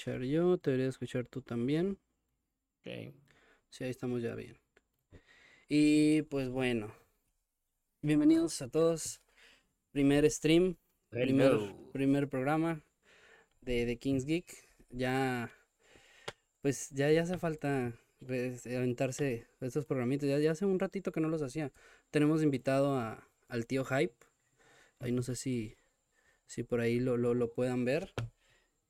[0.00, 1.98] escuchar yo, te debería escuchar tú también.
[2.80, 3.14] Ok.
[3.68, 4.56] Sí, ahí estamos ya bien.
[5.68, 6.90] Y pues bueno,
[8.00, 9.20] bienvenidos a todos.
[9.92, 10.78] Primer stream,
[11.10, 11.52] primer,
[11.92, 12.82] primer programa
[13.60, 14.50] de, de Kings Geek.
[14.88, 15.52] Ya,
[16.62, 20.30] pues ya, ya hace falta aventarse estos programitos.
[20.30, 21.72] Ya, ya hace un ratito que no los hacía.
[22.10, 24.16] Tenemos invitado a, al tío Hype.
[24.98, 25.76] Ahí no sé si,
[26.46, 28.14] si por ahí lo, lo, lo puedan ver.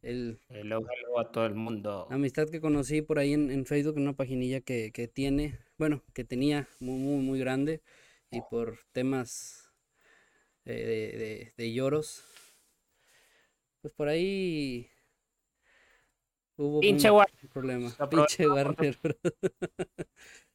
[0.03, 2.07] El, Hello, hello a todo el mundo.
[2.11, 6.03] Amistad que conocí por ahí en, en Facebook, en una paginilla que, que tiene, bueno,
[6.15, 7.83] que tenía muy, muy, muy grande
[8.31, 9.71] y por temas
[10.65, 10.73] eh,
[11.13, 12.25] de, de- de lloros,
[13.83, 14.91] pues por ahí
[16.57, 17.51] hubo Pinche un Warner.
[17.53, 17.91] problema.
[18.11, 19.17] Pinche Warner Bros.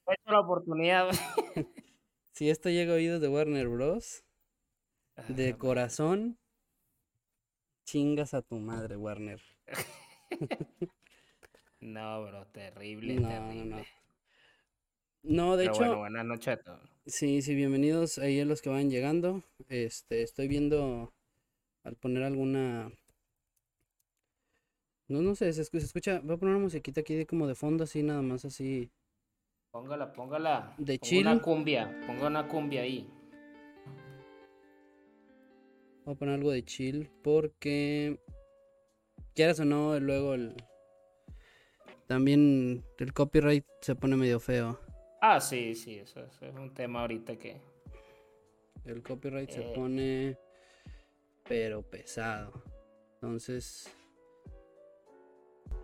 [0.03, 1.09] Aprovecho la oportunidad.
[2.33, 4.23] Si esto llega a oídos de Warner Bros,
[5.27, 6.37] de Ah, corazón,
[7.85, 9.41] chingas a tu madre, Warner.
[11.79, 13.65] No, bro, terrible, No, no, terrible.
[13.65, 13.85] no.
[15.23, 16.89] No, de Pero hecho, bueno, buenas noches a todos.
[17.07, 19.43] Sí, sí, bienvenidos ahí a los que van llegando.
[19.69, 21.13] Este, estoy viendo
[21.83, 22.91] al poner alguna.
[25.07, 26.19] No, no sé, se escu- se escucha.
[26.23, 28.91] Voy a poner una musiquita aquí de como de fondo, así nada más, así.
[29.71, 30.53] Póngala, póngala.
[30.77, 31.21] De Ponga chill.
[31.21, 33.07] una cumbia, ponga una cumbia ahí.
[36.05, 38.19] Voy a poner algo de chill porque.
[39.33, 40.55] Quieras o no, luego el.
[42.07, 44.79] También el copyright se pone medio feo.
[45.21, 47.59] Ah, sí, sí, eso, eso es un tema ahorita que...
[48.85, 49.71] El copyright se Eh.
[49.73, 50.37] pone.
[51.49, 52.61] Pero pesado.
[53.15, 53.91] Entonces.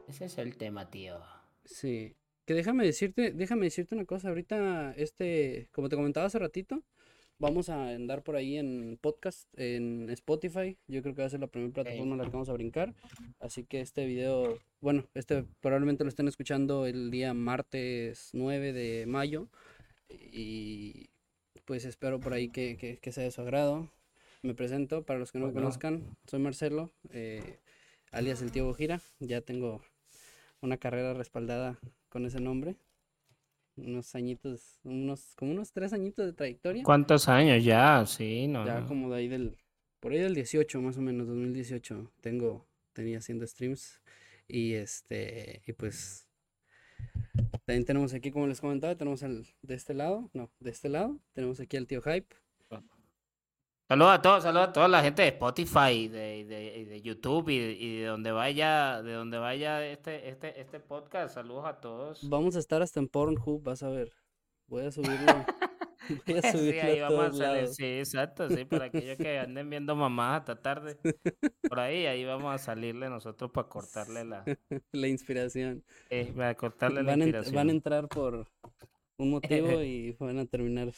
[0.07, 1.19] Ese es el tema, tío.
[1.65, 2.15] Sí,
[2.45, 6.83] que déjame decirte, déjame decirte una cosa, ahorita este, como te comentaba hace ratito,
[7.41, 11.39] vamos a andar por ahí en podcast, en Spotify, yo creo que va a ser
[11.39, 12.93] la primera plataforma en la que vamos a brincar,
[13.39, 19.05] así que este video, bueno, este probablemente lo estén escuchando el día martes 9 de
[19.07, 19.47] mayo.
[20.33, 21.09] Y
[21.65, 23.89] pues espero por ahí que, que, que sea de su agrado.
[24.43, 27.59] Me presento, para los que no me conozcan, soy Marcelo, eh,
[28.11, 29.81] alias el tío Bojira, ya tengo
[30.61, 31.79] una carrera respaldada
[32.09, 32.75] con ese nombre.
[33.77, 36.83] Unos añitos, unos, como unos tres añitos de trayectoria.
[36.83, 38.05] ¿Cuántos años ya?
[38.05, 38.65] Sí, no.
[38.65, 38.87] Ya no.
[38.87, 39.57] como de ahí del,
[39.99, 44.01] por ahí del 18 más o menos, 2018, tengo, tenía haciendo streams.
[44.47, 46.27] Y este, y pues,
[47.65, 51.19] también tenemos aquí, como les comentaba, tenemos el, de este lado, no, de este lado,
[51.33, 52.35] tenemos aquí al tío Hype.
[53.91, 57.49] Saludos a todos, saludos a toda la gente de Spotify, de, de, y de YouTube
[57.49, 61.33] y de, y de donde vaya, de donde vaya este, este, este podcast.
[61.33, 62.29] Saludos a todos.
[62.29, 64.13] Vamos a estar hasta en Pornhub, vas a ver.
[64.67, 65.25] Voy a subirlo.
[66.25, 67.75] Voy a Sí, subirlo ahí a vamos a salir, lados.
[67.75, 70.97] sí, exacto, sí, para aquellos que anden viendo mamás hasta tarde,
[71.69, 74.45] por ahí, ahí vamos a salirle nosotros para cortarle la,
[74.93, 75.83] La inspiración.
[76.09, 77.55] eh, para cortarle la Van, a ent- inspiración.
[77.55, 78.47] van a entrar por
[79.17, 80.93] un motivo y van a terminar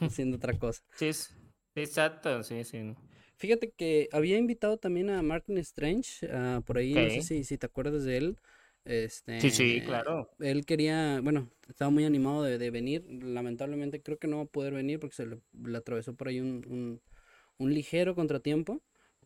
[0.00, 0.82] haciendo otra cosa.
[0.94, 1.32] Sí, sí,
[1.74, 2.94] exacto, sí, sí.
[3.36, 7.58] Fíjate que había invitado también a Martin Strange, ah, por ahí, no sé si, si
[7.58, 8.36] te acuerdas de él.
[8.84, 10.30] Este, Sí, sí, claro.
[10.38, 13.04] Él quería, bueno, estaba muy animado de, de venir.
[13.08, 16.40] Lamentablemente creo que no va a poder venir porque se le, le atravesó por ahí
[16.40, 17.00] un, un,
[17.58, 18.80] un ligero contratiempo.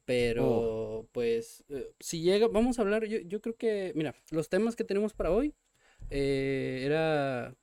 [0.04, 4.76] Pero, pues, eh, si llega, vamos a hablar, yo, yo creo que, mira, los temas
[4.76, 5.52] que tenemos para hoy
[6.10, 7.56] eh, era,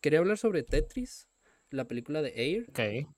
[0.00, 1.26] quería hablar sobre Tetris,
[1.72, 2.70] la película de Air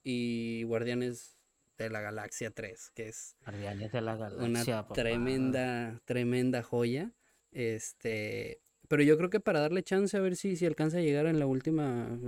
[0.03, 1.37] y Guardianes
[1.79, 4.95] de la Galaxia 3, que es Guardianes de la una Galaxia, papá.
[4.95, 7.13] tremenda, tremenda joya.
[7.51, 11.27] Este, pero yo creo que para darle chance a ver si, si alcanza a llegar
[11.27, 12.19] en la última,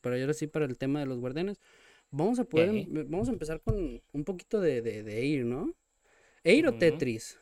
[0.00, 1.58] para ahora sí para el tema de los guardianes,
[2.10, 5.74] vamos a poder, em- vamos a empezar con un poquito de, de, de Air, ¿no?
[6.44, 6.78] Air o.
[6.78, 7.38] Tetris.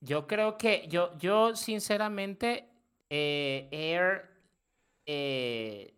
[0.00, 2.68] Yo creo que, yo, yo sinceramente,
[3.10, 4.28] eh, Air,
[5.06, 5.94] eh,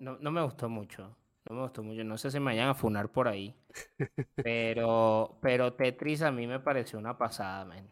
[0.00, 1.16] no- no, no me gustó mucho.
[1.48, 2.04] No me gustó mucho.
[2.04, 3.54] No sé si me vayan a funar por ahí.
[4.36, 7.90] Pero, pero Tetris a mí me pareció una pasada, man.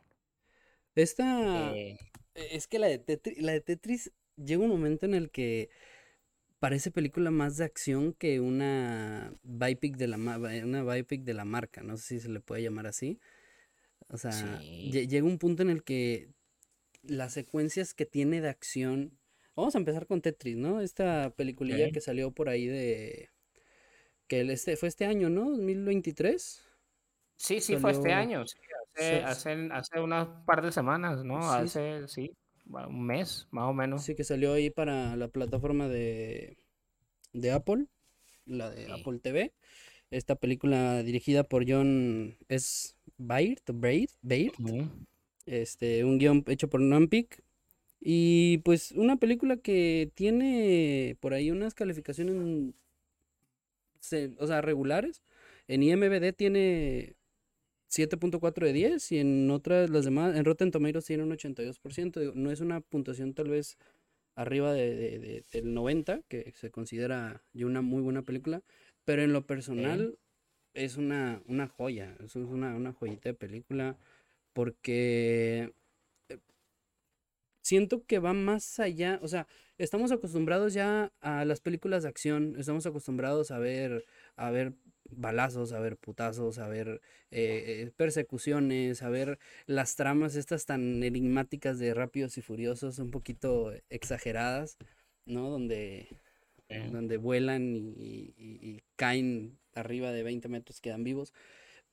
[0.94, 1.98] Esta, Eh,
[2.34, 5.70] es que la de Tetris, la de Tetris llega un momento en el que
[6.58, 11.82] parece película más de acción que una biopic de la, una biopic de la marca,
[11.82, 13.20] no sé si se le puede llamar así.
[14.08, 14.90] O sea, Sí.
[14.92, 16.30] llega un punto en el que
[17.02, 19.18] las secuencias que tiene de acción.
[19.56, 20.80] Vamos a empezar con Tetris, ¿no?
[20.80, 23.30] Esta peliculilla que salió por ahí de.
[24.28, 25.50] que el este, fue este año, ¿no?
[25.50, 26.62] 2023.
[27.36, 28.46] sí, sí, fue este año.
[28.46, 28.58] sí,
[28.96, 31.40] hace, sa- hace, hace unas par de semanas, ¿no?
[31.42, 32.30] Sí, Hace, sí,
[32.66, 34.04] un mes, más o menos.
[34.04, 36.58] Sí, que salió ahí para la plataforma de,
[37.32, 37.86] de Apple,
[38.44, 38.92] la de Sí.
[38.92, 39.54] Apple TV.
[40.10, 42.94] Esta película dirigida por John S.
[43.18, 44.10] Baird, Baird,
[44.60, 44.88] Ujú.
[45.46, 47.42] Este, un guion hecho por Nampic.
[48.00, 52.74] Y pues una película que tiene por ahí unas calificaciones,
[54.38, 55.22] o sea, regulares.
[55.68, 57.16] En IMBD tiene
[57.90, 62.34] 7.4 de 10 y en otras, las demás, en Rotten Tomatoes tiene un 82%.
[62.34, 63.78] no es una puntuación tal vez
[64.34, 68.62] arriba de, del 90, que se considera ya una muy buena película,
[69.04, 70.18] pero en lo personal
[70.74, 73.96] es una, una joya, es una, una joyita de película,
[74.52, 75.72] porque
[77.66, 82.54] siento que va más allá, o sea, estamos acostumbrados ya a las películas de acción,
[82.56, 84.04] estamos acostumbrados a ver,
[84.36, 84.74] a ver
[85.10, 87.00] balazos, a ver putazos, a ver
[87.32, 93.10] eh, eh, persecuciones, a ver las tramas estas tan enigmáticas de Rápidos y Furiosos, un
[93.10, 94.78] poquito exageradas,
[95.24, 95.50] ¿no?
[95.50, 96.20] Donde,
[96.92, 101.34] donde vuelan y, caen arriba de 20 metros, quedan vivos.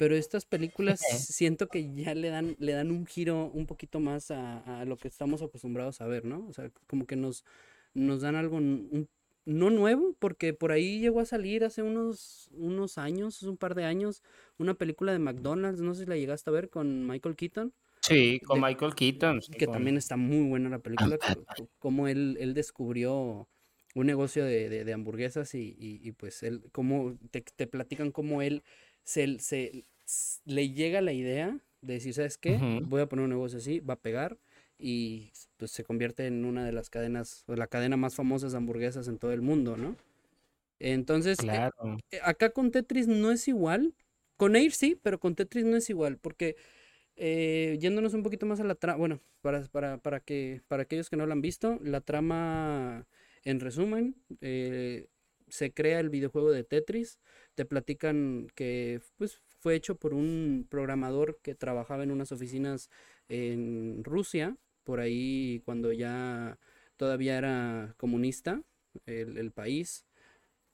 [0.04, 4.32] Pero estas películas siento que ya le dan, le dan un giro un poquito más
[4.32, 6.46] a, a, lo que estamos acostumbrados a ver, ¿no?
[6.50, 7.46] O sea, como que nos,
[7.94, 9.08] nos dan algo un
[9.46, 13.86] no nuevo, porque por ahí llegó a salir hace unos, unos años, un par de
[13.86, 14.24] años,
[14.58, 17.74] una película de McDonald's, no sé si la llegaste a ver con Michael Keaton.
[18.02, 19.40] Sí, con Michael Keaton.
[19.58, 21.18] que también está muy buena la película,
[21.80, 23.48] como él, él descubrió
[23.96, 28.64] un negocio de, de, hamburguesas y, y, pues él, como te, te platican cómo él
[29.04, 29.86] se, se,
[30.46, 32.58] le llega la idea de decir, ¿sabes qué?
[32.86, 34.38] Voy a poner un negocio así, va a pegar
[34.78, 38.58] y pues se convierte en una de las cadenas, o la cadena más famosa de
[38.58, 39.96] hamburguesas en todo el mundo, ¿no?
[40.80, 41.70] Entonces, eh,
[42.12, 43.94] eh, acá con Tetris no es igual.
[44.36, 46.58] Con Air sí, pero con Tetris no es igual, porque
[47.16, 51.10] eh, yéndonos un poquito más a la trama, bueno, para, para, para, que, para aquellos
[51.10, 53.08] que no lo han visto, la trama,
[53.46, 57.20] en resumen, se crea el videojuego de Tetris,
[57.56, 62.90] te platican que pues, fue hecho por un programador que trabajaba en unas oficinas
[63.30, 66.60] en Rusia, por ahí cuando ya
[66.98, 68.62] todavía era comunista
[69.06, 70.06] el, país.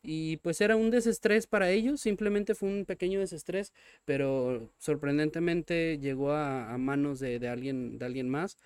[0.01, 3.74] Y pues era un desestrés para ellos, simplemente fue un pequeño desestrés,
[4.05, 8.58] pero sorprendentemente llegó a, manos de, alguien, de alguien más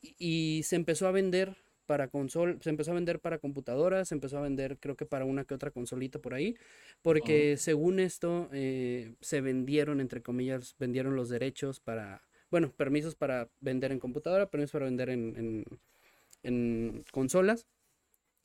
[0.00, 1.56] y, se empezó a vender
[1.92, 5.26] para consol, se empezó a vender para computadoras, se empezó a vender creo que para
[5.26, 6.56] una que otra consolita por ahí,
[7.02, 13.50] porque según esto eh, se vendieron, entre comillas, vendieron los derechos para, bueno, permisos para
[13.60, 17.66] vender en computadora, permisos para vender en, consolas.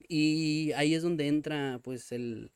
[0.09, 2.51] Y ahí es donde entra pues el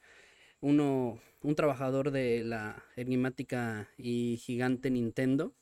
[0.59, 5.53] uno, un trabajador de la enigmática y gigante Nintendo,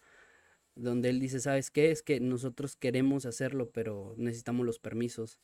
[0.79, 1.91] donde él dice, ¿sabes qué?
[1.91, 5.39] Es que nosotros queremos hacerlo, pero necesitamos los permisos.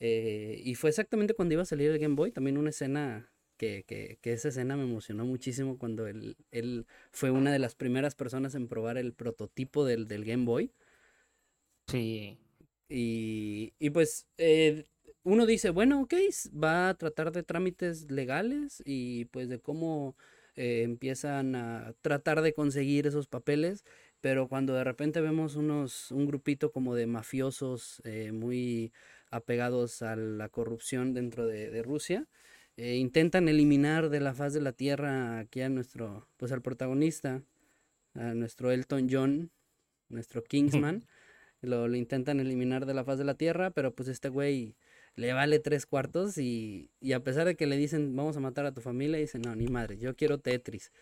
[0.00, 4.18] Eh, y fue exactamente cuando iba a salir el Game Boy, también una escena que,
[4.22, 8.68] esa escena me emocionó muchísimo cuando él, él, fue una de las primeras personas en
[8.68, 10.72] probar el prototipo del, del Game Boy.
[11.86, 12.38] Sí.
[12.88, 14.86] Y, y pues eh,
[15.24, 16.14] uno dice, bueno, ok,
[16.62, 20.16] va a tratar de trámites legales y pues de cómo
[20.56, 23.84] eh, empiezan a tratar de conseguir esos papeles,
[24.22, 28.92] pero cuando de repente vemos unos, un grupito como de mafiosos eh, muy
[29.30, 32.28] apegados a la corrupción dentro de, de Rusia,
[32.76, 37.42] eh, intentan eliminar de la faz de la tierra aquí a nuestro, pues al protagonista,
[38.14, 39.50] a nuestro Elton John,
[40.08, 41.04] nuestro Kingsman,
[41.60, 44.76] lo, lo, intentan eliminar de la faz de la tierra, pero pues este güey
[45.16, 48.66] le vale tres cuartos y, y, a pesar de que le dicen vamos a matar
[48.66, 50.92] a tu familia, dice no, ni madre, yo quiero Tetris.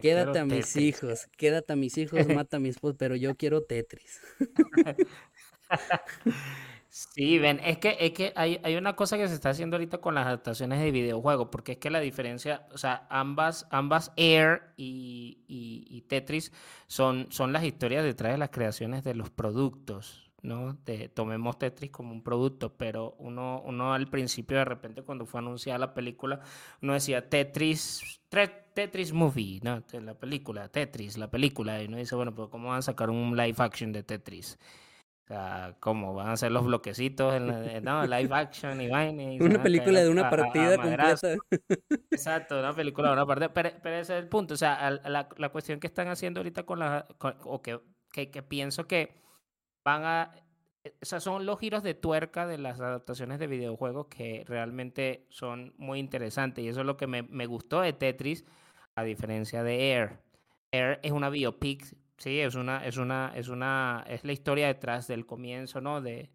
[0.00, 3.62] Quédate a mis hijos, quédate a mis hijos, mata a mis esposa, pero yo quiero
[3.62, 4.20] Tetris.
[6.92, 9.98] Sí, ven, es que, es que hay, hay una cosa que se está haciendo ahorita
[9.98, 14.72] con las adaptaciones de videojuegos, porque es que la diferencia, o sea, ambas, ambas Air
[14.76, 16.50] y, y, Tetris
[16.88, 20.74] son, son las historias detrás de las creaciones de los productos, ¿no?
[20.84, 25.40] De, tomemos Tetris como un producto, pero uno, uno al principio de repente cuando fue
[25.40, 26.40] anunciada la película,
[26.82, 28.20] uno decía Tetris,
[28.74, 29.82] Tetris Movie, ¿no?
[29.92, 33.36] La película, Tetris, la película, y uno dice, bueno, pues ¿cómo van a sacar un
[33.36, 34.58] live action de Tetris?
[35.30, 39.22] sea, ¿cómo van a ser los bloquecitos en la, no, live action y vaina?
[39.44, 41.16] una película de una partida completa.
[42.10, 43.52] Exacto, una película de una partida.
[43.52, 44.54] Pero, pero, ese es el punto.
[44.54, 47.06] O sea, la, la cuestión que están haciendo ahorita con la.
[47.44, 47.80] o que,
[48.12, 49.14] que, que, pienso que
[49.84, 50.34] van a.
[51.02, 55.98] Sea, son los giros de tuerca de las adaptaciones de videojuegos que realmente son muy
[55.98, 56.64] interesantes.
[56.64, 58.44] Y eso es lo que me, me gustó de Tetris,
[58.96, 60.20] a diferencia de Air.
[60.72, 65.06] Air es una biopic Sí, es una, es una, es una, es la historia detrás
[65.06, 66.02] del comienzo, ¿no?
[66.02, 66.30] De,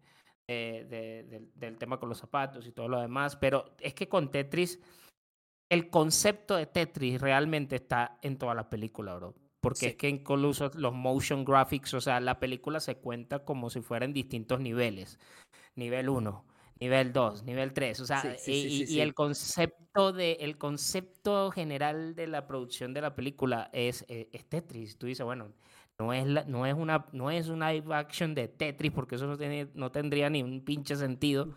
[0.48, 3.36] del, tema con los zapatos y todo lo demás.
[3.36, 4.80] Pero es que con Tetris,
[5.70, 9.36] el concepto de Tetris realmente está en toda la película, bro.
[9.68, 13.80] Porque es que incluso los motion graphics, o sea, la película se cuenta como si
[13.80, 15.18] fueran distintos niveles.
[15.74, 16.44] Nivel 1,
[16.78, 22.46] nivel 2, nivel 3, o sea, y, el concepto de el concepto general de la
[22.46, 24.98] producción de la película es, eh, es Tetris.
[24.98, 25.52] Tú dices, bueno,
[25.98, 29.38] no es, no es, una, no es una live action de Tetris, porque eso no,
[29.38, 31.54] tiene, no tendría ni un pinche sentido.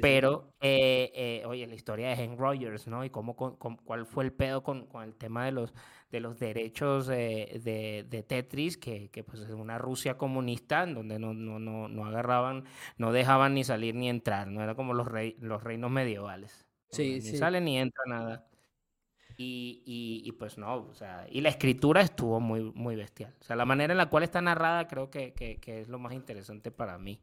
[0.00, 3.04] pero, eh, eh, oye, la historia de Henry Rogers, ¿no?
[3.04, 5.74] Y cómo, cuál fue el pedo con, con, el tema de los,
[6.12, 11.18] de los derechos de, de, Tetris, que, que, pues es una Rusia comunista, en donde
[11.18, 12.64] no, no, no, no, agarraban,
[12.96, 16.64] no dejaban ni salir ni entrar, no era como los, rey, los reinos medievales.
[16.90, 18.49] Sí, ni sale ni entra nada.
[19.42, 23.34] Y, y, pues no, o sea, y la escritura estuvo muy, muy bestial.
[23.40, 26.12] O sea, la manera en la cual está narrada creo que, que, es lo más
[26.12, 27.22] interesante para mí.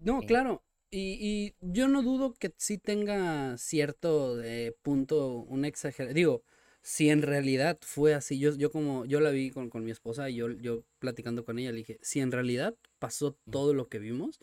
[0.00, 0.62] No, claro.
[0.90, 6.12] Y, y, yo no dudo que sí tenga cierto eh, punto, un exagero.
[6.12, 6.42] Digo,
[6.82, 10.28] si en realidad fue así, yo, yo como, yo la vi con, con mi esposa
[10.28, 13.98] y yo, yo platicando con ella, le dije, si en realidad pasó todo lo que
[13.98, 14.40] vimos,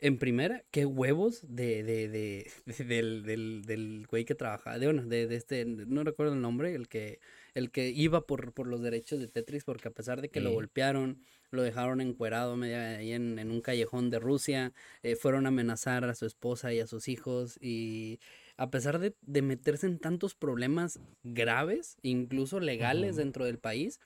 [0.00, 5.04] en primera, qué huevos de, de, de, del, del, del, güey que trabajaba, de, bueno,
[5.04, 7.20] de, de, este, no recuerdo el nombre, el que,
[7.54, 10.52] el que iba por, por los derechos de Tetris, porque a pesar de que lo
[10.52, 15.48] golpearon, lo dejaron encuerado media, ahí en, en un callejón de Rusia, eh, fueron a
[15.48, 18.20] amenazar a su esposa y a sus hijos, y
[18.56, 24.00] a pesar de, de meterse en tantos problemas graves, incluso legales dentro del país,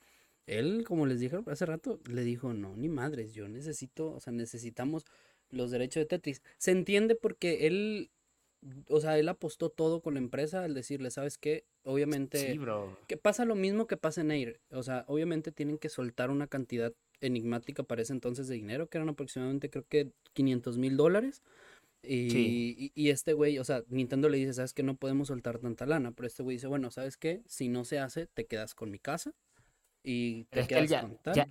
[0.46, 4.32] él, como les dije hace rato, le dijo, no, ni madres, yo necesito, o sea,
[4.32, 5.06] necesitamos
[5.52, 6.42] los derechos de Tetris.
[6.58, 8.10] Se entiende porque él,
[8.88, 11.64] o sea, él apostó todo con la empresa al decirle, ¿sabes qué?
[11.84, 12.96] Obviamente, sí, bro.
[13.06, 14.60] que pasa lo mismo que pasa en Air.
[14.70, 18.98] O sea, obviamente tienen que soltar una cantidad enigmática para ese entonces de dinero, que
[18.98, 21.42] eran aproximadamente creo que 500 mil dólares.
[22.04, 25.86] Y, y, este güey, o sea, Nintendo le dice, sabes que no podemos soltar tanta
[25.86, 27.42] lana, pero este güey dice, bueno, ¿sabes qué?
[27.46, 29.32] Si no se hace, te quedas con mi casa
[30.02, 31.34] y te quedas con tal.
[31.36, 31.48] Ya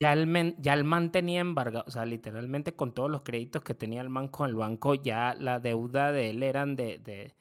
[0.00, 4.00] el, ya el man tenía embargado, o sea, literalmente con todos los créditos que tenía
[4.00, 7.34] el man con el banco, ya la deuda de él eran de, de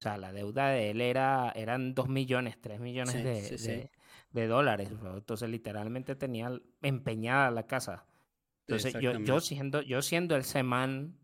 [0.00, 3.90] o sea, la deuda de él era, eran 2 millones, 3 millones de,
[4.30, 4.90] de, dólares.
[4.90, 8.06] Entonces, literalmente tenía empeñada la casa.
[8.66, 11.18] Entonces, yo, yo, siendo, yo siendo el semán,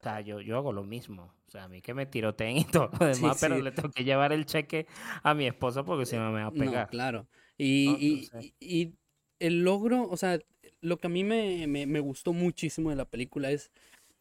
[0.00, 1.32] o sea, yo, yo hago lo mismo.
[1.46, 4.02] O sea, a mí que me tiroteen y todo lo demás, pero le tengo que
[4.02, 4.88] llevar el cheque
[5.22, 6.86] a mi esposa porque si no me va a pegar.
[6.86, 7.28] No, claro.
[7.56, 8.98] Y, y, y,
[9.40, 10.40] el logro, o sea,
[10.80, 13.70] lo que a mí me, me, gustó muchísimo de la película es,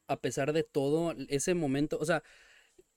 [0.08, 2.24] a pesar de todo, ese momento, o sea,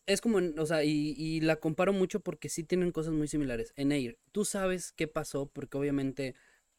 [0.06, 3.72] es como, o sea, y, y, la comparo mucho porque sí tienen cosas muy similares.
[3.76, 6.34] En Air, tú sabes qué pasó porque obviamente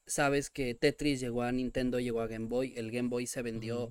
[0.05, 3.89] sabes que Tetris llegó a Nintendo, llegó a Game Boy, el Game Boy se vendió,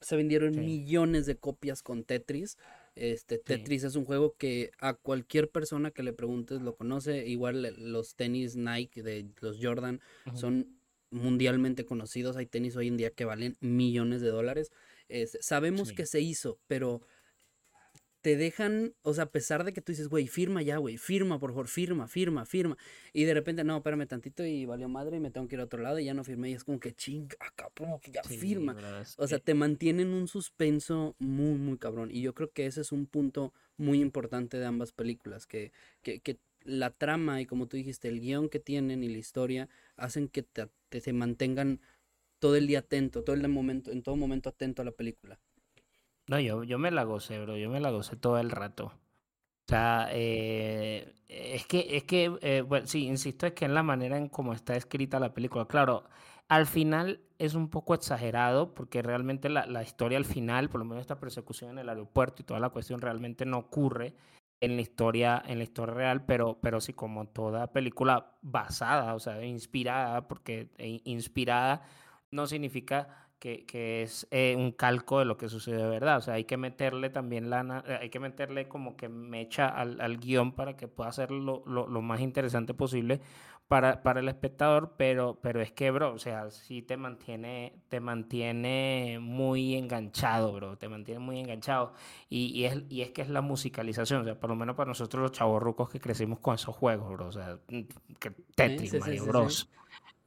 [0.00, 2.58] se vendieron millones de copias con Tetris.
[2.94, 7.26] Este, Tetris es un juego que a cualquier persona que le preguntes lo conoce.
[7.26, 10.00] Igual los tenis Nike de los Jordan
[10.34, 10.75] son
[11.10, 14.70] mundialmente conocidos, hay tenis hoy en día que valen millones de dólares.
[15.40, 17.02] sabemos que se hizo, pero
[18.26, 21.38] te dejan, o sea, a pesar de que tú dices, güey, firma ya, güey, firma,
[21.38, 22.76] por favor, firma, firma, firma.
[23.12, 25.64] Y de repente, no, espérame tantito y valió madre y me tengo que ir a
[25.66, 26.50] otro lado y ya no firmé.
[26.50, 28.76] Y es como que chinga, cabrón, que ya firma.
[29.16, 32.10] O sea, te mantienen un suspenso muy, muy cabrón.
[32.10, 35.70] Y yo creo que ese es un punto muy importante de ambas películas, que,
[36.02, 39.68] que, que la trama y como tú dijiste, el guion que tienen y la historia
[39.96, 41.80] hacen que te, te, mantengan
[42.38, 45.38] todo el día atento, todo el momento, en todo momento atento a la película.
[46.28, 48.86] No, yo, yo me la gocé, bro, yo me la gocé todo el rato.
[48.86, 53.82] O sea, eh, es que, es que, eh, bueno, sí, insisto, es que en la
[53.82, 56.04] manera en cómo está escrita la película, claro,
[56.48, 60.84] al final es un poco exagerado porque realmente la, la historia al final, por lo
[60.84, 64.14] menos esta persecución en el aeropuerto y toda la cuestión realmente no ocurre
[64.60, 69.18] en la historia, en la historia real, pero, pero sí como toda película basada, o
[69.18, 71.82] sea, inspirada, porque eh, inspirada
[72.30, 76.18] no significa que, que es eh, un calco de lo que sucede de verdad.
[76.18, 80.00] O sea, hay que meterle también lana, eh, hay que meterle como que mecha al,
[80.00, 83.20] al guion para que pueda ser lo, lo, lo más interesante posible
[83.68, 88.00] para, para el espectador, pero, pero es que, bro, o sea, sí te mantiene, te
[88.00, 91.92] mantiene muy enganchado, bro, te mantiene muy enganchado.
[92.28, 94.88] Y, y, es, y es que es la musicalización, o sea, por lo menos para
[94.88, 97.58] nosotros los chavorrucos que crecimos con esos juegos, bro, o sea,
[98.20, 99.70] que Tetris, Mario Bros.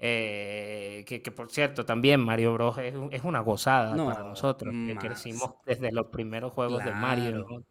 [0.02, 2.78] Eh, que, que, por cierto, también Mario Bros.
[2.78, 7.40] es, es una gozada para nosotros, que crecimos desde los primeros juegos de Mario.
[7.40, 7.64] ¿no?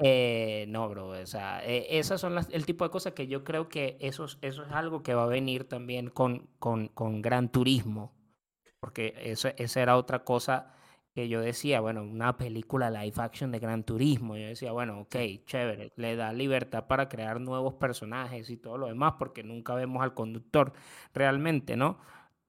[0.00, 3.42] Eh, no, bro, o sea, eh, esas son las, el tipo de cosas que yo
[3.42, 7.50] creo que eso, eso es algo que va a venir también con, con, con Gran
[7.50, 8.14] Turismo,
[8.80, 10.72] porque eso, esa era otra cosa
[11.14, 14.36] que yo decía, bueno, una película live action de Gran Turismo.
[14.36, 18.86] Yo decía, bueno, ok, chévere, le da libertad para crear nuevos personajes y todo lo
[18.86, 20.72] demás, porque nunca vemos al conductor
[21.12, 21.98] realmente, ¿no?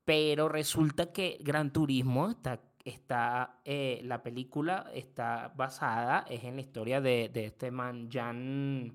[0.05, 6.61] Pero resulta que Gran Turismo está, está eh, la película está basada, es en la
[6.61, 8.93] historia de, de este man, Jan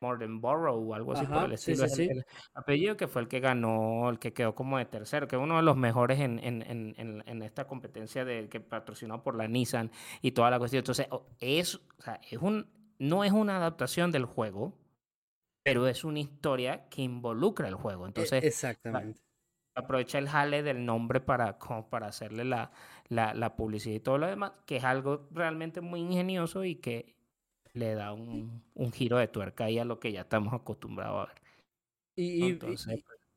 [0.00, 1.84] Mordenborough o algo así por el estilo.
[1.84, 5.42] el, apellido que fue el que ganó, el que quedó como de tercero, que es
[5.42, 9.48] uno de los mejores en, en, en, en esta competencia de, que patrocinó por la
[9.48, 9.90] Nissan
[10.22, 10.80] y toda la cuestión.
[10.80, 11.08] Entonces,
[11.40, 12.66] es, o sea, es un,
[12.98, 14.74] no es una adaptación del juego,
[15.62, 18.04] pero es una historia que involucra el juego.
[18.04, 19.20] E, Entonces, exactamente.
[19.78, 22.70] Aprovecha el jale del nombre para, como para hacerle la,
[23.08, 27.14] la, la publicidad y todo lo demás, que es algo realmente muy ingenioso y que
[27.72, 31.32] le da un, un, giro de tuerca ahí a lo que ya estamos acostumbrados a
[31.32, 31.42] ver.
[32.16, 32.86] Y, pues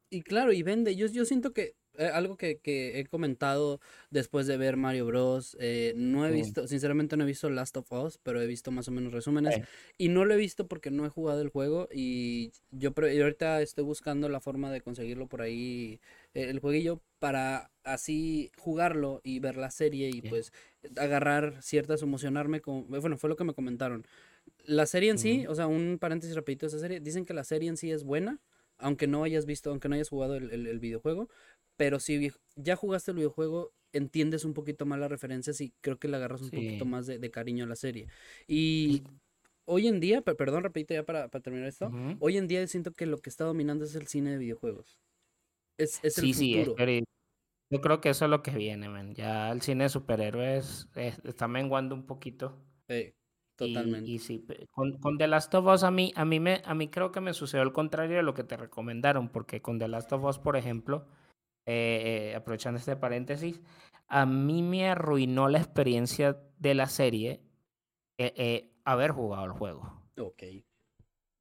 [0.10, 0.96] y, claro, y vende.
[0.96, 5.58] Yo, yo siento que eh, algo que, que, he comentado después de ver Mario Bros.
[5.60, 8.88] Eh, no he visto, sinceramente no he visto Last of Us, pero he visto más
[8.88, 9.62] o menos resúmenes.
[9.98, 11.90] Y no lo he visto porque no he jugado el juego.
[11.94, 16.00] Y yo ahorita estoy buscando la forma de conseguirlo por ahí, eh,
[16.34, 20.52] el jueguillo, para así jugarlo y ver la serie y pues
[20.98, 22.88] agarrar ciertas, emocionarme con...
[22.88, 24.06] Bueno, fue lo que me comentaron.
[24.66, 27.44] La serie en sí, o sea, un paréntesis rapidito de esa serie, dicen que la
[27.44, 28.42] serie en sí es buena,
[28.78, 31.30] aunque no hayas visto, aunque no hayas jugado el, el, videojuego,
[31.78, 36.08] pero si ya jugaste el videojuego, entiendes un poquito más las referencias y creo que
[36.08, 38.08] le agarras un poquito más de, de, cariño a la serie.
[38.48, 39.04] Y
[39.66, 43.06] hoy en día, perdón, repito ya para, para terminar esto, hoy en día siento que
[43.06, 45.00] lo que está dominando es el cine de videojuegos.
[45.82, 46.76] Es, es el sí, futuro.
[46.86, 47.04] Sí,
[47.72, 49.16] yo creo que eso es lo que viene, man.
[49.16, 52.62] Ya el cine de superhéroes está menguando un poquito.
[52.88, 53.14] Sí,
[53.56, 54.12] totalmente.
[54.12, 56.90] Y, sí, con, con, The Last of Us a mí, a, mí me, a mí
[56.90, 60.12] creo que me sucedió el contrario de lo que te recomendaron, porque con The Last
[60.12, 61.08] of Us, por ejemplo,
[61.66, 63.62] eh, aprovechando este paréntesis,
[64.08, 67.42] a mí me arruinó la experiencia de la serie
[68.18, 70.04] eh, eh, haber jugado el juego.
[70.20, 70.44] Ok.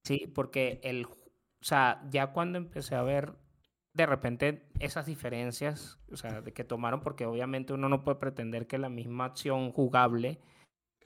[0.04, 1.18] Sí, porque el, o
[1.60, 3.34] sea, ya cuando empecé a ver
[3.92, 8.66] de repente esas diferencias, o sea, de que tomaron, porque obviamente uno no puede pretender
[8.66, 10.40] que la misma acción jugable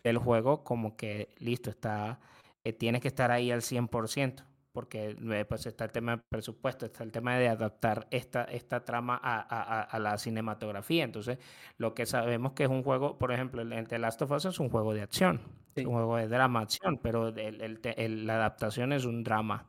[0.02, 2.20] del juego, como que listo, está,
[2.62, 6.84] eh, tiene que estar ahí al 100%, porque eh, pues está el tema del presupuesto,
[6.84, 11.04] está el tema de adaptar esta, esta trama a, a, a, la cinematografía.
[11.04, 11.38] Entonces,
[11.78, 14.60] lo que sabemos que es un juego, por ejemplo, el The Last of Us es
[14.60, 15.40] un juego de acción,
[15.74, 19.68] es un juego de drama-acción, pero el, el, la adaptación es un drama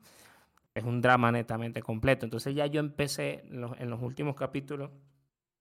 [0.76, 2.26] es un drama netamente completo.
[2.26, 4.92] Entonces ya yo empecé en los, últimos capítulos,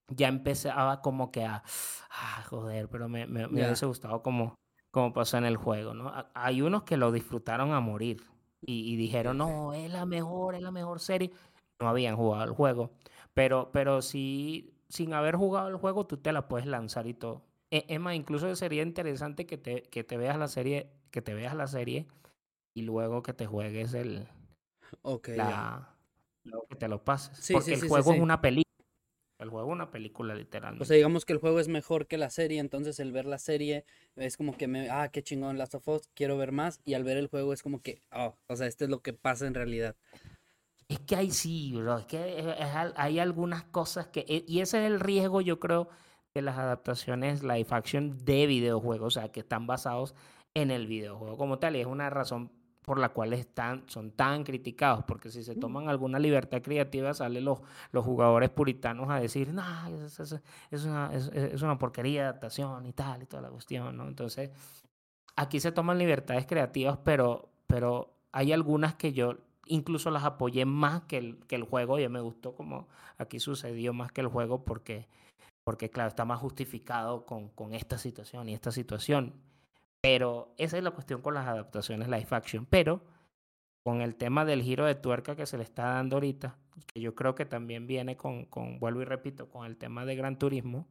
[0.09, 1.62] ya empezaba como que a,
[2.11, 4.57] ah, joder, pero me, me, hubiese gustado como,
[4.90, 6.12] como pasó en el juego, ¿no?
[6.35, 8.22] Hay unos que lo disfrutaron a morir
[8.61, 11.31] y, dijeron, no, es la mejor, es la mejor serie.
[11.81, 12.92] No habían jugado el juego,
[13.35, 17.42] pero, pero sí, sin haber jugado el juego, tú te la puedes lanzar y todo.
[17.70, 21.35] E, es más, incluso sería interesante que te, que te veas la serie, que te
[21.35, 22.07] veas la serie
[22.72, 24.29] y luego que te juegues el,
[25.03, 25.29] Ok.
[26.68, 27.49] que te lo pases.
[27.53, 28.64] porque el juego es una película.
[29.38, 30.83] El juego es una película, literalmente.
[30.83, 33.38] O sea, digamos que el juego es mejor que la serie, entonces el ver la
[33.38, 33.85] serie
[34.16, 37.05] es como que me, ah, qué chingón Last of Us, quiero ver más, y al
[37.05, 39.55] ver el juego es como que, oh, o sea, esto es lo que pasa en
[39.55, 39.97] realidad.
[40.88, 42.55] Es que hay sí, bro, es que
[42.97, 45.88] hay algunas cosas que, e, y ese es el riesgo, yo creo,
[46.33, 50.14] de las adaptaciones live action de videojuegos, o sea, que están basados
[50.55, 52.53] en el videojuego como tal, y es una razón
[52.85, 55.61] por la cual están, son tan criticados, porque si se mm.
[55.61, 57.61] toman alguna libertad creativa, salen los,
[57.92, 59.64] los jugadores puritanos a decir, no,
[60.05, 63.97] es, es, es, una, es, una porquería de adaptación y tal, y toda la cuestión,
[63.97, 64.07] ¿no?
[64.07, 64.51] Entonces,
[65.35, 71.05] aquí se toman libertades creativas, pero, pero hay algunas que yo incluso las apoyé más
[71.05, 74.62] que el, que el juego, y me gustó como aquí sucedió más que el juego,
[74.62, 75.09] porque,
[75.64, 79.33] porque claro, está más justificado con, con esta situación y esta situación.
[80.05, 82.67] Pero esa es la cuestión con las adaptaciones live action.
[82.67, 83.03] Pero
[83.83, 86.59] con el tema del giro de tuerca que se le está dando ahorita,
[86.93, 90.14] que yo creo que también viene con, con vuelvo y repito, con el tema de
[90.14, 90.87] Gran Turismo,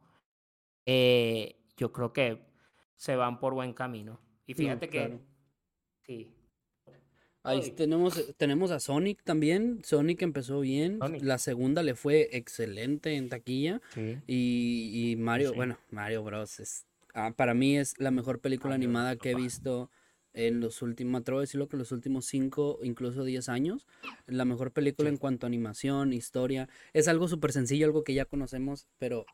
[0.87, 2.41] eh, yo creo que
[2.95, 4.19] se van por buen camino.
[4.47, 5.19] Y fíjate que...
[6.01, 6.33] Sí.
[7.43, 9.83] Ahí tenemos, tenemos a Sonic también.
[9.83, 10.97] Sonic empezó bien.
[11.21, 13.79] La segunda le fue excelente en taquilla.
[14.25, 16.59] Y, y, Mario, bueno, Mario Bros.
[16.59, 19.89] es Ah, para mí es la mejor película animada que he visto
[20.33, 23.87] en los últimos, atrevo a decirlo que los últimos 5, incluso 10 años.
[24.25, 26.69] La mejor película en cuanto a animación, historia.
[26.93, 29.25] Es algo súper sencillo, algo que ya conocemos, pero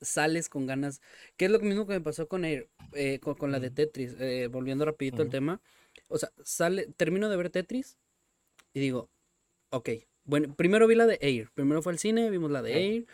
[0.00, 1.02] sales con ganas.
[1.36, 2.68] Que es lo mismo que me pasó con, eh,
[3.20, 4.16] con, la de Tetris.
[4.18, 5.60] Eh, volviendo rapidito al tema.
[6.08, 7.98] O sea, sale, termino de ver Tetris
[8.72, 9.10] y digo,
[9.70, 9.90] ok.
[10.24, 11.50] Bueno, primero vi la de Air.
[11.54, 13.06] Primero fue al cine, vimos la de Air.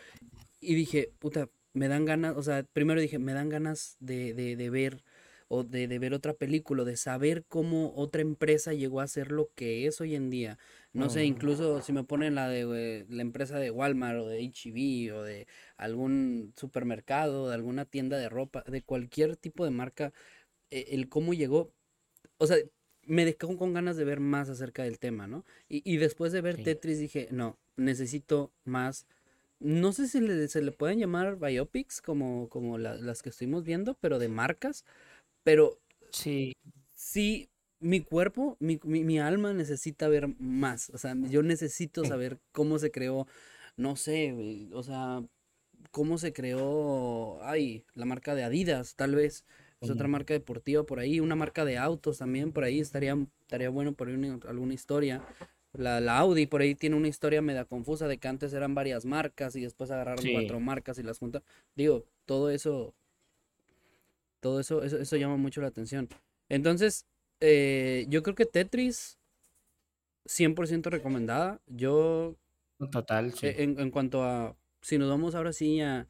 [0.61, 4.55] Y dije, puta, me dan ganas, o sea, primero dije, me dan ganas de, de,
[4.55, 5.03] de ver
[5.49, 9.49] o de, de, ver otra película, de saber cómo otra empresa llegó a ser lo
[9.55, 10.57] que es hoy en día.
[10.91, 15.15] No sé, incluso si me ponen la de la empresa de Walmart o de HEB
[15.15, 20.11] o de algún supermercado, de alguna tienda de ropa, de cualquier tipo de marca,
[20.69, 21.71] e, el cómo llegó,
[22.39, 22.57] o sea,
[23.03, 25.45] me dejó con ganas de ver más acerca del tema, ¿no?
[25.69, 29.07] Y, y después de ver Tetris dije, no, necesito más.
[29.59, 33.95] No sé si le, se le pueden llamar biopics como, como las que estuvimos viendo,
[33.95, 34.85] pero de marcas.
[35.43, 35.79] Pero
[36.11, 36.53] sí,
[36.93, 40.89] sí mi cuerpo, mi, mi, alma necesita ver más.
[40.91, 43.27] O sea, yo necesito saber cómo se creó,
[43.75, 45.23] no sé, o sea,
[45.91, 49.45] cómo se creó, ay, la marca de Adidas, tal vez.
[49.79, 53.69] Es otra marca deportiva por ahí, una marca de autos también por ahí, estaría, estaría
[53.69, 55.21] bueno por ahí alguna historia.
[55.73, 59.05] La, la, Audi por ahí tiene una historia media confusa de que antes eran varias
[59.05, 61.43] marcas y después agarraron cuatro marcas y las juntas.
[61.75, 62.95] Digo, todo eso,
[64.39, 66.09] todo eso, eso, eso llama mucho la atención.
[66.49, 67.05] Entonces,
[67.39, 69.17] eh, yo creo que Tetris,
[70.25, 71.61] 100% recomendada.
[71.67, 72.35] Yo...
[72.91, 73.47] Total, sí.
[73.47, 76.07] En, en, cuanto a, si nos vamos ahora sí a,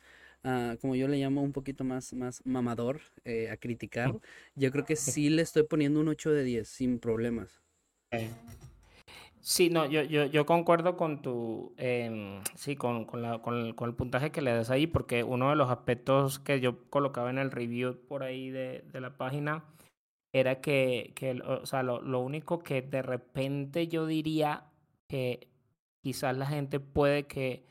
[0.81, 4.13] como yo le llamo un poquito más, más mamador, eh, a criticar,
[4.55, 7.61] yo creo que sí le estoy poniendo un 8 de 10, sin problemas.
[9.49, 13.75] Sí, no, yo, yo, yo concuerdo con tu, em, sí, con, con, la, con, el,
[13.75, 17.29] con, el, puntaje que le das ahí, porque uno de los aspectos que yo colocaba
[17.29, 19.63] en el review por ahí de, de la página
[20.33, 24.65] era que, que o sea, lo, lo, único que de repente yo diría
[25.07, 25.47] que
[26.03, 27.65] quizás la gente puede que,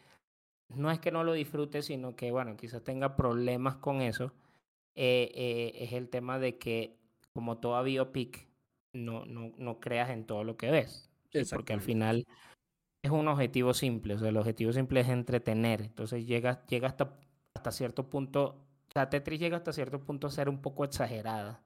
[0.70, 4.32] no es que no lo disfrute, sino que, bueno, quizás tenga problemas con eso,
[4.94, 6.96] eh, eh, es el tema de que,
[7.34, 8.48] como toda biopic,
[8.94, 11.05] no, no, no creas en todo lo que ves.
[11.50, 12.26] Porque al final
[13.02, 15.82] es un objetivo simple, o sea, el objetivo simple es entretener.
[15.82, 17.18] Entonces llega, llega hasta,
[17.54, 18.44] hasta cierto punto,
[18.88, 21.62] o sea, Tetris llega hasta cierto punto a ser un poco exagerada.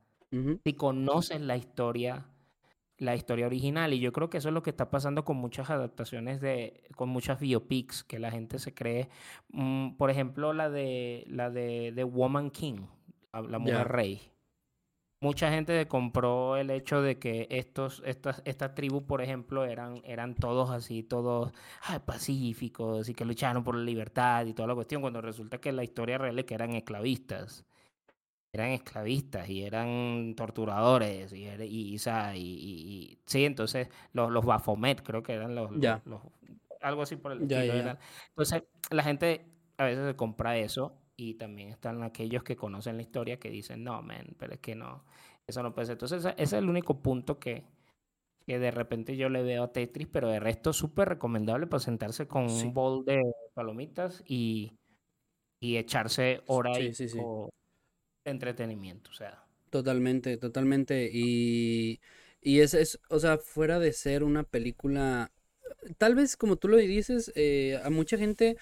[0.63, 2.25] Si conoces la historia,
[2.99, 3.93] la historia original.
[3.93, 7.09] Y yo creo que eso es lo que está pasando con muchas adaptaciones de, con
[7.09, 9.09] muchas biopics, que la gente se cree.
[9.49, 12.87] Mm, por ejemplo, la de la de, de Woman King,
[13.33, 14.21] la mujer rey
[15.21, 20.35] mucha gente compró el hecho de que estos, estas, esta tribu, por ejemplo, eran, eran
[20.35, 21.53] todos así, todos
[22.07, 25.85] pacíficos y que lucharon por la libertad y toda la cuestión, cuando resulta que la
[25.85, 27.67] historia real es que eran esclavistas.
[28.53, 35.35] Eran esclavistas y eran torturadores y, y, y, sí, entonces los, los Bafomet creo que
[35.35, 36.21] eran los, los,
[36.81, 37.97] algo así por el estilo.
[38.31, 43.03] Entonces la gente a veces se compra eso y también están aquellos que conocen la
[43.03, 45.05] historia que dicen, no, man, pero es que no,
[45.47, 45.95] eso no puede ser.
[45.95, 47.67] Entonces, ese es el único punto que,
[48.47, 52.27] que de repente yo le veo a Tetris, pero de resto súper recomendable para sentarse
[52.27, 53.21] con un bol de
[53.53, 54.73] palomitas y,
[55.61, 56.91] y echarse hora y
[58.25, 59.45] entretenimiento, o sea.
[59.69, 61.11] Totalmente, totalmente.
[61.13, 62.01] Y,
[62.41, 65.33] y es, es, o sea, fuera de ser una película,
[65.99, 68.57] tal vez como tú lo dices, eh, a mucha gente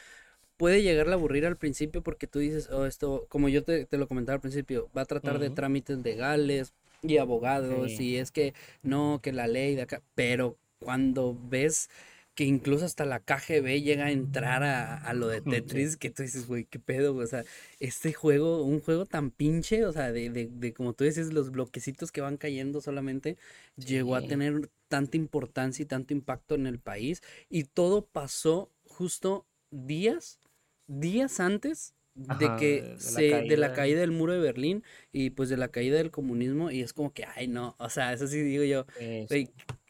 [0.59, 4.09] puede llegar a aburrir al principio porque tú dices, oh, esto, como yo te, lo
[4.09, 9.21] comentaba al principio, va a tratar de trámites legales y abogados y es que no,
[9.23, 11.89] que la ley de acá, pero cuando ves
[12.35, 16.47] que incluso hasta la KGB llega a entrar a, lo de Tetris, que tú dices,
[16.47, 17.45] güey, qué pedo, o sea,
[17.81, 21.51] este juego, un juego tan pinche, o sea, de, de, de como tú dices, los
[21.51, 23.37] bloquecitos que van cayendo solamente,
[23.77, 29.45] llegó a tener tanta importancia y tanto impacto en el país, y todo pasó justo
[29.71, 30.39] días
[30.89, 35.31] días antes de que de, se, la de la caída del muro de Berlín y
[35.31, 38.27] pues de la caída del comunismo y es como que, ay no, o sea, eso
[38.27, 38.87] sí digo yo,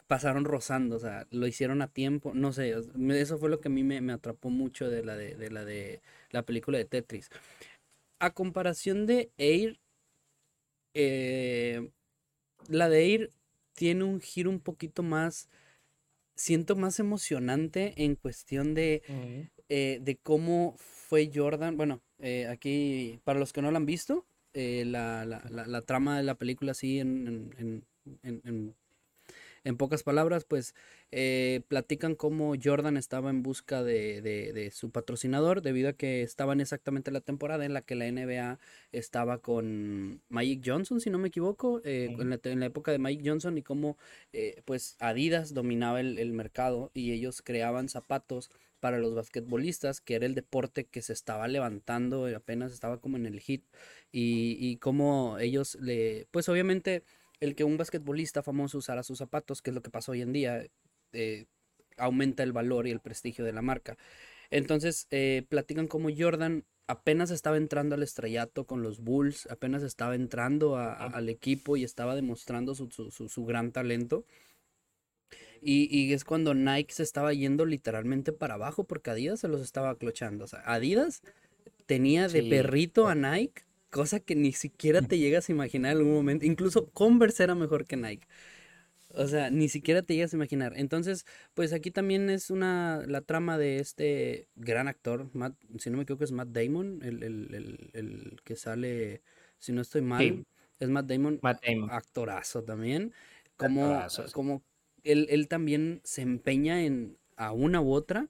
[0.06, 2.74] pasaron rozando, o sea, lo hicieron a tiempo, no sé,
[3.10, 6.42] eso fue lo que a mí me, atrapó mucho de la de, la de la
[6.42, 7.30] película de Tetris.
[8.18, 9.78] A comparación de Air,
[10.94, 11.90] eh,
[12.68, 13.30] la de Air
[13.74, 15.48] tiene un giro un poquito más,
[16.34, 19.02] siento más emocionante en cuestión de
[19.68, 21.76] eh, de cómo fue Jordan.
[21.76, 26.16] Bueno, eh, aquí, para los que no lo han visto, eh, la, la, la, trama
[26.16, 27.84] de la película así en,
[28.22, 28.74] en
[29.76, 30.74] pocas palabras, pues
[31.68, 36.60] platican cómo Jordan estaba en busca de, de, de, su patrocinador debido a que estaban
[36.60, 38.58] exactamente la temporada en la que la NBA
[38.92, 43.22] estaba con Mike Johnson, si no me equivoco, en, la, en, la, época de Mike
[43.28, 43.96] Johnson y cómo
[44.64, 50.26] pues Adidas dominaba el, el mercado y ellos creaban zapatos para los basquetbolistas, que era
[50.26, 53.64] el deporte que se estaba levantando, apenas estaba como en el hit,
[54.12, 57.02] y, y como ellos le, pues obviamente
[57.40, 60.32] el que un basquetbolista famoso usara sus zapatos, que es lo que pasa hoy en
[60.32, 60.66] día,
[61.12, 61.46] eh,
[61.96, 63.96] aumenta el valor y el prestigio de la marca.
[64.50, 70.14] Entonces, eh, platican como Jordan apenas estaba entrando al estrellato con los Bulls, apenas estaba
[70.14, 74.24] entrando al equipo y estaba demostrando su, su, gran talento.
[75.60, 79.60] Y, y, es cuando Nike se estaba yendo literalmente para abajo porque Adidas se los
[79.60, 80.44] estaba clochando.
[80.44, 81.20] O sea, Adidas
[81.86, 86.14] tenía de perrito a Nike, cosa que ni siquiera te llegas a imaginar en algún
[86.14, 86.46] momento.
[86.46, 88.26] Incluso Converse era mejor que Nike.
[89.14, 90.74] O sea, ni siquiera te llegas a imaginar.
[90.76, 91.24] Entonces,
[91.54, 96.02] pues aquí también es una la trama de este gran actor, Matt, si no me
[96.02, 99.22] equivoco es Matt Damon, el, el, el, que sale,
[99.58, 100.44] si no estoy mal,
[100.78, 103.12] es Matt Damon, Matt Damon, actorazo también.
[103.56, 104.62] Como, como
[105.04, 108.28] él, él también se empeña en, a una u otra,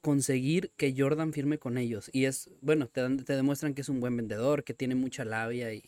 [0.00, 2.10] conseguir que Jordan firme con ellos.
[2.12, 5.72] Y es, bueno, te, te demuestran que es un buen vendedor, que tiene mucha labia
[5.72, 5.84] y,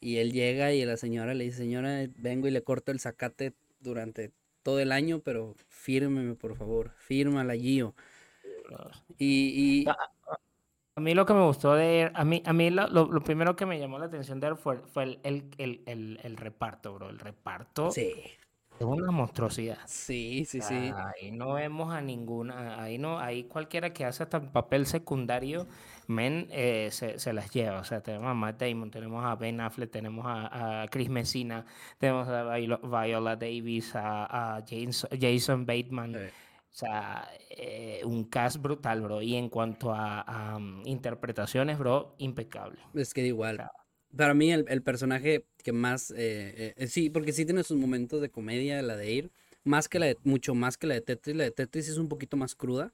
[0.00, 3.54] y él llega y la señora le dice, señora, vengo y le corto el zacate
[3.80, 7.94] durante todo el año, pero fírmeme, por favor, fírmala, Gio.
[9.18, 9.86] Y,
[10.96, 13.56] A mí lo que me gustó de él, a mí, a mí lo, lo, primero
[13.56, 17.10] que me llamó la atención de él fue, fue el, el, el, el reparto, bro.
[17.10, 17.90] El reparto.
[17.90, 18.12] Sí.
[18.78, 19.78] Es una monstruosidad.
[19.86, 20.74] Sí, sí, sí.
[20.74, 25.68] Ahí no vemos a ninguna, ahí no, ahí cualquiera que hace hasta papel secundario,
[26.08, 27.78] men, eh, se, se, las lleva.
[27.78, 31.64] O sea, tenemos a Matt Damon, tenemos a Ben Affleck, tenemos a, Chris Messina,
[31.98, 36.16] tenemos a Viola Davis, a, Jason, Bateman.
[36.16, 39.22] O sea, eh, un cast brutal, bro.
[39.22, 42.80] Y en cuanto a, um, interpretaciones, bro, impecable.
[42.94, 43.64] Es que igual
[44.16, 48.20] para mí el, personaje que más, eh, eh, eh, sí, porque sí tiene sus momentos
[48.20, 49.30] de comedia, la de Ir,
[49.64, 52.08] más que la de, mucho más que la de Tetris, la de Tetris es un
[52.08, 52.92] poquito más cruda,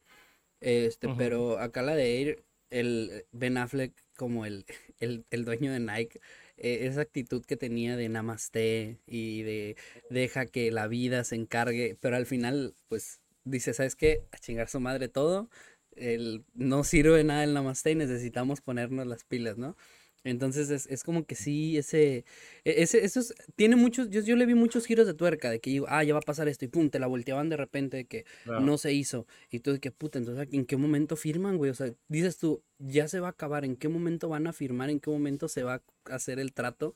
[0.61, 4.65] este, pero acá la de Ir, el Ben Affleck como el,
[5.01, 6.21] el, el dueño de Nike,
[6.57, 9.77] esa actitud que tenía de namaste y de
[10.11, 14.25] deja que la vida se encargue, pero al final, pues, dice, ¿sabes qué?
[14.31, 15.49] A chingar su madre todo,
[15.97, 19.77] el, no sirve nada el namaste y necesitamos ponernos las pilas, ¿no?
[20.23, 22.25] Entonces es, es, como que sí, ese,
[22.65, 23.21] e, ese, eso
[23.57, 26.13] tiene muchos, yo, yo le vi muchos giros de tuerca, de que digo, ah, ya
[26.13, 28.93] va a pasar esto, y pum, te la volteaban de repente, de que no se
[28.93, 31.71] hizo, y tú de que puta, entonces, ¿en qué momento firman, güey?
[31.71, 34.91] O sea, dices tú, ya se va a acabar, ¿en qué momento van a firmar?
[34.91, 36.95] ¿En qué momento se va a hacer el trato?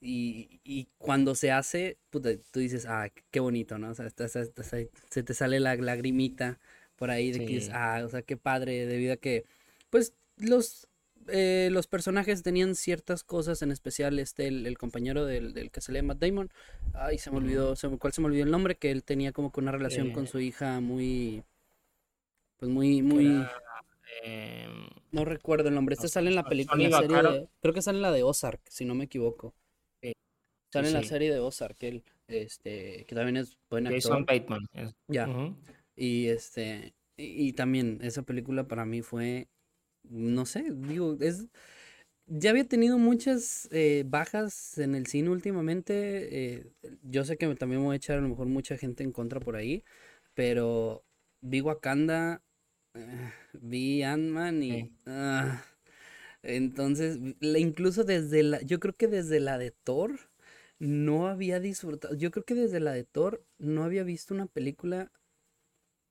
[0.00, 3.90] Y, y cuando se hace, puta, tú dices, ah, qué bonito, ¿no?
[3.90, 6.58] O sea, se te sale la lagrimita
[6.96, 9.44] por ahí de que dices, ah, o sea, qué padre, debido a que,
[9.88, 10.88] pues, los
[11.32, 15.92] eh, los personajes tenían ciertas cosas, en especial este, el, compañero del, del, que se
[15.92, 16.50] lee Matt Damon,
[16.94, 18.76] ay, se me olvidó, se, ¿cuál se me olvidó el nombre?
[18.76, 20.26] Que él tenía como que una relación con eh.
[20.26, 21.42] su hija muy,
[22.56, 23.46] pues muy, muy...
[24.22, 27.98] Em, no recuerdo el nombre, este sale en la película, la serie creo que sale
[27.98, 29.54] en la de Ozark, si no me equivoco.
[30.72, 34.02] Sale en la serie de Ozark, él, este, que también es buen actor.
[34.02, 34.68] Jason Bateman.
[35.08, 35.28] Ya.
[35.96, 39.48] Y este, y también esa película para mí fue
[40.04, 41.46] no sé, digo, es...
[42.26, 46.54] Ya había tenido muchas eh, bajas en el cine últimamente.
[46.56, 49.12] Eh, yo sé que también me voy a echar a lo mejor mucha gente en
[49.12, 49.84] contra por ahí.
[50.34, 51.04] Pero
[51.40, 52.42] vi Wakanda,
[52.94, 54.92] eh, vi Ant-Man y...
[55.06, 55.64] Ah,
[56.42, 58.62] entonces, incluso desde la...
[58.62, 60.18] Yo creo que desde la de Thor
[60.78, 62.14] no había disfrutado.
[62.14, 65.12] Yo creo que desde la de Thor no había visto una película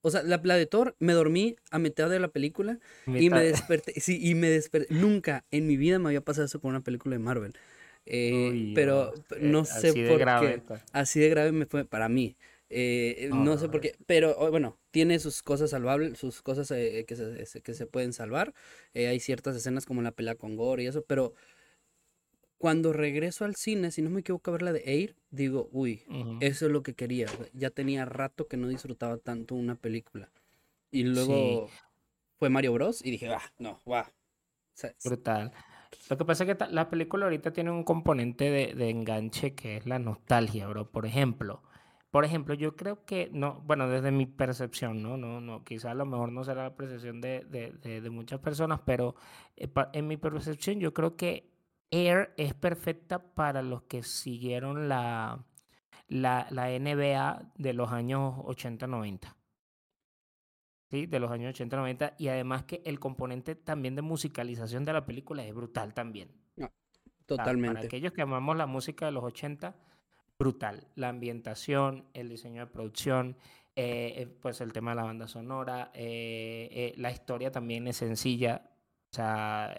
[0.01, 3.99] o sea, la, de Thor, me dormí a mitad de la película y me desperté.
[3.99, 4.93] Sí, y me desperté.
[4.93, 7.53] Nunca en mi vida me había pasado eso con una película de Marvel.
[8.05, 10.62] Eh, pero no sé por qué.
[10.93, 12.38] Así de grave me fue para mí.
[12.69, 13.95] Eh, no, sé por qué.
[14.05, 18.53] Pero bueno, tiene sus cosas salvables, sus cosas eh, que, se, que se pueden salvar.
[18.95, 21.33] hay ciertas escenas como la pelea con Gore y eso, pero
[22.60, 26.04] cuando regreso al cine, si no me equivoco a ver la de Air, digo, uy,
[26.41, 27.28] eso es lo que quería.
[27.54, 30.30] Ya tenía rato que no disfrutaba tanto una película.
[30.91, 31.69] Y luego
[32.38, 33.04] fue Mario Bros.
[33.04, 34.04] y dije, ah, no, wow.
[35.06, 35.54] Brutal.
[36.10, 39.86] Lo que pasa es que la película ahorita tiene un componente de, enganche que es
[39.86, 40.91] la nostalgia, bro.
[40.91, 41.63] Por ejemplo,
[42.12, 45.15] por ejemplo, yo creo que, no, bueno, desde mi percepción, ¿no?
[45.15, 49.15] No, no, quizás a lo mejor no será la percepción de, de muchas personas, pero
[49.56, 51.50] eh, en mi percepción yo creo que
[51.91, 55.43] Air es perfecta para los que siguieron la,
[56.08, 59.36] la, la NBA de los años 80-90.
[60.91, 61.06] ¿Sí?
[61.06, 62.15] De los años 80-90.
[62.17, 66.32] Y además que el componente también de musicalización de la película es brutal también.
[67.25, 67.75] totalmente.
[67.75, 69.75] para aquellos que amamos la música de los 80,
[70.38, 70.88] brutal.
[70.95, 73.38] La ambientación, el diseño de producción,
[73.75, 78.71] eh, eh, pues el tema de la banda sonora, eh, la historia también es sencilla.
[79.12, 79.75] O sea,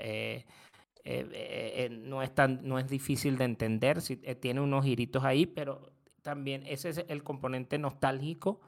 [1.05, 5.25] eh, eh, no, es tan, no es difícil de entender, si, eh, tiene unos giritos
[5.25, 8.61] ahí, pero también ese es el componente nostálgico,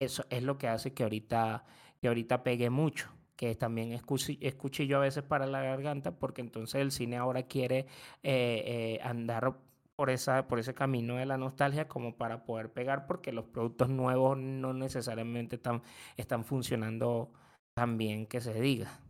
[0.00, 1.64] eso es lo que hace que ahorita,
[2.00, 3.10] que ahorita pegue mucho.
[3.36, 4.02] que también es,
[4.56, 7.86] cuchillo a veces para la garganta, porque entonces el cine ahora quiere
[8.24, 9.56] eh, eh, andar
[9.96, 13.88] por, esa, por ese camino de la nostalgia como para poder pegar, porque los productos
[13.90, 15.82] nuevos no necesariamente están,
[16.16, 17.32] están funcionando
[17.74, 19.00] tan bien que se diga.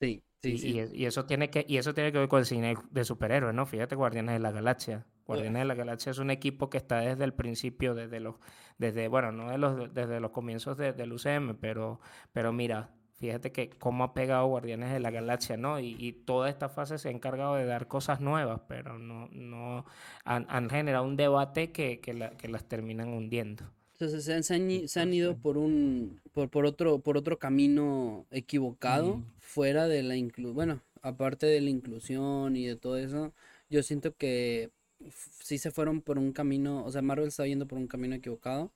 [0.00, 0.80] Sí, sí, y, sí.
[0.92, 3.66] Y, eso tiene que, y eso tiene que ver con el cine de superhéroes, ¿no?
[3.66, 5.06] Fíjate, Guardianes de la Galaxia.
[5.26, 8.36] Guardianes de la Galaxia es un equipo que está desde el principio, desde los,
[8.78, 12.00] desde, bueno, no de los, desde los comienzos del UCM, pero,
[12.32, 15.78] pero mira, Fíjate que cómo ha pegado Guardianes de la Galaxia, ¿no?
[15.78, 19.84] Y, toda esta fase se ha encargado de dar cosas nuevas, pero no, no
[20.24, 23.64] han, generado un debate que, que, las terminan hundiendo.
[24.00, 29.22] Entonces se han, se han, ido por un por, por, otro por otro camino equivocado,
[29.40, 33.34] fuera de la inclusión, bueno, aparte de la inclusión y de todo eso,
[33.68, 34.70] yo siento que
[35.42, 38.72] sí se fueron por un camino, o sea, Marvel está yendo por un camino equivocado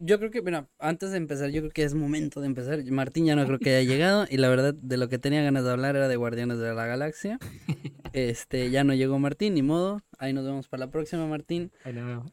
[0.00, 2.82] yo creo que, mira, antes de empezar, yo creo que es momento de empezar.
[2.84, 5.64] Martín ya no creo que haya llegado y la verdad de lo que tenía ganas
[5.64, 7.38] de hablar era de Guardianes de la Galaxia.
[8.26, 10.02] Este, ya no llegó Martín, ni modo.
[10.18, 11.70] Ahí nos vemos para la próxima, Martín.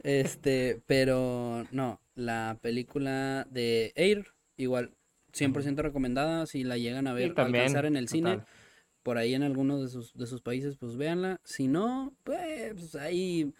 [0.01, 4.25] Este, pero no, la película de Air,
[4.57, 4.91] igual,
[5.33, 6.47] 100% recomendada.
[6.47, 8.39] Si la llegan a ver, a alcanzar en el cine,
[9.03, 11.39] por ahí en algunos de sus, de sus países, pues véanla.
[11.43, 13.53] Si no, pues ahí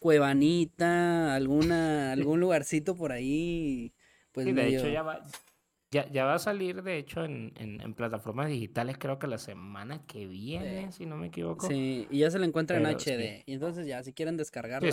[0.00, 3.92] Cuevanita, alguna, algún lugarcito por ahí.
[4.32, 5.20] Pues de hecho ya va,
[5.90, 10.26] ya, va a salir, de hecho, en, en, plataformas digitales, creo que la semana que
[10.26, 11.66] viene, si no me equivoco.
[11.66, 13.42] Sí, y ya se la encuentra en HD.
[13.46, 14.90] Y entonces ya, si quieren descargarla,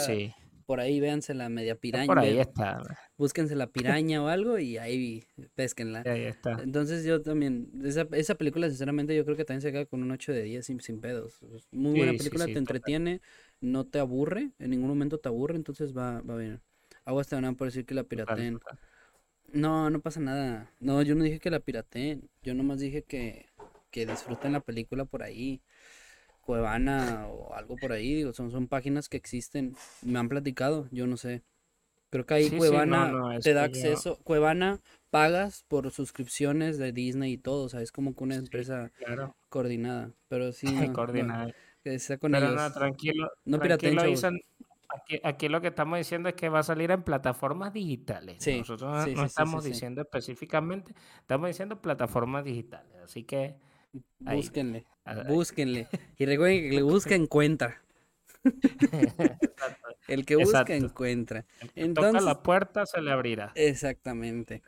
[0.65, 2.07] por ahí véanse la media piraña.
[2.07, 2.81] Por ahí está.
[3.17, 5.23] Búsquense la piraña o algo y ahí
[5.53, 6.01] pesquenla.
[6.05, 6.57] Ahí está.
[6.63, 10.11] Entonces yo también, esa, esa película, sinceramente, yo creo que también se queda con un
[10.11, 11.39] 8 de 10 sin, sin pedos.
[11.71, 13.21] Muy buena película, te entretiene
[13.61, 16.61] no te aburre, en ningún momento te aburre, entonces va, va bien.
[17.03, 18.59] Aguas te van por decir que la pirateen.
[19.56, 20.70] No, no pasa nada.
[20.82, 22.30] No, yo no dije que la pirateen.
[22.43, 23.45] Yo nomás dije que,
[23.89, 25.62] que disfruten la película por ahí.
[26.41, 28.14] Cuevana o algo por ahí.
[28.14, 29.74] Digo, son, son páginas que existen.
[30.01, 31.41] Me han platicado, yo no sé.
[32.10, 34.20] Creo que ahí Cuevana te da acceso.
[34.24, 37.64] Cuevana pagas por suscripciones de Disney y todo.
[37.64, 38.91] O sea, es como que una empresa
[39.49, 40.12] coordinada.
[40.28, 40.68] Pero sí.
[40.93, 41.53] coordinada
[41.86, 43.32] que sea con Pero no, tranquilo.
[43.45, 44.01] No tranquilo,
[44.89, 48.45] aquí, aquí, lo que estamos diciendo es que va a salir en plataformas digitales.
[48.45, 52.95] Nosotros no, estamos diciendo específicamente, estamos diciendo plataformas digitales.
[53.03, 53.55] Así que.
[54.19, 54.86] Búsquenle.
[55.27, 55.88] Búsquenle.
[56.17, 57.81] Y recuerden que el que busca encuentra.
[60.07, 61.45] el que busca encuentra.
[61.75, 63.51] Entonces, toca la puerta se le abrirá.
[63.55, 64.61] Exactamente.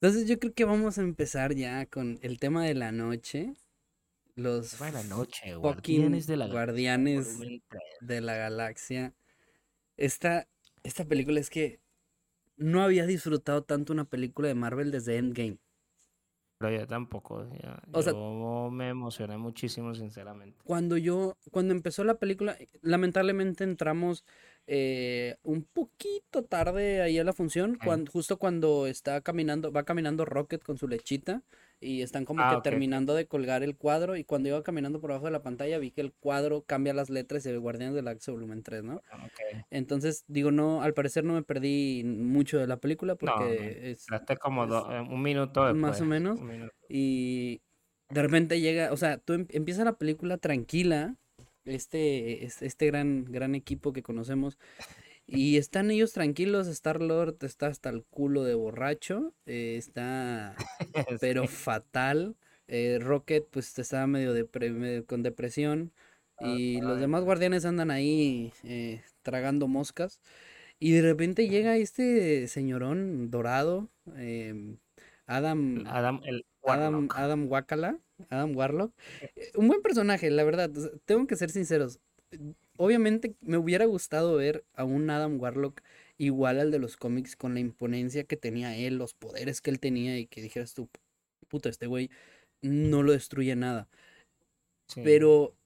[0.00, 3.54] Entonces yo creo que vamos a empezar ya con el tema de la noche
[4.34, 7.38] los Buena noche, guardianes de la guardianes
[8.00, 9.14] de la galaxia.
[9.96, 10.48] Esta,
[10.82, 11.80] esta película es que
[12.56, 15.58] no había disfrutado tanto una película de Marvel desde Endgame.
[16.58, 17.48] Pero yo tampoco.
[18.04, 20.60] Yo, me emocioné muchísimo, sinceramente.
[20.64, 24.24] Cuando yo, cuando empezó la película, lamentablemente entramos
[24.68, 30.24] eh, un poquito tarde ahí a la función, cuando, justo cuando está caminando, va caminando
[30.24, 31.42] Rocket con su lechita
[31.82, 35.10] y están como ah, que terminando de colgar el cuadro y cuando iba caminando por
[35.10, 38.02] abajo de la pantalla vi que el cuadro cambia las letras y el Guardianes de
[38.02, 39.02] la volumen 3, ¿no?
[39.10, 39.28] Ah,
[39.70, 44.38] Entonces, digo, no, al parecer no me perdí mucho de la película porque no, es...
[44.40, 45.80] como eh, un minuto después.
[45.80, 46.38] Más o menos.
[46.88, 47.60] Y
[48.10, 51.16] de repente llega, o sea, tú em, empieza la película tranquila,
[51.64, 54.58] este, este gran, gran equipo que conocemos
[55.26, 60.56] y están ellos tranquilos, Star-Lord está hasta el culo de borracho, eh, está
[61.20, 62.36] pero fatal.
[62.68, 64.34] Eh, Rocket pues está medio,
[65.06, 65.92] con depresión
[66.38, 70.20] ah, y los demás guardianes andan ahí eh, tragando moscas.
[70.78, 74.78] Y de repente llega este señorón dorado, em,
[75.26, 77.98] Adam, Adam, el Adam, Adam Wakala,
[78.30, 78.92] Adam Warlock.
[79.54, 80.70] Un buen personaje, la verdad.
[81.04, 82.00] Tengo que ser sinceros
[82.76, 85.82] obviamente me hubiera gustado ver a un Adam Warlock
[86.18, 89.80] igual al de los cómics con la imponencia que tenía él, los poderes que él
[89.80, 90.88] tenía y que dijeras tú,
[91.48, 92.10] puta, este güey
[92.60, 93.88] no lo destruye nada.
[94.94, 95.56] Pero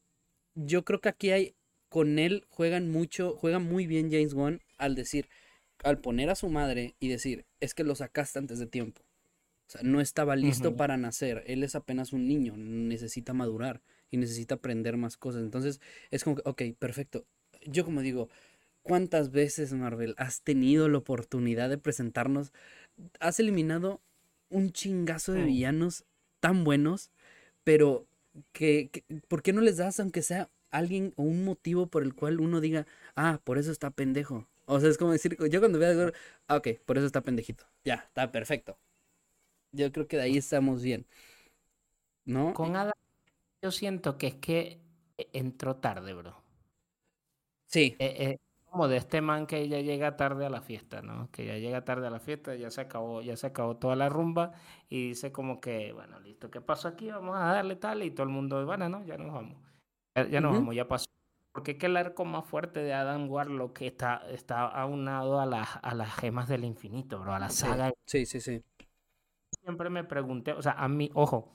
[0.54, 1.54] yo creo que aquí hay,
[1.88, 5.28] con él juegan mucho, juega muy bien James Wan al decir,
[5.82, 9.05] al poner a su madre y decir, es que lo sacaste antes de tiempo.
[9.66, 14.16] O sea, no estaba listo para nacer, él es apenas un niño, necesita madurar y
[14.16, 15.42] necesita aprender más cosas.
[15.42, 17.26] Entonces es como que, ok, perfecto.
[17.64, 18.28] Yo como digo,
[18.82, 22.52] ¿cuántas veces Marvel has tenido la oportunidad de presentarnos?
[23.18, 24.00] Has eliminado
[24.48, 25.46] un chingazo de mm.
[25.46, 26.04] villanos
[26.38, 27.10] tan buenos,
[27.64, 28.06] pero
[28.52, 28.90] que,
[29.26, 32.60] ¿por qué no les das aunque sea alguien o un motivo por el cual uno
[32.60, 32.86] diga,
[33.16, 34.46] ah, por eso está pendejo?
[34.66, 36.12] O sea, es como decir, yo cuando veo,
[36.48, 37.64] ah, ok, por eso está pendejito.
[37.84, 38.78] Ya, está perfecto.
[39.72, 41.06] Yo creo que de ahí estamos bien.
[42.26, 42.52] ¿no?
[42.52, 42.92] Con Adam,
[43.62, 44.80] yo siento que es que
[45.16, 46.42] e, entró tarde, bro.
[47.66, 47.96] Sí.
[47.98, 51.30] Eh, eh, como de este man que ya llega tarde a la fiesta, ¿no?
[51.30, 54.08] Que ya llega tarde a la fiesta, ya se acabó, ya se acabó toda la
[54.08, 54.52] rumba
[54.90, 57.10] y dice como que, bueno, listo, ¿qué pasó aquí?
[57.10, 59.56] Vamos a darle tal y todo el mundo, bueno, no, ya nos vamos.
[60.30, 61.06] Ya, nos vamos, ya pasó.
[61.52, 65.78] Porque es que el arco más fuerte de Adam Warlock está, está aunado a las,
[65.82, 67.92] a las gemas del infinito, bro, a la saga.
[68.04, 68.62] Sí, sí, sí.
[69.62, 71.52] Siempre me pregunté, o sea, a mí, ojo,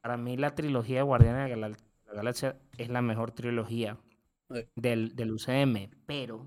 [0.00, 1.76] para mí la trilogía de Guardianes de la
[2.12, 3.98] Galaxia es la mejor trilogía
[4.76, 6.46] del, del UCM, pero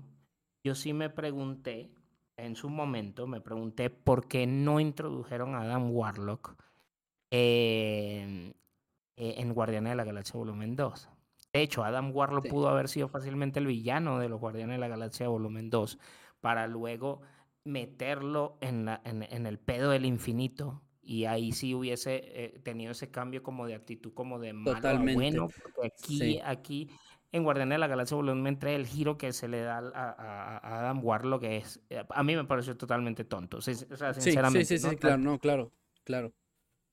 [0.64, 1.90] yo sí me pregunté,
[2.36, 6.54] en su momento, me pregunté por qué no introdujeron a Adam Warlock
[7.30, 8.54] en,
[9.16, 11.08] en Guardianes de la Galaxia Volumen 2.
[11.52, 14.88] De hecho, Adam Warlock pudo haber sido fácilmente el villano de los Guardianes de la
[14.88, 15.98] Galaxia Volumen 2,
[16.40, 17.22] para luego
[17.64, 20.82] meterlo en, la, en, el pedo del infinito.
[21.06, 25.14] Y ahí sí hubiese eh, tenido ese cambio como de actitud, como de malo Totalmente.
[25.14, 25.48] bueno.
[25.48, 26.90] Porque aquí, aquí
[27.30, 31.04] en Guardianes de la Galaxia Volumen 3 el giro que se le da a, Adam
[31.04, 33.58] Warlock es eh, a mí me pareció totalmente tonto.
[33.58, 34.64] O sea, sinceramente.
[34.64, 36.32] Sí, sí, sí, claro, no, claro, claro.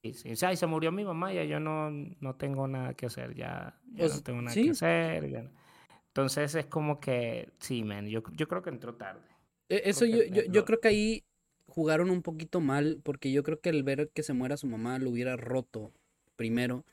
[0.03, 0.31] Sí, sí.
[0.31, 3.33] O sea, y se murió mi mamá, ya yo no, no tengo nada que hacer,
[3.33, 5.49] ya, no tengo nada que hacer.
[6.07, 9.27] Entonces es como que, sí, man, yo, yo creo que entró tarde.
[9.69, 11.23] E, eso yo, yo, yo creo que ahí
[11.67, 14.99] jugaron un poquito mal, porque yo creo que el ver que se muera su mamá
[14.99, 15.91] lo hubiera roto
[16.35, 16.85] primero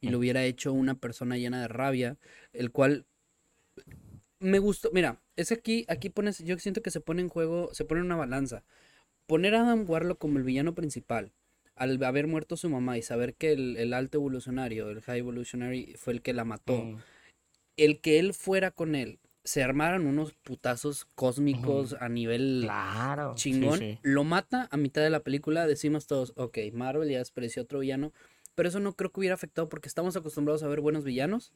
[0.00, 2.16] y lo hubiera hecho una persona llena de rabia,
[2.52, 3.06] el cual
[4.38, 4.90] me gustó.
[4.92, 8.06] Mira, es aquí, aquí pones, yo siento que se pone en juego, se pone en
[8.06, 8.64] una balanza.
[9.26, 11.32] Poner a Adam Warlock como el villano principal,
[11.74, 16.14] al haber muerto su mamá y saber que el, alto evolucionario, el high evolutionary, fue
[16.14, 16.96] el que la mató, mm.
[17.76, 19.18] el que él fuera con él,
[19.48, 22.68] se armaran unos putazos cósmicos a nivel
[23.34, 27.78] chingón, lo mata a mitad de la película, decimos todos, ok, Marvel ya despreció otro
[27.78, 28.12] villano,
[28.54, 31.54] pero eso no creo que hubiera afectado porque estamos acostumbrados a ver buenos villanos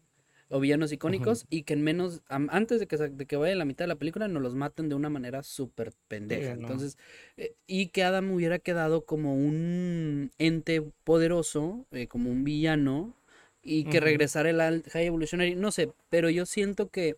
[0.49, 3.84] o villanos icónicos y que en menos, antes de que, de que vaya la mitad
[3.84, 6.53] de la película, nos los maten de una manera súper pendeja.
[6.53, 6.97] Entonces,
[7.36, 13.14] eh, y que Adam hubiera quedado como un ente poderoso, eh, como un villano,
[13.62, 17.16] y que regresara el High Evolutionary, no sé, pero yo siento que,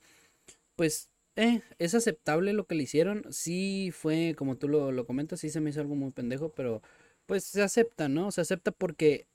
[0.76, 3.24] pues, eh, es aceptable lo que le hicieron.
[3.30, 6.82] Sí fue, como tú lo, lo comentas, sí se me hizo algo muy pendejo, pero
[7.26, 8.30] pues se acepta, ¿no?
[8.30, 9.26] Se acepta porque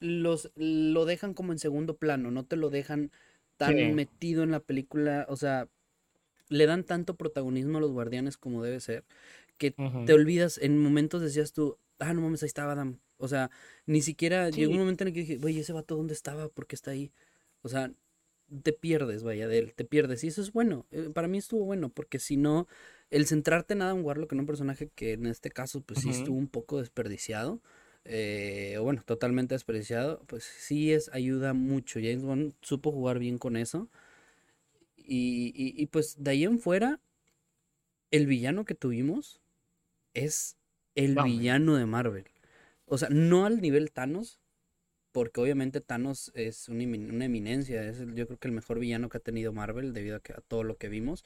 [0.00, 3.12] los lo dejan como en segundo plano, no te lo dejan
[3.56, 5.68] tan metido en la película, o sea,
[6.48, 9.04] le dan tanto protagonismo a los guardianes como debe ser,
[9.58, 13.50] que te olvidas, en momentos decías tú, ah, no mames, ahí estaba Adam, o sea,
[13.86, 16.48] ni siquiera llegó un momento en el que dije, güey, ese vato, ¿dónde estaba?
[16.48, 17.12] ¿Por qué está ahí?
[17.62, 17.92] O sea,
[18.62, 21.64] te pierdes, vaya, de él, te pierdes, y eso es bueno, eh, para mí estuvo
[21.64, 22.68] bueno, porque si no,
[23.10, 26.36] el centrarte en Adam Warlock, en un personaje que en este caso, pues sí estuvo
[26.36, 27.60] un poco desperdiciado,
[28.04, 32.00] eh, o bueno, totalmente despreciado, pues sí es, ayuda mucho.
[32.00, 33.88] James Bond supo jugar bien con eso.
[34.96, 37.00] Y, y, pues de ahí en fuera,
[38.10, 39.40] el villano que tuvimos
[40.14, 40.56] es
[40.94, 42.24] el villano de Marvel.
[42.86, 44.40] O sea, no al nivel Thanos,
[45.12, 49.20] porque obviamente Thanos es una, eminencia, es yo creo que el mejor villano que ha
[49.20, 51.24] tenido Marvel debido a, que, a todo lo que vimos,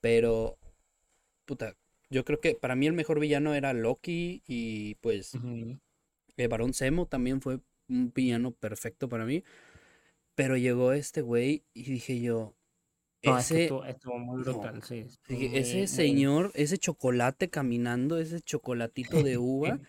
[0.00, 0.58] pero
[1.44, 1.74] puta,
[2.10, 5.32] yo creo que para mí el mejor villano era Loki y pues
[6.36, 9.44] el Barón Semo también fue un piano perfecto para mí.
[10.34, 12.54] Pero llegó este güey y dije yo.
[13.22, 13.70] ese,
[15.28, 19.80] ese señor, ese chocolate caminando, ese chocolatito de uva.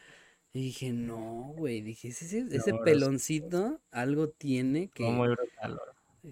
[0.53, 1.81] Y dije, no, güey.
[1.81, 5.03] Dije, ese, ese peloncito algo tiene que.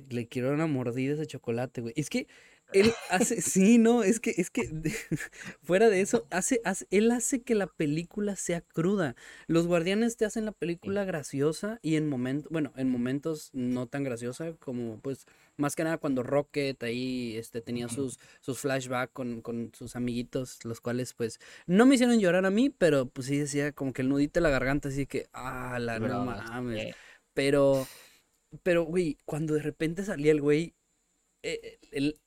[0.10, 1.94] Le quiero una mordida a ese chocolate, güey.
[1.98, 2.28] Es que
[2.74, 4.70] él hace, sí, no, es que, es que,
[5.64, 9.16] fuera de eso, hace, hace, él hace que la película sea cruda.
[9.48, 14.04] Los guardianes te hacen la película graciosa y en momentos, bueno, en momentos no tan
[14.04, 15.26] graciosa como, pues,
[15.62, 20.66] más que nada cuando Rocket ahí, este, tenía sus, sus flashbacks con, con sus amiguitos,
[20.66, 24.02] los cuales, pues, no me hicieron llorar a mí, pero, pues, sí decía como que
[24.02, 26.96] el nudito de la garganta, así que, ah, la no mames.
[27.34, 27.88] Pero,
[28.64, 30.74] pero, güey, cuando de repente salía el güey
[31.44, 31.80] eh,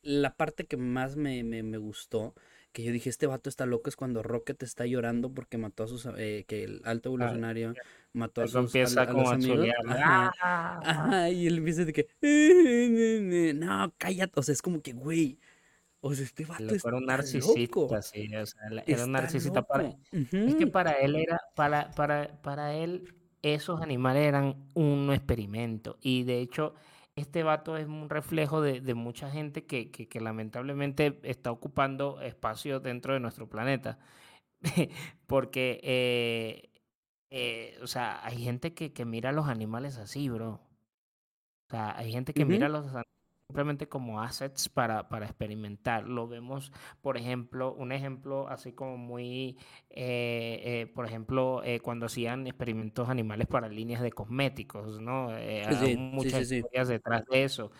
[0.03, 2.35] la parte que más me, gustó,
[2.72, 5.89] que yo dije, este vato está loco, es cuando Rocket está llorando porque mató a
[5.89, 7.74] sus, eh, que el alto evolucionario
[8.14, 9.68] mató a sus a, los amigos.
[9.88, 11.28] ¡Ah!
[11.30, 15.38] y él empieza de que, no, cállate, o sea, es como que, güey,
[16.00, 19.94] o sea, este vato es un narcisista, sí, o sea, era un narcisista para...
[20.12, 26.22] Es que para él era, para, para, para él, esos animales eran un experimento, y
[26.24, 26.74] de hecho
[27.16, 33.20] este vato es un reflejo de, mucha gente que, lamentablemente está ocupando espacio dentro de
[33.20, 33.98] nuestro planeta.
[35.26, 36.70] Porque eh,
[37.37, 40.61] eh, o sea, hay gente que, que mira a los animales así, bro.
[41.66, 42.87] O sea, hay gente que mira a los
[43.49, 46.07] simplemente como assets para, para experimentar.
[46.09, 46.70] Lo vemos,
[47.03, 49.59] por ejemplo, un ejemplo así como muy,
[49.91, 55.30] eh, eh, por ejemplo, eh, cuando hacían experimentos animales para líneas de cosméticos, ¿no?
[55.30, 57.72] hay muchas historias detrás de eso.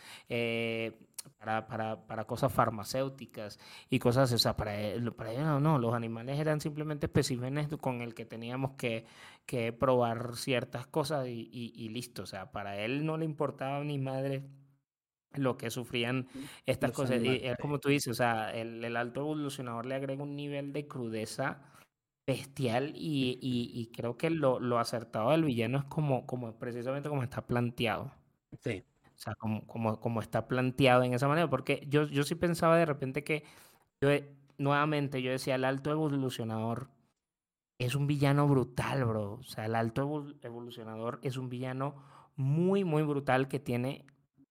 [1.39, 3.59] Para, para, para, cosas farmacéuticas
[3.91, 4.73] y cosas, o sea, para,
[5.17, 9.05] para ellos no, no, los animales eran simplemente especímenes con el que teníamos que,
[9.45, 13.83] que probar ciertas cosas y, y, y, listo, o sea, para él no le importaba
[13.85, 14.43] ni madre
[15.39, 16.29] lo que sufrían
[16.67, 17.23] estas cosas.
[17.23, 20.87] Y es como tú dices, o sea, el, alto evolucionador le agrega un nivel de
[20.87, 21.63] crudeza
[22.27, 27.23] bestial y, y, creo que lo, lo, acertado del villano es como, como precisamente como
[27.23, 28.13] está planteado.
[28.61, 28.83] Sí.
[29.15, 32.77] O sea, como, como, como está planteado en esa manera, porque yo, yo sí pensaba
[32.77, 33.45] de repente que,
[34.01, 34.11] yo,
[34.59, 36.91] nuevamente, yo decía, el alto evolucionador
[37.79, 39.35] es un villano brutal, bro.
[39.35, 41.95] O sea, el alto evolucionador es un villano
[42.37, 44.05] muy, muy brutal que tiene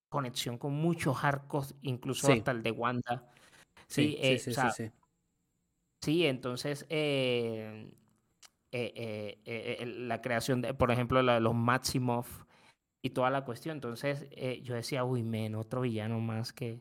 [0.08, 3.30] conexión con muchos arcos, incluso hasta el de Wanda.
[3.86, 4.90] Sí, sí, sí, sí,
[6.00, 7.92] sí, entonces eh,
[8.72, 12.44] eh, eh, la creación de, por ejemplo, la, los Maximoff
[13.04, 13.76] y toda la cuestión.
[13.76, 14.26] Entonces
[14.62, 16.80] yo decía, uy, men, otro villano más que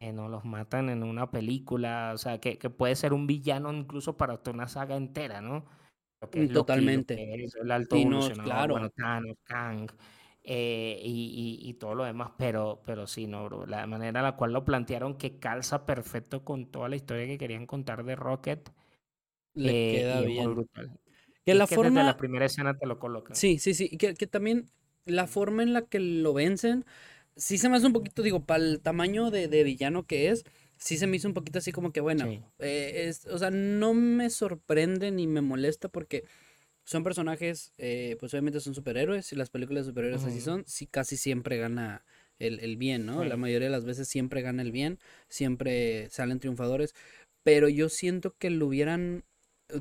[0.00, 4.16] no los matan en una película, o sea, que, que puede ser un villano incluso
[4.16, 5.66] para toda una saga entera, ¿no?
[6.52, 7.34] Totalmente.
[7.60, 7.96] el alto
[8.42, 8.74] claro.
[8.74, 9.90] bueno, Thanos, Kang,
[10.42, 13.66] eh, y, y, todo lo demás, pero, pero sí, no, bro.
[13.66, 17.38] La manera en la cual lo plantearon que calza perfecto con toda la historia que
[17.38, 18.72] querían contar de Rocket.
[19.54, 20.54] Le eh, queda bien.
[20.54, 20.98] Brutal.
[21.44, 21.90] Que la forma.
[21.90, 23.36] Desde la primera escena te lo colocan.
[23.36, 23.96] Sí, sí, sí.
[23.96, 24.70] Que, que también
[25.04, 26.84] la forma en la que lo vencen,
[27.36, 30.44] sí se me hace un poquito, digo, para el tamaño de, de, villano que es,
[30.76, 32.26] sí se me hizo un poquito así como que, bueno,
[32.58, 36.24] eh, es, o sea, no me sorprende ni me molesta porque
[36.84, 40.86] son personajes, eh, pues obviamente son superhéroes y las películas de superhéroes así son, sí,
[40.86, 42.04] casi siempre gana
[42.38, 43.24] el, el bien, ¿no?
[43.24, 44.98] La mayoría de las veces siempre gana el bien,
[45.28, 46.94] siempre salen triunfadores,
[47.44, 49.24] pero yo siento que lo hubieran,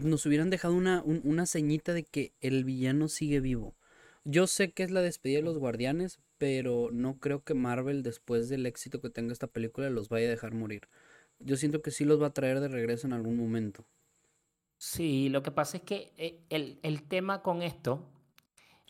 [0.02, 3.76] nos hubieran dejado una, una ceñita de que el villano sigue vivo.
[4.24, 8.50] Yo sé que es la despedida de los guardianes, pero no creo que Marvel, después
[8.50, 10.88] del éxito que tenga esta película, los vaya a dejar morir.
[11.40, 13.86] Yo siento que sí los va a traer de regreso en algún momento.
[14.78, 18.10] Sí, lo que pasa es que eh, el, el, tema con esto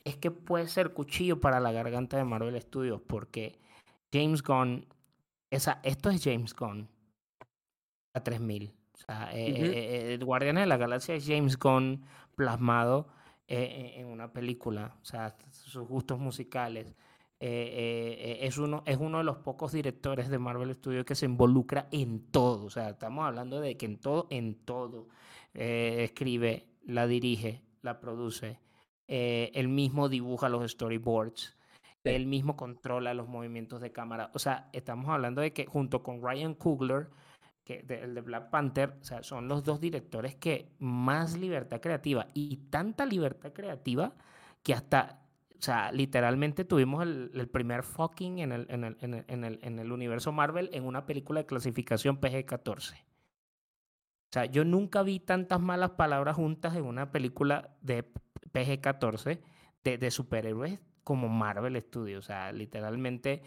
[0.04, 3.60] es que puede ser cuchillo para la garganta de Marvel Studios, porque
[4.14, 4.86] James Gunn,
[5.50, 6.90] esa, esto es James Gunn
[8.14, 8.74] a 3000.
[8.94, 12.06] O sea, eh, eh, el Guardianes de la Galaxia es James Gunn
[12.36, 13.08] plasmado
[13.54, 16.96] en una película, o sea, sus gustos musicales.
[17.40, 22.32] es, uno, es uno de los pocos directores de Marvel Studios que se involucra en
[22.32, 22.66] todo.
[22.66, 25.08] O sea, estamos hablando de que en todo, en todo.
[25.54, 28.60] Eh, escribe, la dirige, la produce,
[29.08, 31.58] eh, él mismo dibuja los storyboards,
[32.06, 34.32] él mismo controla los movimientos de cámara.
[34.34, 37.10] O sea, estamos hablando de que junto con Ryan Coogler,
[37.64, 42.28] que el de Black Panther, o sea, son los dos directores que más libertad creativa
[42.34, 44.14] y tanta libertad creativa
[44.64, 45.22] que hasta
[45.62, 49.80] o sea, literalmente tuvimos el, el primer fucking en el, en, el, en, en, en
[49.80, 52.96] el universo Marvel en una película de clasificación PG-14.
[52.96, 58.12] O sea, yo nunca vi tantas malas palabras juntas en una película de
[58.54, 59.40] PG-14
[59.84, 62.26] de, de, superhéroes como Marvel Studios.
[62.26, 63.44] O sea, literalmente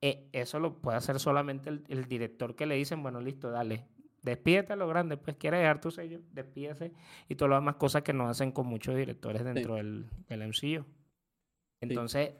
[0.00, 3.86] eh, eso lo puede hacer solamente el, director que le dicen, bueno, listo, dale,
[4.22, 6.92] despídete a lo grande, pues quiere dejar tu sello, despídese
[7.28, 10.84] y todas las demás cosas que no hacen con muchos directores dentro del, del MCU.
[11.80, 12.32] Entonces,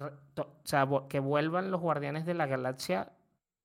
[0.00, 3.12] o sea, que vuelvan los Guardianes de la Galaxia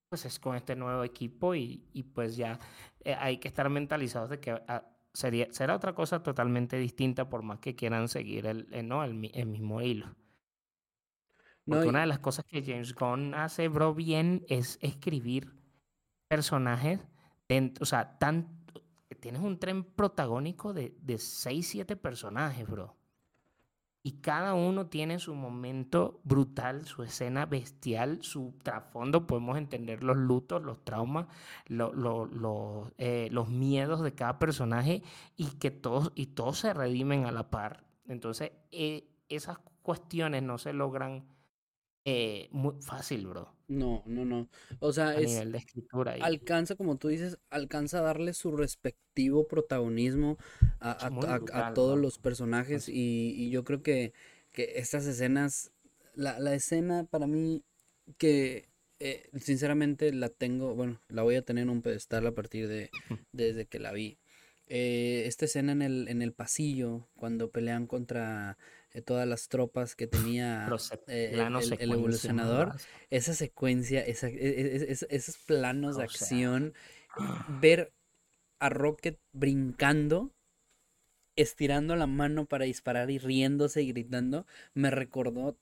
[0.09, 2.59] pues es con este nuevo equipo y, y pues ya
[3.03, 7.43] eh, hay que estar mentalizados de que ah, sería, será otra cosa totalmente distinta por
[7.43, 9.03] más que quieran seguir el, el ¿no?
[9.03, 10.15] el, el, mismo hilo.
[11.69, 15.53] Porque una de las cosas que James Gunn hace, bro, bien es escribir
[16.27, 16.99] personajes,
[17.47, 18.47] dentro, o sea, tan,
[19.19, 22.95] tienes un tren protagónico de, de 6, 7 personajes, bro.
[24.01, 29.27] Y cada uno tiene su momento brutal, su escena bestial, su trasfondo.
[29.27, 31.27] Podemos entender los lutos, los traumas,
[31.67, 35.03] eh, los miedos de cada personaje
[35.35, 37.83] y que todos, y todos se redimen a la par.
[38.07, 41.25] Entonces, eh, esas cuestiones no se logran
[42.11, 43.53] eh, muy fácil, bro.
[43.67, 44.49] No, no, no.
[44.79, 46.15] O sea, a nivel de escritura.
[46.21, 50.37] Alcanza, como tú dices, alcanza a darle su respectivo protagonismo
[50.79, 54.13] a, todos los personajes y, yo creo que,
[54.51, 55.71] que estas escenas,
[56.15, 57.63] la, la, escena para mí
[58.17, 62.67] que eh, sinceramente la tengo, bueno, la voy a tener en un pedestal a partir
[62.67, 62.89] de
[63.33, 64.17] desde que la vi.
[64.67, 68.57] eh, esta escena en el, en el pasillo, cuando pelean contra
[68.93, 70.67] eh, todas las tropas que tenía
[71.07, 72.73] eh, el, evolucionador,
[73.09, 76.73] esa secuencia, esa, e, e, e, esos planos de acción,
[77.61, 77.93] ver
[78.59, 80.33] a Rocket brincando,
[81.35, 85.57] estirando la mano para disparar y riéndose y gritando, me recordó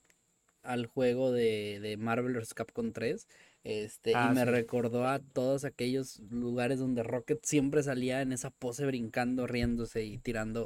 [0.62, 2.54] al juego de, de Marvel vs.
[2.54, 3.28] Capcom 3
[3.68, 8.48] este, y ah, me recordó a todos aquellos lugares donde Rocket siempre salía en esa
[8.48, 10.64] pose brincando, riéndose y tirando,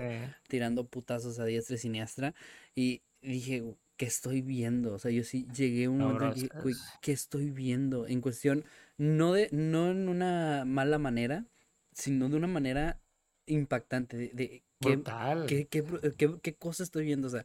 [0.48, 2.32] tirando putazos a diestra y siniestra.
[2.76, 3.64] Y dije,
[3.96, 4.94] ¿qué estoy viendo?
[4.94, 8.07] O sea, yo sí llegué a un momento y dije, ¿qué estoy viendo?
[8.07, 8.64] En cuestión,
[8.98, 11.44] no de, no en una mala manera,
[11.92, 13.00] sino de una manera
[13.46, 14.16] impactante.
[14.16, 15.84] De, ¿qué, qué,
[16.16, 17.26] qué, qué cosa estoy viendo?
[17.26, 17.44] O sea,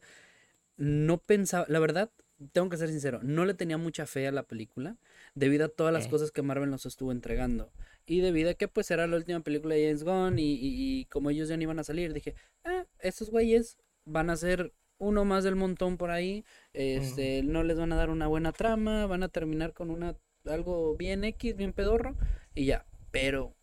[0.76, 2.12] no pensaba, la verdad,
[2.52, 4.96] tengo que ser sincero, no le tenía mucha fe a la película
[5.34, 7.72] debido a todas las cosas que Marvel nos estuvo entregando.
[8.06, 11.48] Y debido a que pues era la última película de James Gunn y, como ellos
[11.48, 12.34] ya no iban a salir, dije,
[12.64, 17.78] ah, estos güeyes van a ser uno más del montón por ahí, este, no les
[17.78, 21.72] van a dar una buena trama, van a terminar con una algo bien X, bien
[21.72, 22.16] pedorro
[22.54, 23.54] y ya, pero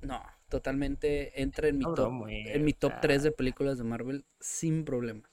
[0.00, 4.84] no, totalmente entra en mi top, en mi top 3 de películas de Marvel sin
[4.84, 5.30] problema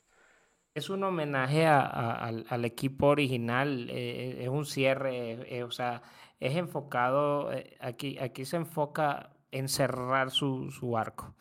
[0.74, 6.02] es un homenaje al, equipo original, eh, es un cierre, eh, o sea,
[6.40, 11.36] es enfocado, eh, aquí, aquí se enfoca en cerrar su, su arco,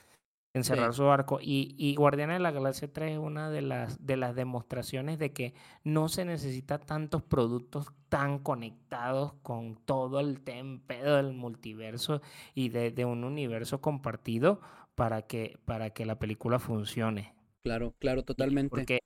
[0.53, 1.39] en cerrar su arco.
[1.41, 5.33] Y, y Guardianes de la Galaxia 3 es una de las, de las demostraciones de
[5.33, 5.55] que
[5.85, 12.21] no se necesita tantos productos tan conectados con todo el tempedo del multiverso
[12.53, 14.61] y de, un universo compartido
[14.97, 17.33] para que, para que la película funcione.
[17.63, 18.71] Claro, claro, totalmente.
[18.71, 19.01] Porque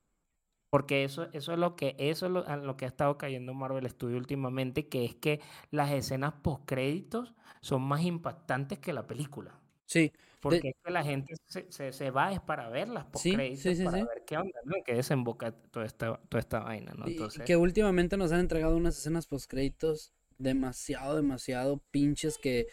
[0.74, 4.18] porque eso, eso es lo que eso es lo, que ha estado cayendo Marvel Studios
[4.18, 9.60] últimamente, que es que las escenas post créditos son más impactantes que la película.
[9.86, 10.10] Sí.
[10.40, 13.98] Porque es que la gente se, se, va es para ver las post créditos, para
[13.98, 14.74] ver qué onda, ¿no?
[14.84, 17.06] Que desemboca toda esta, toda esta vaina, ¿no?
[17.06, 17.44] Entonces...
[17.44, 22.66] que últimamente nos han entregado unas escenas post créditos demasiado, demasiado pinches que,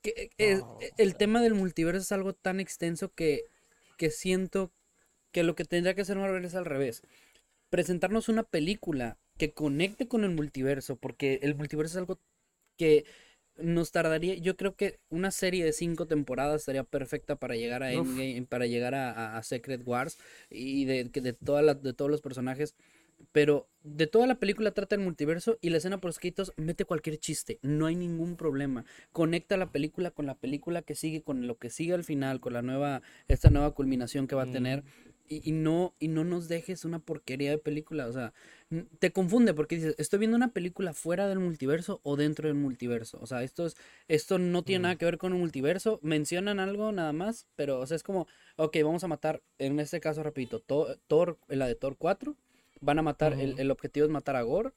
[0.00, 0.62] que eh,
[0.96, 3.42] el tema del multiverso es algo tan extenso que,
[3.98, 4.72] que siento
[5.32, 7.02] que lo que tendría que hacer Marvel es al revés
[7.72, 12.20] presentarnos una película que conecte con el multiverso, porque el multiverso es algo
[12.76, 13.06] que
[13.56, 17.90] nos tardaría, yo creo que una serie de cinco temporadas estaría perfecta para llegar a
[17.90, 20.18] Endgame, para llegar a, Secret Wars
[20.50, 22.74] y de, de, toda de todos los personajes.
[23.30, 27.18] Pero de toda la película trata el multiverso y la escena por escritos mete cualquier
[27.18, 28.84] chiste, no hay ningún problema.
[29.12, 32.52] Conecta la película con la película que sigue, con lo que sigue al final, con
[32.52, 34.82] la nueva, esta nueva culminación que va a tener
[35.28, 38.06] y, no, y no nos dejes una porquería de película.
[38.06, 38.32] O sea,
[38.98, 43.18] te confunde porque dices, estoy viendo una película fuera del multiverso o dentro del multiverso.
[43.20, 43.76] O sea, esto, es,
[44.08, 45.98] esto no tiene nada que ver con un multiverso.
[46.02, 50.00] Mencionan algo nada más, pero o sea, es como, ok, vamos a matar, en este
[50.00, 52.36] caso, repito, Thor, la de Thor 4,
[52.80, 54.72] van a matar, el, el, objetivo es matar a Gore.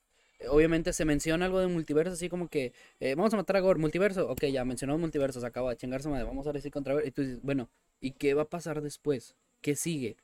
[0.50, 3.80] Obviamente se menciona algo de multiverso, así como que eh, vamos a matar a Gore,
[3.80, 7.06] multiverso, ok, ya mencionamos multiverso, se acaba de chingarse madre, vamos a decir contra.
[7.06, 7.70] Y tú dices, bueno,
[8.02, 9.36] ¿y qué va a pasar después?
[9.62, 10.18] ¿Qué sigue?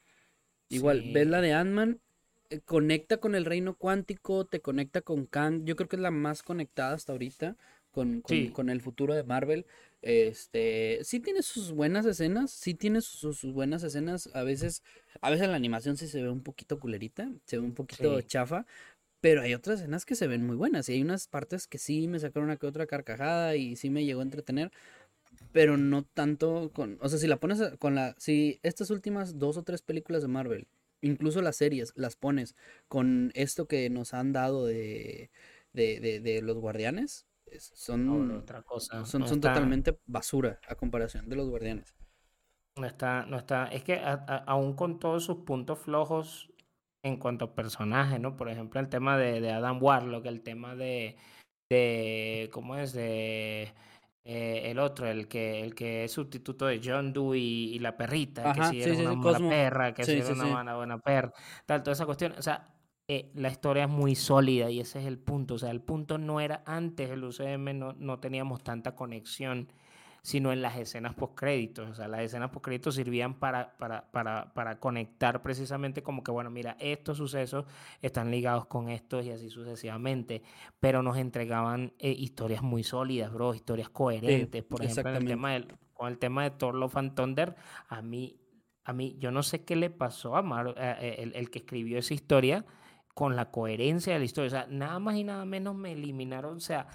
[0.72, 1.99] Igual, ves la de Ant-Man,
[2.49, 5.63] eh, conecta con el reino cuántico, te conecta con Kang.
[5.65, 7.57] Yo creo que es la más conectada hasta ahorita
[7.91, 9.65] con, con, el futuro de Marvel.
[10.01, 14.30] Este, sí tiene sus buenas escenas, sí tiene sus, buenas escenas.
[14.34, 14.84] A veces,
[15.22, 18.65] a veces la animación sí se ve un poquito culerita, se ve un poquito chafa.
[19.19, 20.89] Pero hay otras escenas que se ven muy buenas.
[20.89, 24.03] Y hay unas partes que sí me sacaron una que otra carcajada y sí me
[24.03, 24.72] llegó a entretener
[25.52, 29.58] pero no tanto con, o sea, si la pones con la, si estas últimas dos
[29.58, 30.68] o tres películas de Marvel,
[31.02, 32.56] incluso las series, las pones
[32.88, 35.32] con esto que nos han dado de,
[35.74, 37.28] de, de, los guardianes,
[37.60, 39.06] son, otra cosa.
[39.06, 41.96] son, son totalmente basura a comparación de los guardianes.
[42.78, 44.00] No está, no está, es que
[44.46, 46.52] aún con todos sus puntos flojos
[47.04, 48.38] en cuanto a personaje, ¿no?
[48.38, 51.18] Por ejemplo, el tema de, de Adam Warlock, el tema de,
[51.70, 52.94] de, ¿cómo es?
[52.94, 53.74] De
[54.24, 58.53] eh, el otro, el que, el que es sustituto de John Doe y, la perrita,
[58.53, 61.34] que si era una mala perra, que si era una buena, perra,
[61.65, 62.34] tal, toda esa cuestión.
[62.38, 62.72] O sea,
[63.07, 65.55] eh, la historia es muy sólida y ese es el punto.
[65.55, 69.72] O sea, el punto no era antes el UCM, no, no teníamos tanta conexión
[70.22, 71.89] sino en las escenas postcréditos.
[71.89, 76.49] O sea, las escenas postcréditos servían para, para, para, para, conectar precisamente como que, bueno,
[76.49, 77.65] mira, estos sucesos
[78.01, 80.43] están ligados con estos y así sucesivamente,
[80.80, 84.63] pero nos entregaban eh, historias muy sólidas, bro, historias coherentes.
[84.63, 87.55] Por ejemplo, el tema del, con el tema de Thor Love and Thunder,
[87.88, 88.39] a mí,
[88.84, 91.59] a mí, yo no sé qué le pasó a Mar, eh, eh, el, el que
[91.59, 92.65] escribió esa historia
[93.13, 94.47] con la coherencia de la historia.
[94.47, 96.88] O sea, nada más y nada menos me eliminaron, o sea,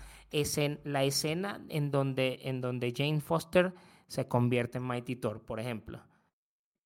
[0.85, 3.73] la escena en donde, en donde Jane Foster
[4.09, 6.03] se convierte en Mighty Thor, por ejemplo.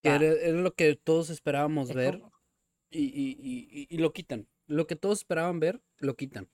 [0.03, 0.19] era,
[0.53, 2.23] lo que todos esperábamos ver
[2.91, 4.49] y, y, y, lo quitan.
[4.67, 6.49] Lo que todos esperaban ver, lo quitan.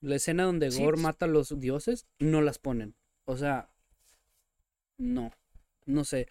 [0.00, 2.94] La escena donde Gore pues mata a los dioses, no las ponen.
[3.24, 3.70] O sea,
[4.96, 5.32] no,
[5.86, 6.28] no sé.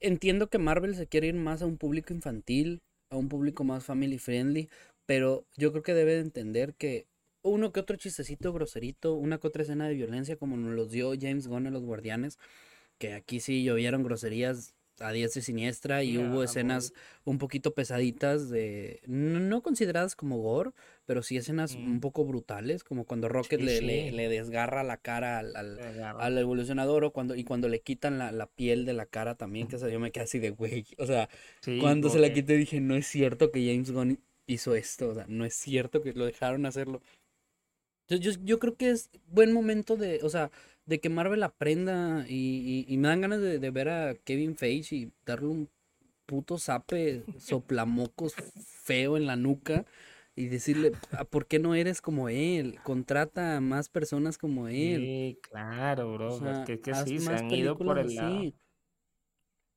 [0.00, 2.80] Entiendo que Marvel se quiere ir más a un público infantil,
[3.10, 4.68] a un público más family friendly,
[5.04, 7.06] pero yo creo que debe de entender que
[7.42, 11.12] uno que otro chistecito groserito, una que otra escena de violencia como nos los dio
[11.18, 12.38] James Gunn en Los Guardianes,
[12.98, 16.92] que aquí sí llovieron groserías a diestra y siniestra y hubo escenas
[17.24, 20.72] un poquito pesaditas de no, consideradas como gore,
[21.06, 23.80] pero sí escenas un poco brutales, como cuando Rocket le,
[24.12, 28.46] Le, desgarra la cara al, al, evolucionador o cuando, y cuando le quitan la, la,
[28.46, 31.28] piel de la cara también, que yo me quedé así de güey, o sea,
[31.80, 35.24] cuando se la quité dije, no es cierto que James Gunn hizo esto, o sea,
[35.28, 37.00] no es cierto que lo dejaron hacerlo.
[38.16, 40.50] Yo, yo creo que es buen momento de, o sea,
[40.86, 45.12] de que Marvel aprenda y, y, me dan ganas de, ver a Kevin Feige y
[45.24, 45.70] darle un
[46.26, 48.34] puto zape soplamocos
[48.82, 49.86] feo en la nuca
[50.34, 52.78] y decirle, ah, ¿por qué no eres como él?
[52.82, 55.00] Contrata a más personas como él.
[55.00, 56.64] Sí, claro, bro.
[56.64, 58.52] que, que sí, se han ido por el lado.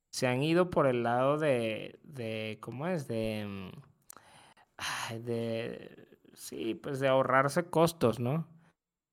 [0.09, 3.07] Se han ido por el lado de, de ¿cómo es?
[3.07, 8.47] De, mm, de, sí, pues de ahorrarse costos, ¿no?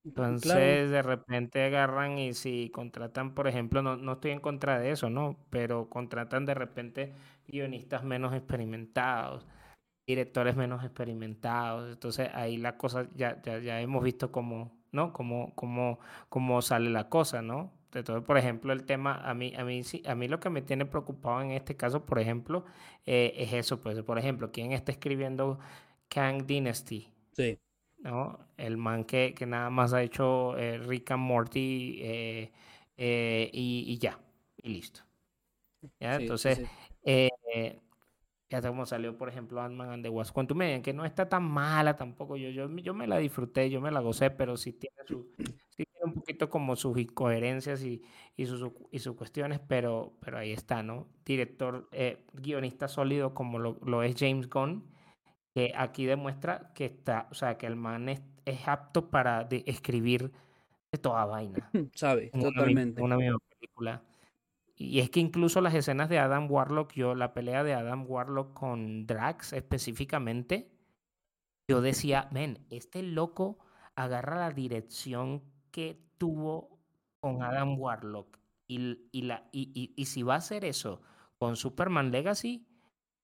[0.05, 4.91] Entonces, de repente agarran y si contratan, por ejemplo, no, no estoy en contra de
[4.91, 5.37] eso, ¿no?
[5.51, 7.15] Pero contratan de repente
[7.47, 9.47] guionistas menos experimentados,
[10.07, 11.93] directores menos experimentados.
[11.93, 15.13] Entonces, ahí la cosa ya, ya, ya hemos visto cómo, ¿no?
[15.13, 16.01] Cómo, cómo,
[16.31, 17.73] cómo sale la cosa, ¿no?
[17.93, 20.87] Entonces, por ejemplo, el tema, a mí, a mí, a mí lo que me tiene
[20.87, 22.65] preocupado en este caso, por ejemplo,
[23.05, 25.59] eh, es eso, pues, por ejemplo, ¿quién está escribiendo
[26.11, 27.09] Kang Dynasty?
[27.33, 27.59] Sí.
[28.03, 28.39] ¿no?
[28.57, 32.53] El man que, que nada más ha hecho eh, Rick and Morty eh,
[32.97, 34.19] eh, y, ya,
[34.57, 35.01] y listo.
[35.99, 36.17] ¿Ya?
[36.17, 36.61] Entonces,
[38.51, 41.97] ya como salió, por ejemplo, Ant-Man and the Wasp Quantumania, que no está tan mala
[41.97, 42.37] tampoco.
[42.37, 45.31] Yo, yo, yo me la disfruté, yo me la gocé, pero sí tiene, su,
[45.71, 48.03] sí tiene un poquito como sus incoherencias y,
[48.37, 51.07] y, sus, y sus cuestiones, pero, pero ahí está, ¿no?
[51.25, 51.89] Director,
[52.33, 54.90] guionista sólido como lo, lo es James Gunn
[55.61, 58.23] que aquí demuestra que está, o sea, que el man es,
[58.67, 60.33] apto para escribir
[60.91, 61.71] de toda vaina.
[61.95, 63.03] Sabe, totalmente.
[63.03, 64.03] Una, misma película.
[64.75, 68.55] Y es que incluso las escenas de Adam Warlock, yo, la pelea de Adam Warlock
[68.55, 70.73] con Drax específicamente,
[71.69, 73.59] yo decía, men, este loco
[73.95, 76.81] agarra la dirección que tuvo
[77.21, 78.39] con Adam Warlock.
[78.67, 81.03] Y, y, la, y, y si va a hacer eso
[81.39, 82.67] con Superman Legacy,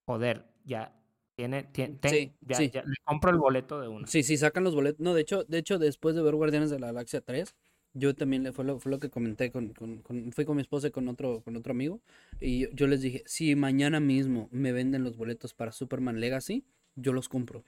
[0.05, 0.93] joder, ya
[1.37, 1.69] tiene,
[2.01, 4.07] sí, ya, le compro el boleto de uno.
[4.07, 4.99] Sí, sí, sacan los boletos.
[4.99, 7.55] No, de hecho, de hecho, después de ver Guardianes de la Galaxia 3,
[7.93, 10.87] yo también le fue lo, fue lo que comenté con, con, fui con mi esposa
[10.87, 12.01] y con otro, con otro amigo.
[12.41, 16.65] Y yo, les dije, si mañana mismo me venden los boletos para Superman Legacy,
[16.95, 17.63] yo los compro.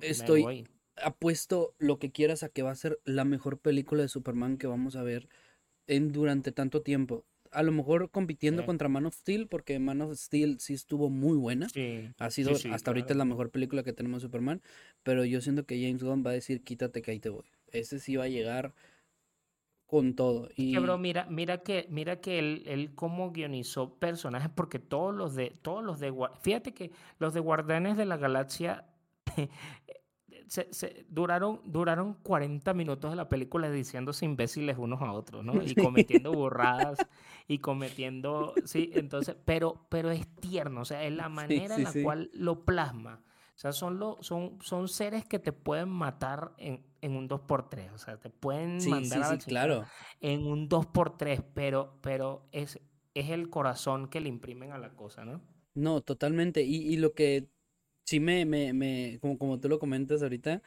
[0.00, 0.66] Estoy
[0.96, 4.66] apuesto lo que quieras a que va a ser la mejor película de Superman que
[4.66, 5.28] vamos a ver
[5.86, 10.16] en durante tanto tiempo a lo mejor compitiendo contra Man of Steel, porque Man of
[10.16, 11.68] Steel sí estuvo muy buena.
[12.18, 14.62] ha sido, hasta ahorita es la mejor película que tenemos de Superman.
[15.02, 17.46] Pero yo siento que James Gunn va a decir, quítate que ahí te voy.
[17.72, 18.74] Ese sí va a llegar
[19.86, 20.48] con todo.
[20.54, 20.72] Y...
[20.72, 25.34] Que, bro, mira, mira que, mira que él, él cómo guionizó personajes, porque todos los
[25.34, 28.86] de, todos los de, fíjate que los de Guardianes de la Galaxia
[30.50, 35.62] se, duraron, duraron 40 minutos de la película diciéndose imbéciles unos a otros, ¿no?
[35.62, 36.98] Y cometiendo burradas
[37.46, 41.92] y cometiendo, sí, entonces, pero, pero es tierno, o sea, es la manera en la
[42.02, 43.22] cual lo plasma.
[43.54, 47.92] O sea, son, lo, son, son seres que te pueden matar en, en un 2x3,
[47.92, 49.84] o sea, te pueden mandar a claro.
[50.20, 52.80] en un 2x3, pero, pero es,
[53.14, 55.42] es el corazón que le imprimen a la cosa, ¿no?
[55.74, 56.62] No, totalmente.
[56.62, 57.50] Y, y lo que
[58.10, 60.62] sí me, me, me, como, como tú lo comentas ahorita,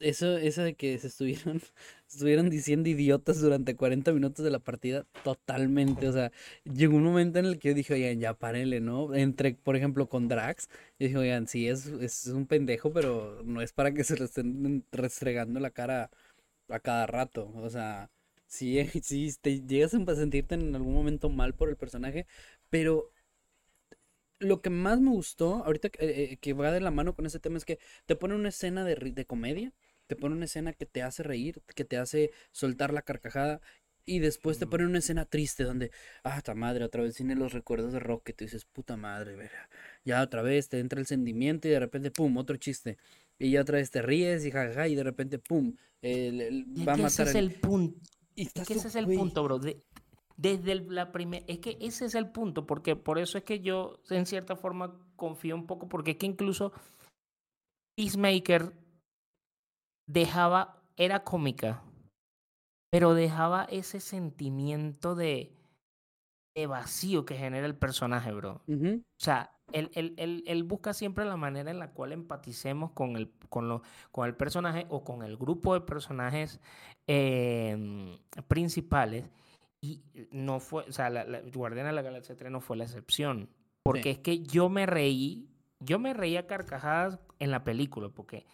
[0.00, 1.62] eso, eso de que se estuvieron,
[2.10, 6.08] estuvieron diciendo idiotas durante 40 minutos de la partida, totalmente.
[6.08, 6.32] O sea,
[6.64, 9.14] llegó un momento en el que yo dije, oigan, ya párenle, ¿no?
[9.14, 10.68] Entre, por ejemplo, con Drax,
[10.98, 14.24] yo dije, oigan, sí, es, es un pendejo, pero no es para que se le
[14.24, 16.10] estén restregando la cara
[16.68, 17.52] a cada rato.
[17.56, 18.10] O sea,
[18.46, 22.26] sí, sí, te llegas a sentirte en algún momento mal por el personaje,
[22.70, 23.12] pero
[24.40, 27.38] lo que más me gustó, ahorita eh, eh, que va de la mano con ese
[27.38, 29.72] tema, es que te pone una escena de, de comedia,
[30.06, 33.60] te pone una escena que te hace reír, que te hace soltar la carcajada,
[34.06, 35.92] y después te pone una escena triste donde,
[36.24, 39.68] ah, esta madre, otra vez tiene los recuerdos de Rocket, y dices, puta madre, verá.
[40.04, 42.96] ya otra vez te entra el sentimiento y de repente, pum, otro chiste.
[43.38, 47.06] Y ya otra vez te ríes y jajaja, y de repente, pum, va a matar.
[47.06, 48.00] Ese es el punto.
[48.34, 49.60] Y ese es el punto, bro.
[50.40, 54.00] Desde la primera, es que ese es el punto, porque por eso es que yo
[54.08, 56.72] en cierta forma confío un poco, porque es que incluso
[57.94, 58.72] Peacemaker
[60.08, 61.82] dejaba, era cómica,
[62.90, 65.52] pero dejaba ese sentimiento de,
[66.56, 68.62] de vacío que genera el personaje, bro.
[68.66, 73.16] O sea, él, él, él, él, busca siempre la manera en la cual empaticemos con
[73.16, 76.60] el, con lo, con el personaje o con el grupo de personajes
[77.06, 78.18] eh,
[78.48, 79.26] principales.
[79.82, 82.84] Y no fue, o sea, la, la Guardiana de la Galaxia 3 no fue la
[82.84, 83.48] excepción.
[83.82, 88.44] Porque es que yo me reí, yo me reía carcajadas en la película, porque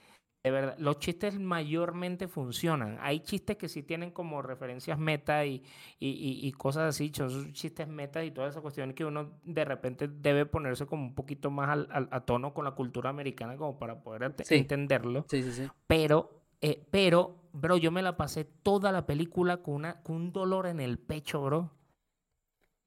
[0.47, 2.99] de verdad, los chistes mayormente funcionan.
[3.01, 5.64] Hay chistes que sí tienen como referencias meta y,
[5.99, 10.07] y, y, cosas así, son chistes meta y todas esas cuestiones que uno de repente
[10.07, 13.77] debe ponerse como un poquito más al, al, a tono con la cultura americana como
[13.77, 15.27] para poder entenderlo.
[15.29, 15.68] Sí, sí, sí.
[15.89, 20.32] Pero, eh, pero, bro, yo me la pasé toda la película con, una, con un
[20.32, 21.72] dolor en el pecho, bro.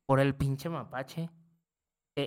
[0.06, 1.30] Por el pinche mapache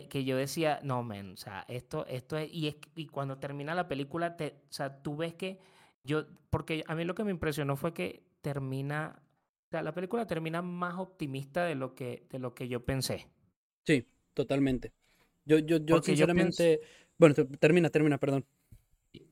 [0.08, 3.74] que, yo decía, no, men, o sea, esto, esto es y, es, y cuando termina
[3.74, 5.58] la película, te, o sea, tú ves que
[6.04, 9.20] yo, porque a mí lo que me impresionó fue que termina,
[9.66, 13.28] o sea, la película termina más optimista de lo que, de lo que yo pensé.
[13.84, 14.92] Sí, totalmente.
[15.44, 16.80] Yo, yo, yo sinceramente,
[17.18, 18.46] bueno, termina, termina, perdón.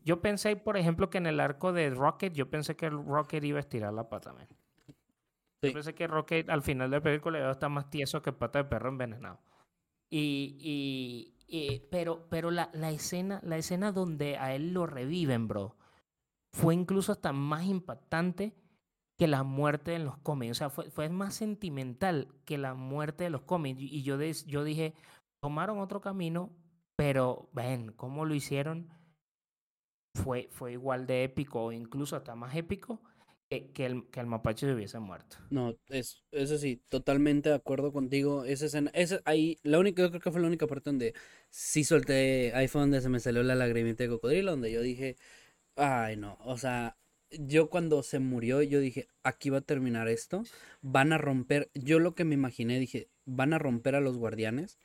[0.05, 3.59] Yo pensé, por ejemplo, que en el arco de Rocket, yo pensé que Rocket iba
[3.59, 4.49] a estirar la pata, men.
[5.63, 8.33] Yo pensé que Rocket al final de la película iba a estar más tieso que
[8.33, 9.41] pata de perro envenenado.
[10.11, 15.77] Y, y, pero, pero la, la, escena, la escena donde a él lo reviven, bro,
[16.53, 18.55] fue incluso hasta más impactante
[19.19, 20.53] que la muerte en los cómics.
[20.53, 23.81] O sea, fue, fue más sentimental que la muerte de los cómics.
[23.81, 24.95] Y yo, yo dije,
[25.43, 26.51] tomaron otro camino,
[26.97, 28.89] pero ven, cómo lo hicieron
[30.15, 33.01] fue, fue igual de épico o incluso hasta más épico
[33.49, 35.37] que, el, que el mapache se hubiese muerto.
[35.51, 38.45] No, es, eso sí, totalmente de acuerdo contigo.
[38.45, 41.15] Esa escena, esa, ahí, la única, yo creo que fue la única parte donde
[41.49, 45.17] sí solté, ahí fue donde se me salió la lagrimita de cocodrilo, donde yo dije,
[45.77, 46.97] ay no, o sea,
[47.31, 50.45] yo cuando se murió, yo dije, aquí va a terminar esto,
[50.83, 54.79] van a romper, yo lo que me imaginé, dije, van a romper a los guardianes.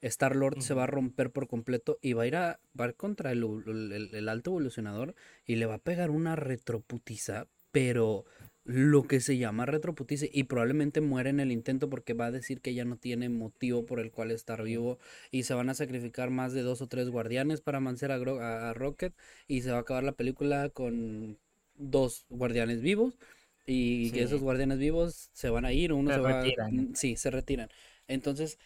[0.00, 3.32] Star Lord se va a romper por completo y va a ir a va contra
[3.32, 8.24] el, el, el, alto evolucionador y le va a pegar una retroputiza, pero
[8.68, 12.60] lo que se llama retroputice y probablemente muere en el intento porque va a decir
[12.60, 14.98] que ya no tiene motivo por el cual estar vivo
[15.30, 19.14] y se van a sacrificar más de dos o tres guardianes para mancer a, Rocket
[19.46, 21.38] y se va a acabar la película con
[21.76, 23.18] dos guardianes vivos
[23.64, 26.94] y que esos guardianes vivos se van a ir, uno se, va retiran.
[26.94, 27.70] sí, se retiran.
[28.06, 28.58] Entonces,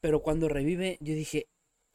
[0.00, 1.48] pero cuando revive yo dije,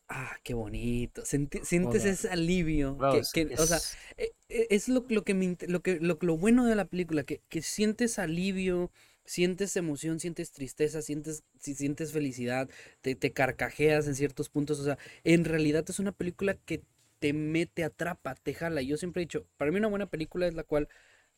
[0.07, 1.23] ah, qué bonito.
[1.25, 2.97] sientes ese alivio.
[3.33, 3.79] que, O sea,
[4.17, 7.23] e, e, es lo, lo que me, lo que lo, lo, bueno de la película,
[7.23, 8.91] que, que sientes alivio,
[9.25, 12.69] sientes emoción, sientes tristeza, sientes, si sientes felicidad,
[13.01, 14.79] te, te carcajeas en ciertos puntos.
[14.79, 16.83] O sea, en realidad es una película que
[17.19, 18.81] te mete, atrapa, te jala.
[18.81, 20.89] Yo siempre he dicho, para mí una buena película es la cual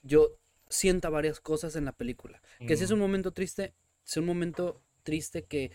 [0.01, 0.37] yo
[0.69, 2.41] sienta varias cosas en la película.
[2.59, 3.73] Que si es un momento triste,
[4.05, 5.71] es un momento triste que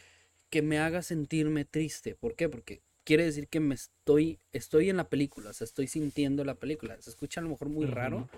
[0.53, 2.15] que me haga sentirme triste.
[2.15, 2.51] ¿Por qué?
[2.51, 6.57] Porque quiere decir que me estoy, estoy en la película, o sea, estoy sintiendo la
[6.57, 7.01] película.
[7.01, 8.29] Se escucha a lo mejor muy raro,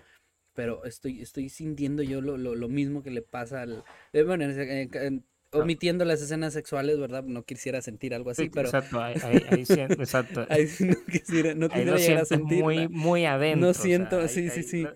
[0.55, 3.83] pero estoy, estoy sintiendo yo lo, lo, lo, mismo que le pasa al...
[4.13, 5.59] Eh, bueno, ah.
[5.59, 7.25] omitiendo las escenas sexuales, ¿verdad?
[7.25, 8.69] No quisiera sentir algo así, pero...
[8.69, 9.17] Exacto, ahí,
[9.51, 10.47] ahí, exacto.
[10.51, 12.63] ahí no quisiera, no quisiera llegar a sentir.
[12.63, 13.67] Muy, muy adentro.
[13.67, 14.87] No siento, sí, sí, sí.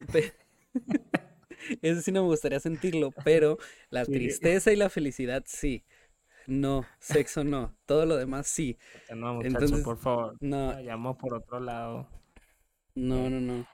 [1.82, 3.58] Eso sí no me gustaría sentirlo, pero
[3.90, 5.84] la tristeza y la felicidad sí.
[6.46, 7.76] No, sexo no.
[7.86, 8.78] Todo lo demás sí.
[9.14, 10.36] No, Entonces, por favor.
[10.40, 10.68] No.
[10.68, 12.08] Vayamos por otro lado.
[12.94, 13.66] No, no, no.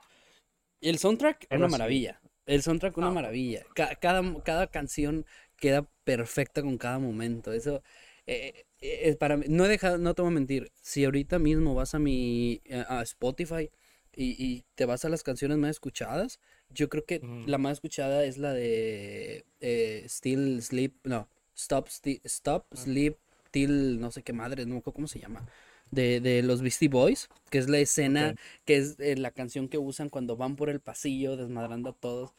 [0.79, 2.19] Y el soundtrack, una maravilla.
[2.45, 3.11] El soundtrack, una ah.
[3.11, 3.63] maravilla.
[3.73, 5.25] cada, cada canción
[5.57, 7.53] queda perfecta con cada momento.
[7.53, 7.81] Eso
[8.27, 9.45] eh, eh, es para mí.
[9.47, 10.71] No he dejado, no te voy a mentir.
[10.81, 13.71] Si ahorita mismo vas a mi a Spotify
[14.15, 16.39] y, y te vas a las canciones más escuchadas,
[16.73, 20.93] yo creo que la más escuchada es la de eh, Still Sleep.
[21.03, 21.87] No, Stop,
[22.23, 23.17] Stop Sleep
[23.51, 25.45] Till, no sé qué madre, no cómo se llama.
[25.91, 28.33] De, de, los Beastie Boys, que es la escena,
[28.65, 32.33] que es eh, la canción que usan cuando van por el pasillo desmadrando a todos.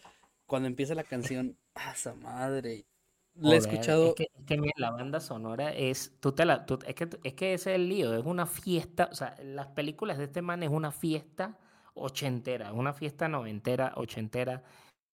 [0.46, 2.86] Cuando empieza la canción, ¡ah, esa madre!
[3.36, 4.14] La he escuchado.
[4.16, 6.12] Es que, la banda sonora es.
[6.20, 9.08] Tú te la, es, que, es que ese es el lío, es una fiesta.
[9.10, 11.58] O sea, las películas de este man es una fiesta
[11.94, 14.62] ochentera, una fiesta noventera, ochentera.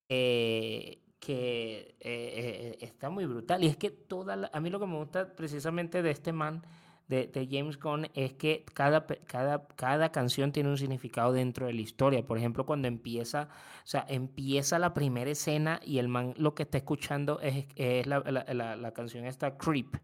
[0.09, 3.63] Eh, que eh, eh, está muy brutal.
[3.63, 6.63] Y es que toda a mí lo que me gusta precisamente de este man,
[7.07, 11.81] de, James Gunn es que cada, cada, cada canción tiene un significado dentro de la
[11.81, 12.25] historia.
[12.25, 13.49] Por ejemplo, cuando empieza,
[13.83, 18.07] o sea, empieza la primera escena y el man lo que está escuchando es, es
[18.07, 19.97] la, la, la, canción esta Creep.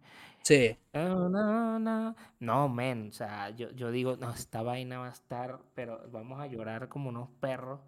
[0.48, 0.78] Sí.
[0.93, 2.16] No, no, no.
[2.39, 6.39] No, men, o sea, yo, yo digo, no, esta vaina va a estar, pero vamos
[6.39, 7.82] a llorar como unos perros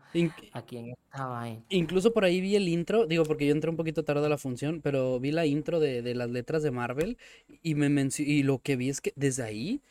[0.52, 1.64] aquí en esta vaina.
[1.70, 4.38] Incluso por ahí vi el intro, digo, porque yo entré un poquito tarde a la
[4.38, 7.18] función, pero vi la intro de, de las letras de Marvel
[7.64, 9.82] y, me y lo que vi es que desde ahí,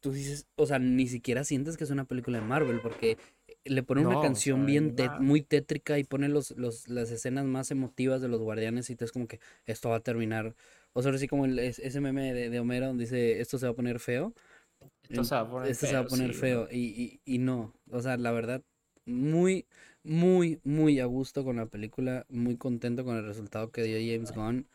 [0.00, 3.18] tú dices, o sea, ni siquiera sientes que es una película de Marvel, porque
[3.64, 8.20] le ponen una canción bien muy tétrica y pone los, los, las escenas más emotivas
[8.22, 10.54] de los guardianes y te es como que esto va a terminar
[10.94, 13.72] o sea, así como el, ese meme de, de, Homero donde dice, esto se va
[13.72, 14.32] a poner feo.
[15.08, 15.90] Esto se va a poner esto feo.
[15.90, 16.68] Se va a poner feo.
[16.70, 18.62] Y, y, y, no, o sea, la verdad,
[19.04, 19.66] muy,
[20.04, 24.32] muy, muy a gusto con la película, muy contento con el resultado que dio James
[24.32, 24.68] Gunn.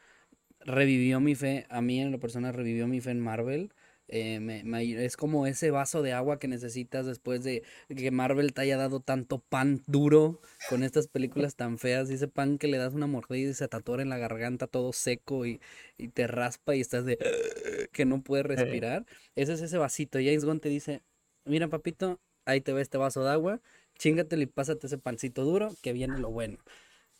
[0.59, 3.72] Revivió mi fe, a mí en la persona revivió mi fe en Marvel.
[4.12, 8.62] Eh, me, es como ese vaso de agua que necesitas después de que Marvel te
[8.62, 12.10] haya dado tanto pan duro con estas películas tan feas.
[12.10, 14.93] Y ese pan que le das una mordida y se tatora en la garganta todo
[14.93, 15.62] seco y,
[15.97, 17.18] y te raspa y estás de
[17.91, 19.05] que no puedes respirar.
[19.36, 20.20] Ese es ese vasito.
[20.20, 21.03] Y James Gunn te dice:
[21.45, 23.62] Mira, papito, ahí te ve este vaso de agua.
[23.97, 26.57] Chingatelo y pásate ese pancito duro que viene lo bueno.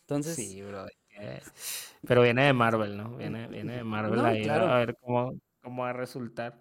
[0.00, 0.34] Entonces.
[0.34, 0.86] Sí, bro.
[2.06, 3.16] Pero viene de Marvel, ¿no?
[3.16, 4.48] Viene, viene de Marvel ahí.
[4.48, 6.58] A ver cómo, cómo va a resultar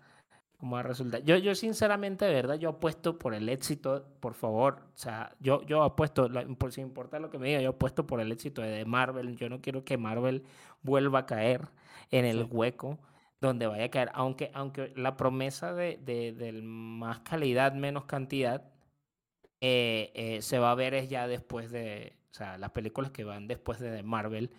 [0.59, 1.23] como a resultar.
[1.23, 4.81] Yo, yo sinceramente, de verdad, yo apuesto por el éxito, por favor.
[4.93, 8.19] O sea, yo, yo apuesto, por si importa lo que me diga, yo apuesto por
[8.19, 9.37] el éxito de Marvel.
[9.37, 10.43] Yo no quiero que Marvel
[10.81, 11.69] vuelva a caer
[12.11, 12.99] en el hueco
[13.39, 14.11] donde vaya a caer.
[14.13, 18.69] Aunque, aunque la promesa de, de, más calidad, menos cantidad,
[19.61, 23.23] eh, eh, se va a ver es ya después de, o sea, las películas que
[23.23, 24.51] van después de Marvel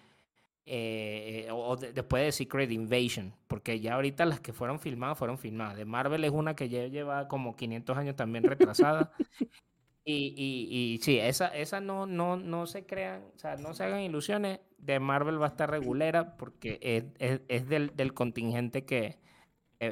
[0.73, 5.77] eh, o después de Secret Invasion, porque ya ahorita las que fueron filmadas fueron filmadas.
[5.77, 9.13] De Marvel es una que ya lleva como 500 años también retrasada.
[10.05, 13.83] y, y, y, sí, esa, esa no, no, no se crean, o sea, no se
[13.83, 14.61] hagan ilusiones.
[14.79, 19.19] De Marvel va a estar regulera porque es, es, es del, del, contingente que,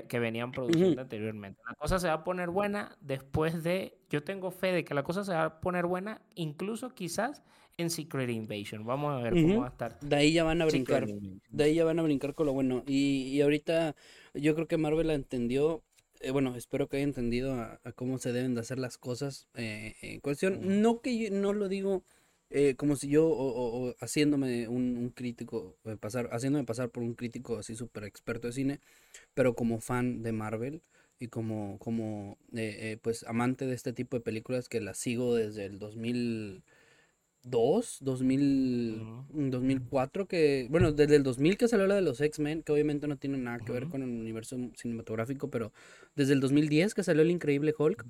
[0.09, 1.61] que venían produciendo anteriormente.
[1.67, 5.03] La cosa se va a poner buena después de, yo tengo fe de que la
[5.03, 7.43] cosa se va a poner buena, incluso quizás
[7.79, 8.85] en Secret Invasion.
[8.85, 9.99] Vamos a ver cómo va a estar.
[10.01, 11.07] De ahí ya van a brincar.
[11.07, 12.83] De ahí ya van a brincar con lo bueno.
[12.87, 13.97] Y, y ahorita
[14.35, 15.83] yo creo que Marvel la entendió.
[16.21, 19.95] Eh, bueno, espero que haya entendido a, cómo se deben de hacer las cosas eh,
[20.03, 20.83] en cuestión.
[20.83, 22.03] No que yo, no lo digo
[22.51, 27.59] eh, como si yo o, haciéndome un, un, crítico, pasar, haciéndome pasar por un crítico
[27.59, 28.81] así súper experto de cine,
[29.35, 30.83] pero como fan de Marvel
[31.21, 32.39] y como, como
[33.03, 36.65] pues amante de este tipo de películas que las sigo desde el 2000
[37.51, 42.73] 2002, 2000, 2004, que, bueno, desde el 2000 que salió la de los X-Men, que
[42.73, 45.73] obviamente no tiene nada que ver con el universo cinematográfico, pero
[46.15, 48.05] desde el 2010 que salió el increíble Hulk,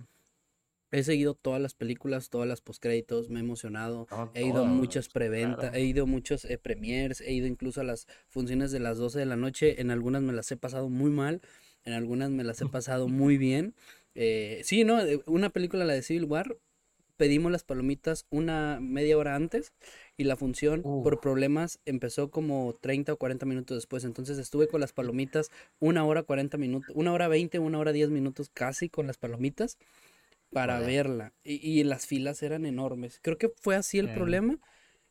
[0.91, 5.09] he seguido todas las películas, todas las postcréditos, me he emocionado, he ido a muchas
[5.09, 8.99] preventas, he ido a muchos eh, premiers, he ido incluso a las funciones de las
[8.99, 11.43] 12 de la noche, en algunas me las he pasado muy mal,
[11.85, 13.75] en algunas me las he pasado muy bien.
[14.15, 14.99] Eh, sí, ¿no?
[15.27, 16.57] Una película, la de Civil War,
[17.19, 19.75] pedimos las palomitas una media hora antes
[20.17, 24.05] y la función por problemas empezó como 30 o 40 minutos después.
[24.05, 25.51] Entonces estuve con las palomitas
[25.81, 29.77] una hora 40 minutos, una hora 20, una hora 10 minutos casi con las palomitas
[30.51, 31.35] para verla.
[31.45, 33.19] Y, y, las filas eran enormes.
[33.21, 34.59] Creo que fue así el problema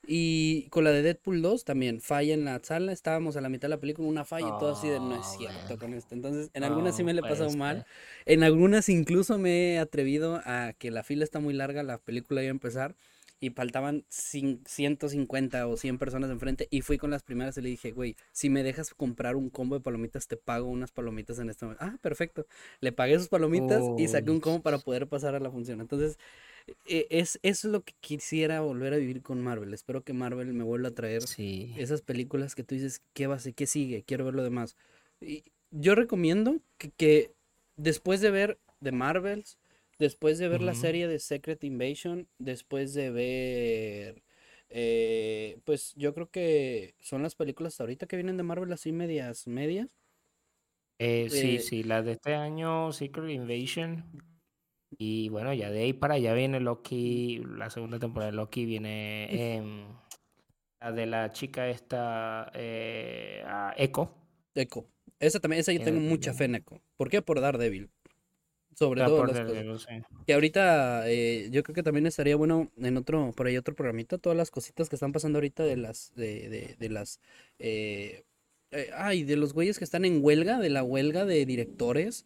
[0.07, 3.67] y con la de Deadpool 2 también, falla en la sala, estábamos a la mitad
[3.67, 6.15] de la película, una falla y todo así de no es ah, cierto con esto.
[6.15, 7.85] Entonces, en algunas sí me le he pasado mal,
[8.25, 12.41] en algunas incluso me he atrevido a que la fila está muy larga, la película
[12.41, 12.95] iba a empezar
[13.39, 17.91] y faltaban 150 o 100 personas enfrente y fui con las primeras y le dije,
[17.91, 21.65] güey, si me dejas comprar un combo de palomitas, te pago unas palomitas en este
[21.65, 21.83] momento.
[21.85, 22.47] Ah, perfecto.
[22.79, 25.81] Le pagué sus palomitas y saqué un combo para poder pasar a la función.
[25.81, 26.17] Entonces,
[26.85, 29.73] es, es lo que quisiera volver a vivir con Marvel.
[29.73, 33.39] Espero que Marvel me vuelva a traer esas películas que tú dices, ¿qué va a
[33.39, 33.53] ser?
[33.53, 34.03] ¿Qué sigue?
[34.03, 34.75] Quiero ver lo demás.
[35.21, 36.59] Y yo recomiendo
[36.97, 37.33] que,
[37.75, 39.57] después de ver The Marvels,
[39.99, 44.23] después de ver la serie de Secret Invasion, después de ver...
[44.69, 49.47] Eh, pues yo creo que son las películas ahorita que vienen de Marvel así medias,
[49.47, 49.87] medias.
[50.99, 54.03] Eh, sí, eh, sí, la de este año, Secret Invasion,
[54.89, 59.61] y bueno, ya de ahí para allá viene Loki, la segunda temporada de Loki viene
[60.79, 63.43] la de la chica esta, eh,
[63.77, 64.13] Echo.
[64.53, 64.87] Echo.
[65.19, 66.81] Esa también, esa yo tengo mucha fe en Echo.
[66.95, 67.21] ¿Por qué?
[67.21, 67.89] Por Daredevil.
[68.75, 69.87] Sobre todo las
[70.27, 74.19] Que ahorita eh, yo creo que también estaría bueno en otro, por ahí otro programita,
[74.19, 77.19] todas las cositas que están pasando ahorita de las, de, de, de las,
[77.57, 78.23] eh,
[78.71, 82.25] Eh, ay, de los güeyes que están en huelga, de la huelga de directores.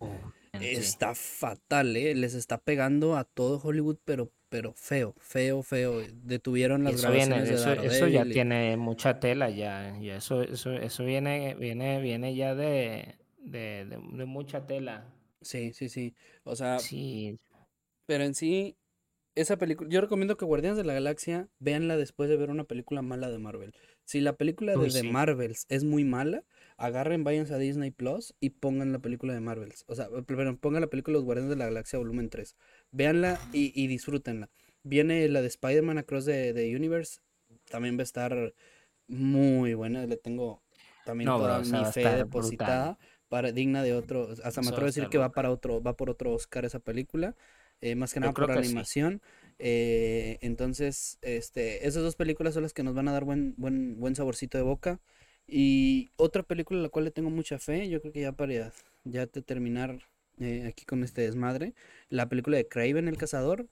[0.53, 2.13] Está fatal, ¿eh?
[2.13, 6.01] Les está pegando a todo Hollywood, pero, pero feo, feo, feo.
[6.23, 9.97] Detuvieron las grabaciones eso, eso, ya tiene mucha tela ya.
[9.99, 15.05] Y eso, eso, eso viene, viene, viene ya de, de, de, mucha tela.
[15.41, 16.15] Sí, sí, sí.
[16.43, 16.79] O sea.
[16.79, 17.39] Sí.
[18.05, 18.75] Pero en sí,
[19.35, 19.89] esa película.
[19.89, 23.39] Yo recomiendo que Guardianes de la Galaxia véanla después de ver una película mala de
[23.39, 23.73] Marvel.
[24.03, 26.43] Si la película de, de Marvels es muy mala,
[26.81, 29.85] agarren, váyanse a Disney Plus y pongan la película de Marvels.
[29.87, 32.55] O sea, perdón, pongan la película Los Guardianes de la Galaxia volumen 3.
[32.91, 34.49] Véanla y, y disfrútenla.
[34.83, 37.19] Viene la de Spider-Man Across the, Universe.
[37.69, 38.53] También va a estar
[39.07, 40.05] muy buena.
[40.07, 40.63] Le tengo
[41.05, 42.97] también toda mi fe depositada.
[43.29, 44.29] Para, digna de otro.
[44.43, 47.35] Hasta me atrevo a decir que va para otro, va por otro Oscar esa película.
[47.79, 49.21] Eh, más que nada por animación.
[49.57, 53.99] Eh, entonces, este, esas dos películas son las que nos van a dar buen, buen,
[53.99, 54.99] buen saborcito de boca.
[55.53, 58.71] Y otra película a la cual le tengo mucha fe, yo creo que ya para
[59.03, 59.99] ya terminar
[60.39, 61.73] eh, aquí con este desmadre,
[62.07, 63.67] la película de Craven el Cazador.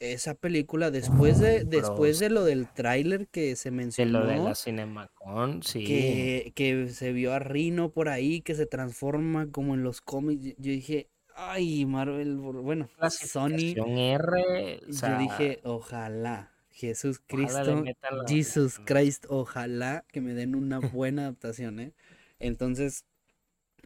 [0.00, 4.20] Esa película, después de, después de lo del tráiler que se mencionó.
[4.20, 5.84] De lo de la Cinemacon, sí.
[5.84, 10.56] Que, que se vio a Rino por ahí, que se transforma como en los cómics.
[10.58, 13.74] Yo dije, ay, Marvel, bueno, Sony.
[13.76, 16.53] R, yo dije, ojalá.
[16.74, 17.84] Jesús Cristo,
[18.26, 21.92] Jesus Christ, ojalá que me den una buena adaptación, ¿eh?
[22.40, 23.04] Entonces,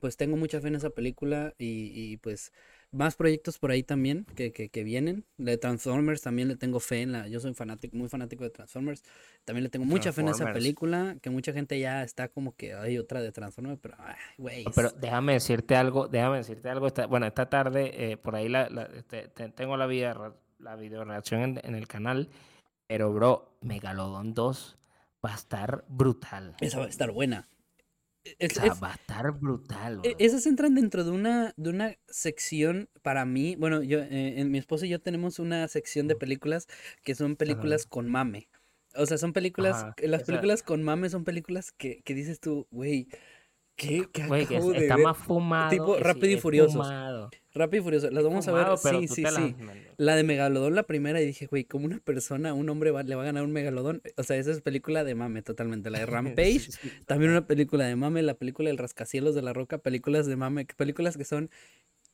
[0.00, 2.50] pues tengo mucha fe en esa película y, y pues
[2.90, 5.26] más proyectos por ahí también que, que, que, vienen.
[5.36, 7.28] De Transformers también le tengo fe en la.
[7.28, 9.02] Yo soy fanático, muy fanático de Transformers.
[9.44, 11.16] También le tengo mucha fe en esa película.
[11.20, 13.96] Que mucha gente ya está como que hay otra de Transformers, pero
[14.38, 14.64] güey.
[14.74, 16.88] Pero déjame decirte algo, déjame decirte algo.
[17.10, 18.64] bueno, esta tarde, eh, por ahí la,
[18.96, 22.30] este, tengo la video, la video reacción en, en el canal.
[22.88, 24.78] Pero, bro, Megalodon 2
[25.24, 26.56] va a estar brutal.
[26.60, 27.48] Esa va a estar buena.
[28.24, 30.00] o sea, va a estar brutal.
[30.02, 33.56] E, esas entran dentro de una, de una sección para mí.
[33.56, 36.66] Bueno, yo, eh, mi esposo y yo tenemos una sección de películas
[37.04, 38.48] que son películas con mame.
[38.94, 43.08] O sea, son películas, las películas con mame son películas que, que dices tú, güey,
[43.78, 44.08] ¿Qué?
[44.12, 45.70] ¿Qué Güey, está más fumado.
[45.70, 46.82] Tipo Rápido y Furioso.
[47.54, 48.10] Rápido y Furioso.
[48.10, 48.66] Las vamos a ver.
[48.76, 49.54] Sí, sí, sí.
[49.96, 53.22] La de Megalodón, la primera, y dije, güey, como una persona, un hombre le va
[53.22, 54.02] a ganar un Megalodón.
[54.16, 55.90] O sea, esa es película de mame totalmente.
[55.90, 56.70] La de Rampage,
[57.06, 58.22] también una película de mame.
[58.22, 60.66] La película del Rascacielos de la Roca, películas de mame.
[60.76, 61.48] Películas que son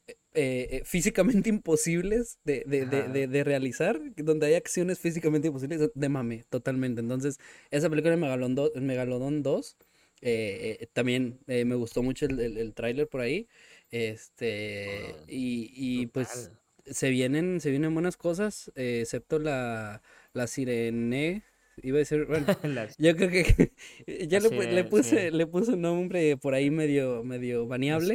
[0.06, 6.08] eh, eh, físicamente imposibles de, de, de, de, realizar, donde hay acciones físicamente imposibles de
[6.10, 7.00] mame, totalmente.
[7.00, 9.78] Entonces, esa película de Megalodón 2, Megalodón 2
[10.20, 13.48] eh, eh, también eh, me gustó mucho el, el, tráiler por ahí.
[13.90, 16.50] Este, y, y pues
[16.86, 21.42] se vienen, se vienen buenas cosas, excepto la, la sirene.
[21.82, 22.46] Iba a decir, bueno,
[22.98, 23.72] yo creo que
[24.28, 28.14] ya le, le, puse, le puse un nombre por ahí medio, medio baneable.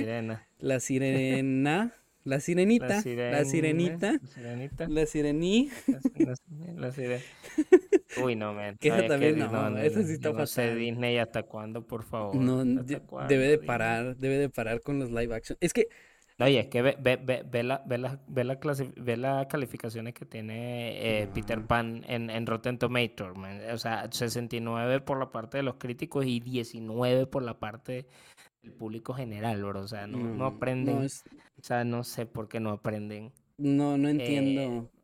[0.59, 1.89] La sirena.
[1.89, 1.93] La
[2.39, 2.87] sirenita.
[2.87, 3.31] La, sirenita.
[3.31, 4.87] La sirenita.
[4.87, 5.69] La sirení.
[6.75, 6.91] La.
[8.23, 8.77] Uy, no, man.
[8.77, 12.35] Que esa también, no, no, eso sí está no sé Disney hasta cuándo, por favor.
[12.35, 15.57] No, debe de parar, debe de parar con los live action.
[15.61, 15.87] Es que...
[16.41, 18.57] Oye, es que ve, ve, ve, ve, la, ve, la, ve, la
[18.95, 23.59] ve las calificaciones que tiene eh, Peter Pan en, en Rotten Tomatoes, man.
[23.73, 28.05] O sea, 69 por la parte de los críticos y 19 por la parte
[28.61, 29.81] del público general, bro.
[29.81, 30.97] O sea, no, no aprenden.
[30.97, 33.31] O sea, no sé por qué no aprenden.
[33.57, 34.61] No, no entiendo.
[34.61, 34.99] Eh,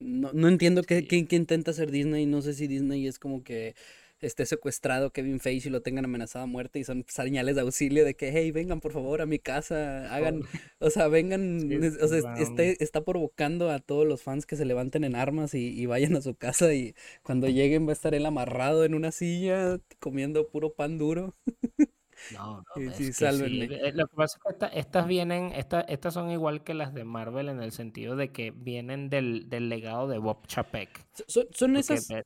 [0.00, 2.26] no, no entiendo qué, qué, intenta hacer Disney.
[2.26, 3.74] No sé si Disney es como que
[4.20, 8.04] esté secuestrado Kevin Feige y lo tengan amenazado a muerte y son señales de auxilio
[8.04, 10.42] de que, hey, vengan por favor a mi casa, hagan,
[10.78, 11.70] o sea, vengan,
[12.02, 12.34] o sea,
[12.78, 16.22] está, provocando a todos los fans que se levanten en armas y, y, vayan a
[16.22, 20.74] su casa y cuando lleguen va a estar él amarrado en una silla comiendo puro
[20.74, 21.34] pan duro.
[22.32, 26.62] No, no, sí, eh, Lo que pasa es que estas vienen, estas, estas son igual
[26.62, 30.46] que las de Marvel en el sentido de que vienen del, del legado de Bob
[30.46, 31.06] Chapek.
[31.26, 32.24] Son, esas, eh,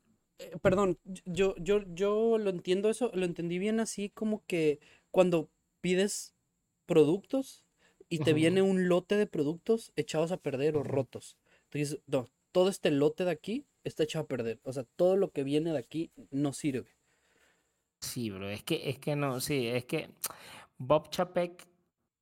[0.62, 4.80] perdón, yo, yo, yo lo entiendo eso, lo entendí bien así como que
[5.10, 5.50] cuando
[5.80, 6.34] pides
[6.86, 7.64] productos
[8.08, 11.36] y te viene un lote de productos echados a perder o rotos.
[11.70, 14.60] Entonces, no, todo este lote de aquí está echado a perder.
[14.62, 16.90] O sea, todo lo que viene de aquí no sirve.
[18.04, 20.10] Sí, bro, es que, es que no, sí, es que
[20.78, 21.66] Bob Chapek,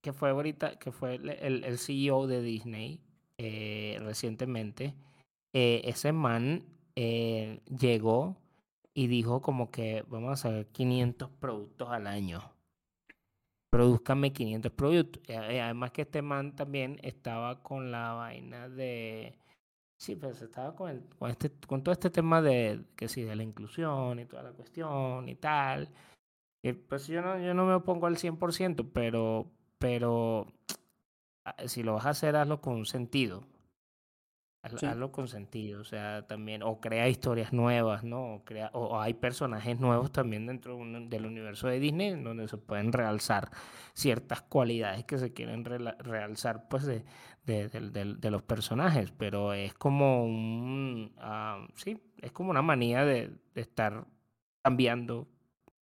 [0.01, 3.01] que fue ahorita, que fue el, el CEO de Disney
[3.39, 4.95] eh, recientemente,
[5.53, 6.65] eh, ese man
[6.95, 8.37] eh, llegó
[8.95, 12.41] y dijo como que vamos a hacer 500 productos al año.
[13.71, 15.23] Produzcame 500 productos.
[15.29, 19.35] Además que este man también estaba con la vaina de
[20.03, 23.37] Sí, pues estaba con, el, con, este, con todo este tema de que sí, de
[23.37, 25.91] la inclusión y toda la cuestión y tal.
[26.61, 29.47] Y pues yo no, yo no me opongo al 100%, pero,
[29.79, 30.49] pero
[31.45, 33.45] ah, si lo vas a hacer, hazlo con sentido.
[34.63, 38.35] Hazlo, con sentido, o sea, también, o crea historias nuevas, ¿no?
[38.35, 42.93] O, crea, o, hay personajes nuevos también dentro del universo de Disney donde se pueden
[42.93, 43.51] realzar
[43.93, 47.05] ciertas cualidades que se quieren realzar, pues, de,
[47.45, 53.33] de, de, los personajes, pero es como un, ah, sí, es como una manía de,
[53.57, 54.07] estar
[54.63, 55.29] cambiando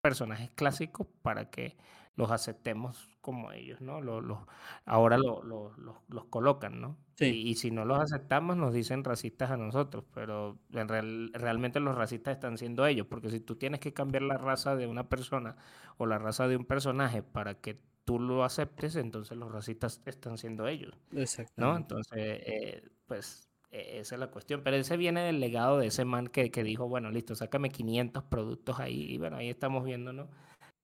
[0.00, 1.76] personajes clásicos para que
[2.20, 4.02] los aceptemos como ellos, ¿no?
[4.02, 4.40] Los, los
[4.84, 5.72] ahora lo, lo,
[6.06, 6.98] los colocan, ¿no?
[7.18, 11.94] Y, si no los aceptamos nos dicen racistas a nosotros, pero en real, realmente los
[11.94, 15.56] racistas están siendo ellos, porque si tú tienes que cambiar la raza de una persona
[15.96, 20.36] o la raza de un personaje para que tú lo aceptes, entonces los racistas están
[20.36, 20.94] siendo ellos.
[21.12, 21.54] Exacto.
[21.56, 21.76] ¿No?
[21.76, 24.62] Entonces, eh, pues e, esa es la cuestión.
[24.62, 28.24] Pero ese viene del legado de ese man que, que dijo, bueno, listo, sácame 500
[28.24, 29.12] productos ahí.
[29.12, 30.28] Y bueno, ahí estamos viendo, ¿no?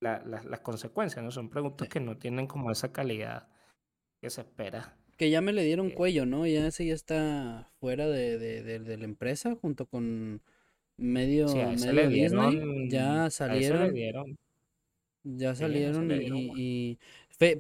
[0.01, 1.31] Las consecuencias, ¿no?
[1.31, 3.49] Son productos que no tienen como esa calidad
[4.21, 4.97] que se espera.
[5.17, 6.47] Que ya me le dieron cuello, ¿no?
[6.47, 10.43] Ya ese ya está fuera de, de, de, la empresa junto con
[10.97, 12.89] medio, medio Disney.
[12.91, 14.39] Ya salieron.
[15.29, 16.99] Ya salieron y,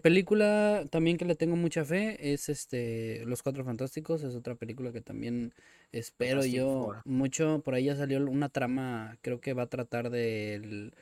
[0.00, 4.92] película también que le tengo mucha fe es este Los Cuatro Fantásticos, es otra película
[4.92, 5.52] que también
[5.90, 7.62] espero yo mucho.
[7.64, 10.94] Por ahí ya salió una trama, creo que va a tratar del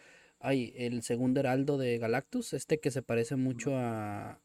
[0.46, 4.42] Ay, el segundo heraldo de Galactus, este que se parece mucho a.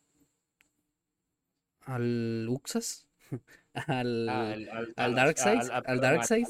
[1.81, 3.05] al Uxas.
[3.73, 5.59] al, al, al, Darkseid.
[5.69, 6.47] Al, Darkseid.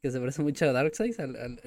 [0.00, 1.16] Que se parece mucho a Darkseid.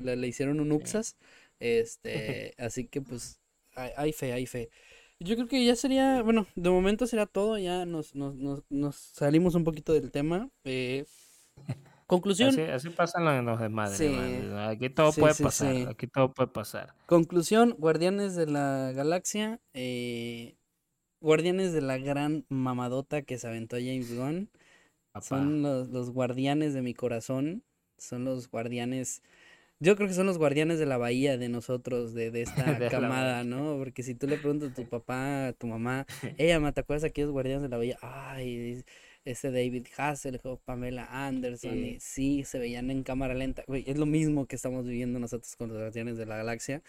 [0.02, 1.18] le, hicieron un Uxas.
[1.60, 2.56] Este.
[2.58, 3.42] así que pues.
[3.76, 4.70] Hay, fe, hay fe.
[5.20, 6.22] Yo creo que ya sería.
[6.22, 7.58] Bueno, de momento será todo.
[7.58, 10.50] Ya nos, nos, nos, nos salimos un poquito del tema.
[10.64, 11.04] Eh.
[12.10, 12.60] Conclusión.
[12.72, 14.02] Así, pasan los demás.
[14.68, 15.90] Aquí todo puede pasar.
[15.90, 16.96] Aquí todo puede pasar.
[17.06, 19.60] Conclusión: Guardianes de la Galaxia.
[19.76, 20.56] Eh,
[21.22, 24.50] guardianes de la gran mamadota que se aventó James Gunn.
[25.22, 27.64] Son los, guardianes de mi corazón.
[28.00, 29.22] Son los guardianes.
[29.80, 33.44] Yo creo que son los guardianes de la bahía de nosotros, de, de esta camada,
[33.44, 33.78] ¿no?
[33.78, 36.08] Porque si tú le preguntas a tu papá, a tu mamá,
[36.40, 38.00] ella, ¿te acuerdas de aquellos guardianes de la bahía?
[38.02, 38.84] Ay,
[39.32, 43.64] ese David Hasselhoff, Pamela Anderson, y sí, se veían en cámara lenta.
[43.68, 46.82] es lo mismo que estamos viviendo nosotros con los Guardianes de la Galaxia.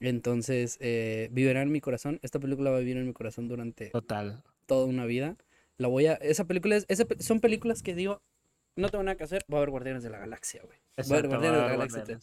[0.00, 2.20] Entonces, eh, vivirá en mi corazón.
[2.22, 4.42] Esta película va a vivir en mi corazón durante Total.
[4.66, 5.36] toda una vida.
[5.76, 6.14] La voy a.
[6.14, 6.86] Esa película es.
[7.20, 8.22] son películas que digo.
[8.76, 9.42] No tengo nada que hacer.
[9.52, 10.78] Va a haber Guardianes de la Galaxia, güey.
[10.98, 12.20] Va a haber Guardianes de la Galaxia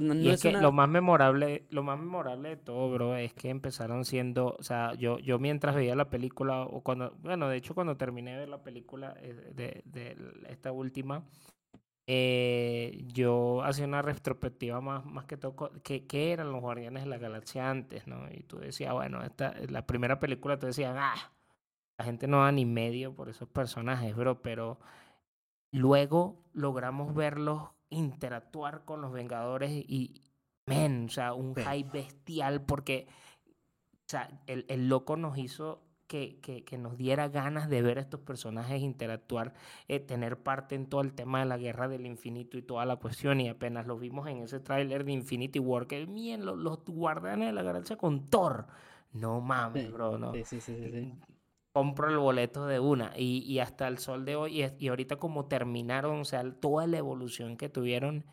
[0.00, 4.04] y es, que lo más memorable, lo más memorable de todo, bro, es que empezaron
[4.04, 7.96] siendo, o sea, yo, yo mientras veía la película, o cuando, bueno, de hecho cuando
[7.96, 10.16] terminé de ver la película eh, de, de,
[10.48, 11.24] esta última,
[12.06, 17.10] eh, yo hacía una retrospectiva más, más que todo, que, que, eran los Guardianes de
[17.10, 18.28] la Galaxia antes, ¿no?
[18.30, 21.32] Y tú decías, bueno, esta, la primera película tú decías, ah,
[21.98, 24.78] la gente no da ni medio por esos personajes, bro, pero
[25.70, 30.22] luego logramos verlos interactuar con los Vengadores y,
[30.66, 33.06] men, o sea, un hype bestial porque,
[33.46, 37.98] o sea, el, el loco nos hizo que, que, que, nos diera ganas de ver
[37.98, 39.54] a estos personajes interactuar,
[39.88, 42.96] eh, tener parte en todo el tema de la guerra del infinito y toda la
[42.96, 43.40] cuestión.
[43.40, 47.48] Y apenas lo vimos en ese tráiler de Infinity War, que bien, los, los, guardianes
[47.48, 48.66] de la galaxia con Thor.
[49.12, 50.32] No mames, bro, no.
[50.34, 51.14] Sí, sí, sí,
[51.74, 53.12] compro el boleto de una.
[53.16, 56.86] Y, y hasta el sol de hoy, y, y, ahorita como terminaron, o sea, toda
[56.86, 58.24] la evolución que tuvieron,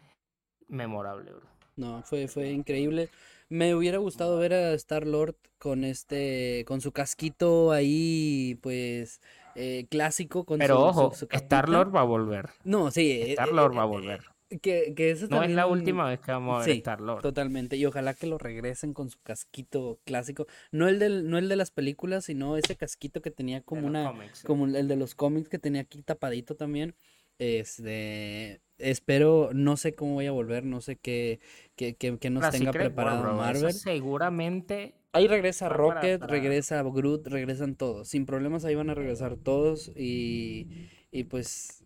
[0.68, 1.50] memorable, bro.
[1.76, 3.10] No, fue, fue increíble.
[3.50, 9.22] Me hubiera gustado ver a Star Lord con este, con su casquito ahí, pues,
[9.56, 10.46] eh, clásico.
[10.46, 12.52] Con Pero ojo, Star Lord va a volver.
[12.64, 13.10] No, sí.
[13.10, 14.22] Eh, Star Lord va a eh, volver.
[14.62, 17.22] Que, que eso no es la última vez que vamos a ver Star Lord.
[17.22, 17.78] Totalmente.
[17.78, 20.48] Y ojalá que lo regresen con su casquito clásico.
[20.72, 24.14] No el del, no el de las películas, sino ese casquito que tenía como una.
[24.46, 26.96] Como el de los cómics que tenía aquí tapadito también.
[27.40, 28.62] Este.
[28.78, 31.40] Espero, no sé cómo voy a volver, no sé qué,
[31.76, 33.74] qué, qué, nos tenga preparado Marvel.
[33.74, 34.96] seguramente.
[35.14, 38.08] Ahí regresa Rocket, regresa Groot, regresan todos.
[38.08, 39.92] Sin problemas ahí van a regresar todos.
[39.96, 41.86] Y, y pues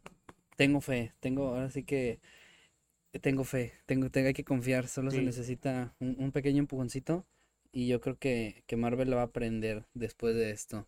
[0.55, 2.19] tengo fe, tengo, ahora sí que
[3.19, 7.25] tengo fe, tengo, tengo, hay que confiar, solo se necesita un, pequeño empujoncito
[7.71, 10.87] y yo creo que, que, Marvel lo va a aprender después de esto.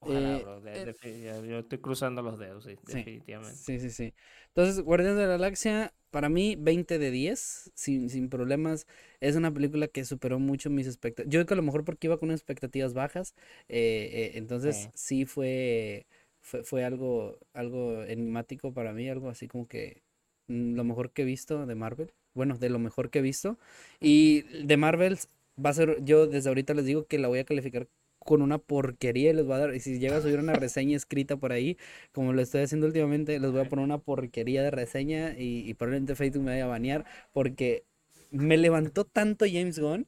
[0.00, 0.62] Ojalá, eh, bro.
[0.66, 3.56] Eh, yo estoy cruzando los dedos, sí, definitivamente.
[3.56, 4.14] Sí, sí, sí.
[4.48, 8.86] Entonces, Guardianes de la Galaxia, para mí, 20 de 10, sin, sin problemas.
[9.20, 11.30] Es una película que superó mucho mis expectativas.
[11.30, 13.34] Yo creo que a lo mejor porque iba con expectativas bajas,
[13.68, 16.06] eh, entonces sí, fue,
[16.40, 20.02] fue, fue, algo, algo enigmático para mí, algo así como que
[20.50, 22.12] lo mejor que he visto de Marvel.
[22.34, 23.58] Bueno, de lo mejor que he visto.
[24.00, 25.18] Y de Marvel,
[25.64, 28.58] va a ser, yo desde ahorita les digo que la voy a calificar con una
[28.58, 31.52] porquería y les voy a dar, y si llega a subir una reseña escrita por
[31.52, 31.78] ahí,
[32.12, 35.74] como lo estoy haciendo últimamente, les voy a poner una porquería de reseña y, y
[35.74, 37.84] probablemente Facebook me vaya a banear porque
[38.30, 40.06] me levantó tanto James Gunn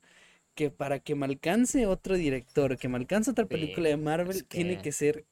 [0.55, 4.78] que para que me alcance otro director, que me alcance otra película de Marvel, tiene
[4.78, 5.24] que ser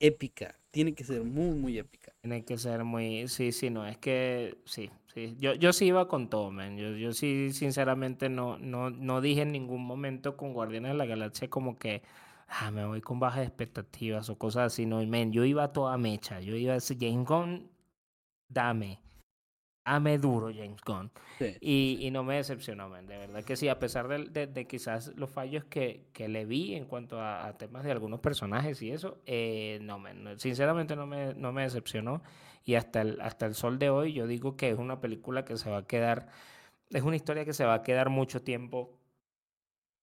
[0.00, 2.12] épica, tiene que ser muy, muy épica.
[2.20, 6.06] Tiene que ser muy, sí, sí, no, es que, sí, sí, yo, yo sí iba
[6.06, 10.52] con todo, man, yo, yo sí, sinceramente, no, no, no dije en ningún momento con
[10.52, 12.02] Guardianes de la Galaxia como que,
[12.48, 16.42] ah, me voy con bajas expectativas o cosas así, no, man, yo iba toda mecha,
[16.42, 17.70] yo iba a decir, James Gunn,
[18.50, 19.00] dame,
[19.86, 21.10] ame duro James Gunn.
[21.60, 23.06] Y, y, no me decepcionó, man.
[23.06, 26.74] de verdad que sí, a pesar de, de, quizás los fallos que, que, le vi
[26.74, 31.34] en cuanto a, temas de algunos personajes y eso, eh, no, man, sinceramente no me,
[31.34, 32.22] no me decepcionó.
[32.64, 35.56] Y hasta el, hasta el sol de hoy yo digo que es una película que
[35.56, 36.26] se va a quedar,
[36.90, 38.98] es una historia que se va a quedar mucho tiempo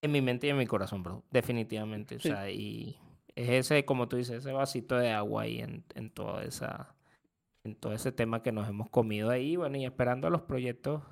[0.00, 2.16] en mi mente y en mi corazón, bro, definitivamente.
[2.16, 2.96] O sea, y
[3.36, 6.93] es ese, como tú dices, ese vasito de agua ahí en, en toda esa
[7.64, 11.02] en todo ese tema que nos hemos comido ahí, bueno, y esperando los proyectos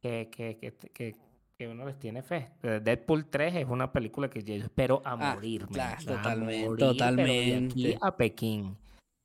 [0.00, 1.16] que, que, que,
[1.56, 2.50] que, uno les tiene fe.
[2.62, 5.66] Deadpool 3 es una película que yo espero a ah, morir.
[6.04, 7.72] totalmente, totalmente.
[7.72, 8.76] aquí a Pekín.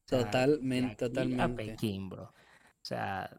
[0.06, 1.44] totalmente, totalmente.
[1.44, 2.24] A Pekín, bro.
[2.26, 3.30] O sea,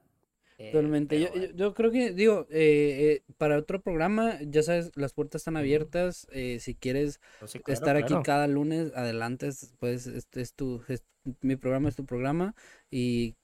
[0.58, 1.20] eh, Totalmente.
[1.20, 5.56] Yo, yo, creo que, digo, eh, eh, para otro programa, ya sabes, las puertas están
[5.56, 6.26] abiertas.
[6.58, 7.20] si quieres
[7.68, 10.82] estar aquí cada lunes, adelante, pues este es tu,
[11.42, 12.56] mi programa es tu programa.
[12.90, 13.36] Y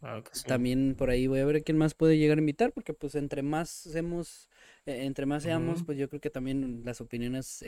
[0.49, 3.43] también por ahí voy a ver quién más puede llegar a invitar, porque pues entre
[3.43, 4.51] más hacemos,
[4.85, 7.65] entre más seamos, pues yo creo que también las opiniones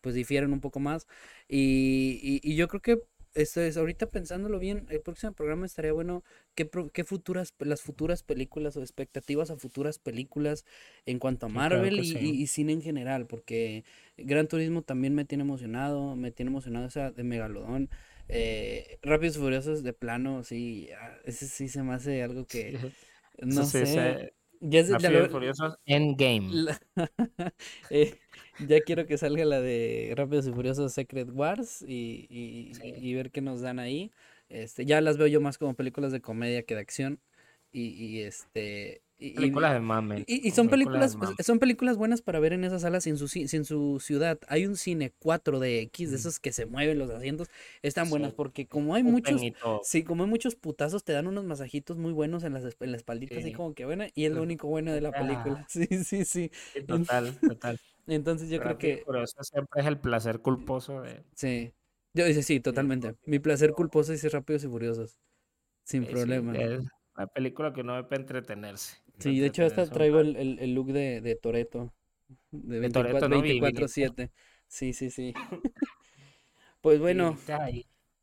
[0.00, 1.08] pues difieren un poco más.
[1.48, 3.02] Y, y, y yo creo que
[3.34, 6.24] esto es, ahorita pensándolo bien, el próximo programa estaría bueno
[6.54, 10.64] qué, qué futuras, las futuras películas o expectativas a futuras películas
[11.06, 13.84] en cuanto a Marvel y, cine en general, porque
[14.16, 17.88] Gran Turismo también me tiene emocionado, me tiene emocionado esa de Megalodón.
[18.28, 20.88] Eh, Rápidos y Furiosos de plano, sí,
[21.24, 22.78] ese sí se me hace algo que,
[23.38, 24.32] no sé.
[24.62, 26.66] Ya es y Furiosos Endgame.
[27.90, 28.18] eh,
[28.66, 33.30] ya quiero que salga la de Rápidos y Furiosos Secret Wars y, y, y, ver
[33.30, 34.10] qué nos dan ahí.
[34.48, 37.20] Este, ya las veo yo más como películas de comedia que de acción.
[37.72, 39.02] Y, y este.
[39.22, 40.24] Y, películas de mame.
[40.26, 43.64] Y, son películas, son películas buenas para ver en esas salas y en su, en
[43.66, 44.38] su ciudad.
[44.48, 47.48] Hay un cine 4DX de esos que se mueven los asientos.
[47.82, 49.42] Están buenas porque como hay muchos.
[49.82, 52.96] Sí, como hay muchos putazos, te dan unos masajitos muy buenos en, las, en la
[52.96, 54.08] espaldita, así como que buena.
[54.14, 55.66] Y es lo único bueno de la película.
[55.68, 56.50] Sí, sí, sí.
[56.86, 57.78] Total, total.
[58.06, 59.02] Entonces yo creo que...
[59.06, 61.22] Pero eso siempre es el placer culposo de...
[61.34, 61.72] Sí.
[62.12, 63.14] Yo dice sí, totalmente.
[63.24, 65.18] Mi placer culposo dice Rápidos y Furiosos.
[65.84, 66.56] Sin problema.
[66.56, 66.84] es
[67.16, 68.96] una película que no ve para entretenerse.
[69.18, 71.92] Sí, de hecho hasta traigo el, el, look de, de Toreto.
[72.50, 74.30] De 24-7.
[74.66, 75.34] Sí, sí, sí.
[76.80, 77.36] pues bueno.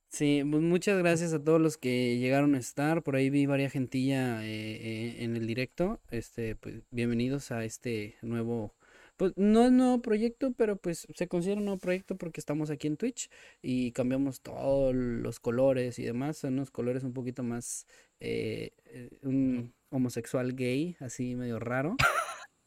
[0.10, 3.04] Sí, pues muchas gracias a todos los que llegaron a estar.
[3.04, 5.99] Por ahí vi varias gentilla eh, eh, en el directo.
[6.10, 8.74] Este, pues bienvenidos a este nuevo
[9.18, 12.88] pues no es nuevo proyecto, pero pues se considera un nuevo proyecto porque estamos aquí
[12.88, 13.30] en Twitch
[13.61, 16.38] y cambiamos todos los colores y demás.
[16.38, 17.88] Son unos colores un poquito más
[18.19, 21.98] eh, eh, un homosexual gay, así medio raro.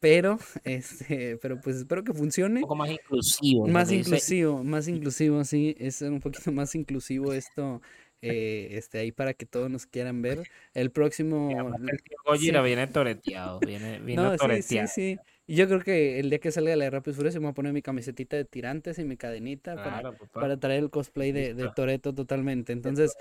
[0.01, 2.57] Pero, este, pero pues espero que funcione.
[2.57, 3.69] Un poco más inclusivo.
[3.69, 5.77] Más inclusivo, más inclusivo, sí.
[5.79, 7.81] Es un poquito más inclusivo esto.
[8.23, 10.51] Eh, este, ahí para que todos nos quieran ver.
[10.75, 11.51] El próximo.
[11.51, 14.89] El viene toreteado, viene, no, toreteado.
[14.89, 15.19] Sí, sí, sí.
[15.51, 17.55] Y yo creo que el día que salga la de Rápido Furioso me voy a
[17.55, 21.69] poner mi camisetita de tirantes y mi cadenita para, para, traer el cosplay de, de
[21.75, 22.73] Toreto totalmente.
[22.73, 23.17] Entonces,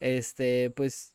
[0.00, 1.14] este, pues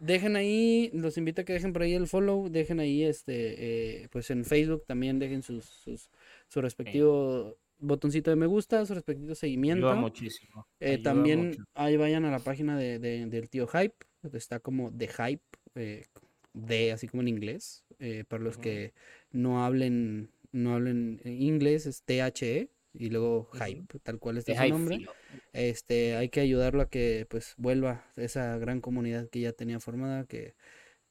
[0.00, 4.08] dejen ahí, los invito a que dejen por ahí el follow, dejen ahí este, eh,
[4.10, 6.10] pues en Facebook también dejen sus, sus
[6.48, 9.94] su respectivo botoncito de me gusta, su respectivo seguimiento.
[9.94, 10.66] muchísimo.
[10.80, 13.94] Eh, también ahí vayan a la página de, del tío Hype,
[14.32, 15.44] está como The Hype,
[15.76, 16.04] eh,
[16.52, 18.92] de así como en inglés, eh, para los que
[19.30, 25.06] no hablen, no hablen inglés, es THE y luego Hype, tal cual está su nombre.
[25.52, 30.24] Este, hay que ayudarlo a que pues vuelva esa gran comunidad que ya tenía formada,
[30.24, 30.54] que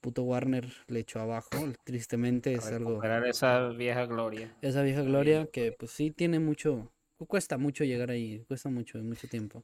[0.02, 1.50] puto Warner le echó abajo,
[1.84, 3.02] tristemente es algo...
[3.26, 4.56] esa vieja gloria.
[4.62, 9.28] Esa vieja gloria que pues sí tiene mucho, cuesta mucho llegar ahí, cuesta mucho, mucho
[9.28, 9.64] tiempo.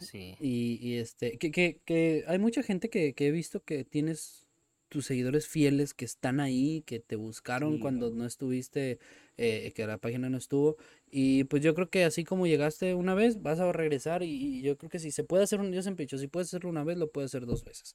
[0.00, 0.36] Sí.
[0.40, 4.47] Y, y este, que, que, que hay mucha gente que, que he visto que tienes
[4.88, 8.98] tus seguidores fieles que están ahí, que te buscaron cuando no estuviste,
[9.36, 10.76] eh, que la página no estuvo.
[11.10, 14.76] Y pues yo creo que así como llegaste una vez, vas a regresar y, yo
[14.76, 16.84] creo que si se puede hacer un, yo siempre he dicho, si puedes hacerlo una
[16.84, 17.94] vez, lo puedes hacer dos veces.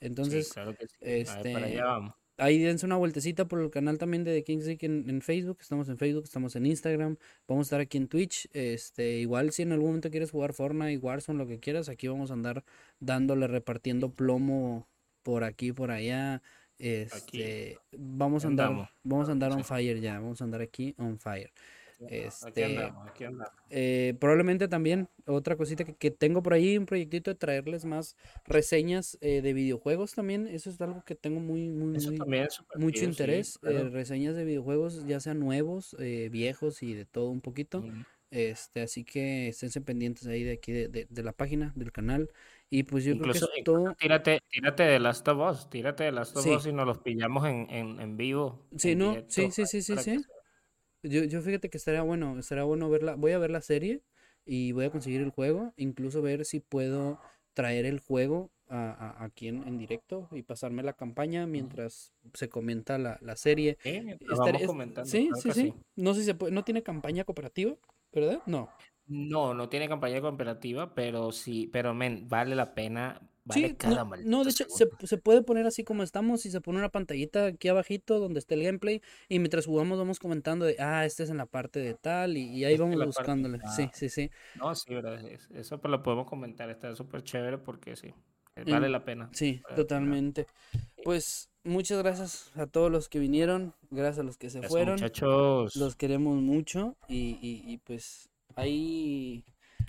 [0.00, 0.52] Entonces,
[1.00, 1.80] este,
[2.36, 5.58] ahí dense una vueltecita por el canal también de The King's League en, en, Facebook.
[5.60, 7.16] Estamos en Facebook, estamos en Instagram.
[7.46, 8.48] Vamos a estar aquí en Twitch.
[8.52, 12.30] Este, igual si en algún momento quieres jugar Fortnite, Warzone, lo que quieras, aquí vamos
[12.30, 12.64] a andar
[12.98, 14.88] dándole, repartiendo plomo
[15.24, 16.40] por aquí, por allá.
[16.78, 21.18] Este, vamos a andar, vamos a andar on fire ya, vamos a andar aquí on
[21.18, 21.52] fire.
[22.08, 22.92] Este,
[23.70, 29.16] eh, probablemente también otra cosita que, tengo por ahí, un proyectito de traerles más reseñas
[29.20, 30.46] eh, de videojuegos también.
[30.48, 31.96] Eso es algo que tengo muy, muy,
[32.76, 33.58] mucho interés.
[33.62, 35.96] Eh, reseñas de videojuegos, ya sean nuevos,
[36.30, 37.84] viejos y de todo un poquito.
[38.30, 42.30] Este, así que esténse pendientes ahí de aquí de, de, la página, del canal.
[42.70, 43.94] Y pues yo creo que todo...
[43.94, 47.46] tírate, tírate de Last of Us, tírate de Last of Us y nos los pillamos
[47.46, 48.66] en, en, en vivo.
[48.76, 49.14] Sí, ¿no?
[49.28, 50.24] sí, sí, sí, sí, sí.
[51.02, 53.14] Yo, yo fíjate que estaría bueno, estaría bueno verla.
[53.14, 54.02] Voy a ver la serie
[54.44, 57.20] y voy a conseguir el juego, incluso ver si puedo
[57.52, 63.18] traer el juego a, aquí en, directo y pasarme la campaña mientras se comenta la,
[63.20, 63.78] la serie.
[63.82, 67.76] Sí, sí, sí, No sé si se puede, no tiene campaña cooperativa,
[68.12, 68.42] ¿verdad?
[68.46, 68.70] No.
[69.06, 73.20] No, no tiene campaña cooperativa, pero sí, pero men, vale la pena
[73.52, 73.76] sí,
[74.24, 77.68] no, de hecho, se, puede poner así como estamos y se pone una pantallita aquí
[77.68, 81.36] abajito donde está el gameplay y mientras jugamos vamos comentando de, ah, este es en
[81.36, 83.58] la parte de tal y, ahí vamos buscándole.
[83.76, 84.30] Sí, sí, sí.
[84.56, 88.14] No, sí, verdad, eso pues lo podemos comentar, está súper chévere porque sí,
[88.56, 89.28] eh, vale la pena.
[89.32, 90.46] Sí, totalmente.
[91.02, 94.94] Pues muchas gracias a todos los que vinieron, gracias a los que se fueron.
[94.94, 95.76] Muchachos.
[95.76, 99.44] Los queremos mucho y, y pues ahí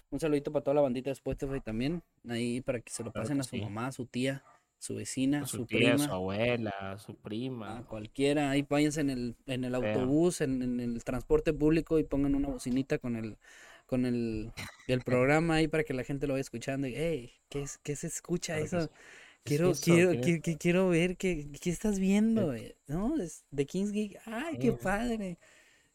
[0.09, 3.39] un saludito para toda la bandita de Spotify también, ahí para que se lo pasen
[3.39, 4.43] a su mamá, a su tía,
[4.77, 9.75] su vecina, su, prima, su abuela, su prima, cualquiera, ahí váyanse en el, en el
[9.75, 13.37] autobús, en, el transporte público y pongan una bocinita con el
[13.85, 14.51] con el,
[14.87, 17.95] el programa ahí para que la gente lo vaya escuchando y hey, ¿qué, es, qué
[17.95, 18.89] se escucha eso?
[19.43, 20.19] Quiero, quiero,
[20.59, 22.51] quiero, ver qué, qué estás viendo,
[22.87, 23.21] ¿no?
[23.21, 24.19] Es de King's Geek.
[24.25, 25.37] ¡Ay, qué padre!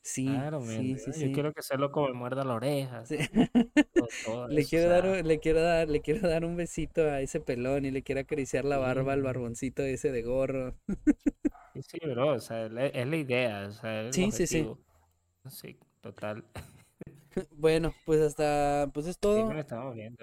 [0.02, 3.04] Sí, claro, sí, sí, Yo quiero que lo como muerda la oreja.
[4.48, 7.90] le, quiero dar, le, quiero dar, le quiero dar un besito a ese pelón y
[7.90, 10.74] le quiero acariciar la barba al barboncito ese de gorro.
[11.74, 13.66] sí, bro, o sea, es la idea.
[13.68, 14.66] O sea, sí, sí, sí.
[15.48, 16.44] Sí, total.
[17.52, 19.54] Bueno, pues hasta, pues es todo.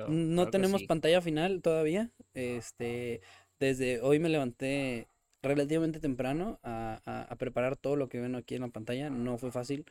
[0.09, 2.11] No tenemos pantalla final todavía.
[2.33, 3.21] Este,
[3.59, 5.07] desde hoy me levanté
[5.41, 9.09] relativamente temprano a, preparar todo lo que ven aquí en la pantalla.
[9.09, 9.85] No fue fácil.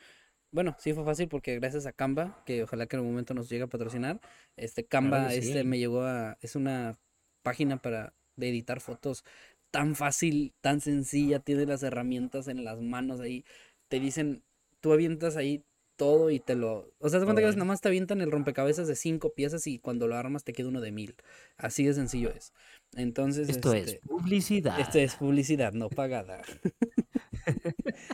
[0.51, 3.49] Bueno, sí fue fácil porque gracias a Canva, que ojalá que en algún momento nos
[3.49, 4.21] llegue a patrocinar,
[4.57, 6.99] este Canva este me llegó a es una
[7.43, 9.25] página para de editar fotos
[9.71, 13.45] tan fácil, tan sencilla, tiene las herramientas en las manos ahí.
[13.89, 14.43] Te dicen,
[14.81, 15.65] tú avientas ahí
[15.97, 16.93] todo y te lo...
[16.99, 19.79] O sea, te cuenta que nada más te avientan el rompecabezas de cinco piezas y
[19.79, 21.17] cuando lo armas te queda uno de mil.
[21.57, 22.53] Así de sencillo es.
[22.97, 23.49] Entonces...
[23.49, 24.81] Esto es este, publicidad.
[24.81, 26.43] Esto es publicidad, no pagada.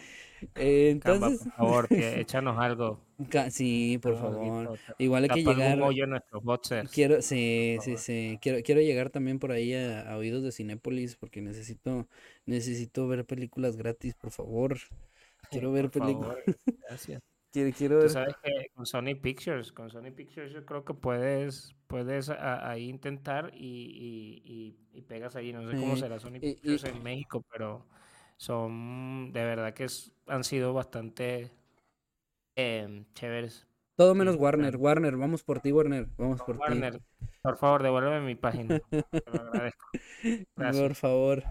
[0.55, 1.41] Entonces...
[1.41, 3.01] por favor, que échanos algo.
[3.51, 4.79] Sí, por favor.
[4.99, 5.79] Igual hay que llegar.
[6.93, 8.39] Quiero, sí, sí, sí.
[8.43, 12.09] Quiero, quiero llegar también por ahí a, oídos de Cinépolis porque necesito,
[12.45, 14.79] necesito ver películas gratis, por favor.
[15.51, 16.39] Quiero ver películas.
[16.89, 17.23] Gracias.
[17.53, 22.31] Quiero, Tú sabes que con Sony Pictures, con Sony Pictures yo creo que puedes, puedes
[22.31, 25.53] ahí intentar y, y, pegas ahí.
[25.53, 27.87] No sé cómo será Sony Pictures en México, pero
[28.39, 29.87] son de verdad que
[30.29, 31.51] han sido bastante
[32.57, 33.67] eh, chéveres.
[33.97, 34.77] Todo menos Warner.
[34.77, 36.09] Warner, vamos por ti, Warner.
[36.17, 37.03] Vamos por Warner,
[37.43, 38.81] por favor, devuélveme mi página.
[38.89, 39.87] Te lo agradezco.
[40.55, 41.43] Por favor.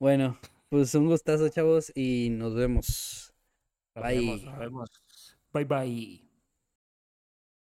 [0.00, 0.36] Bueno,
[0.68, 3.32] pues un gustazo, chavos, y nos vemos.
[3.94, 4.18] Nos Bye.
[4.18, 4.97] Vemos, nos vemos.
[5.52, 6.27] Bye bye.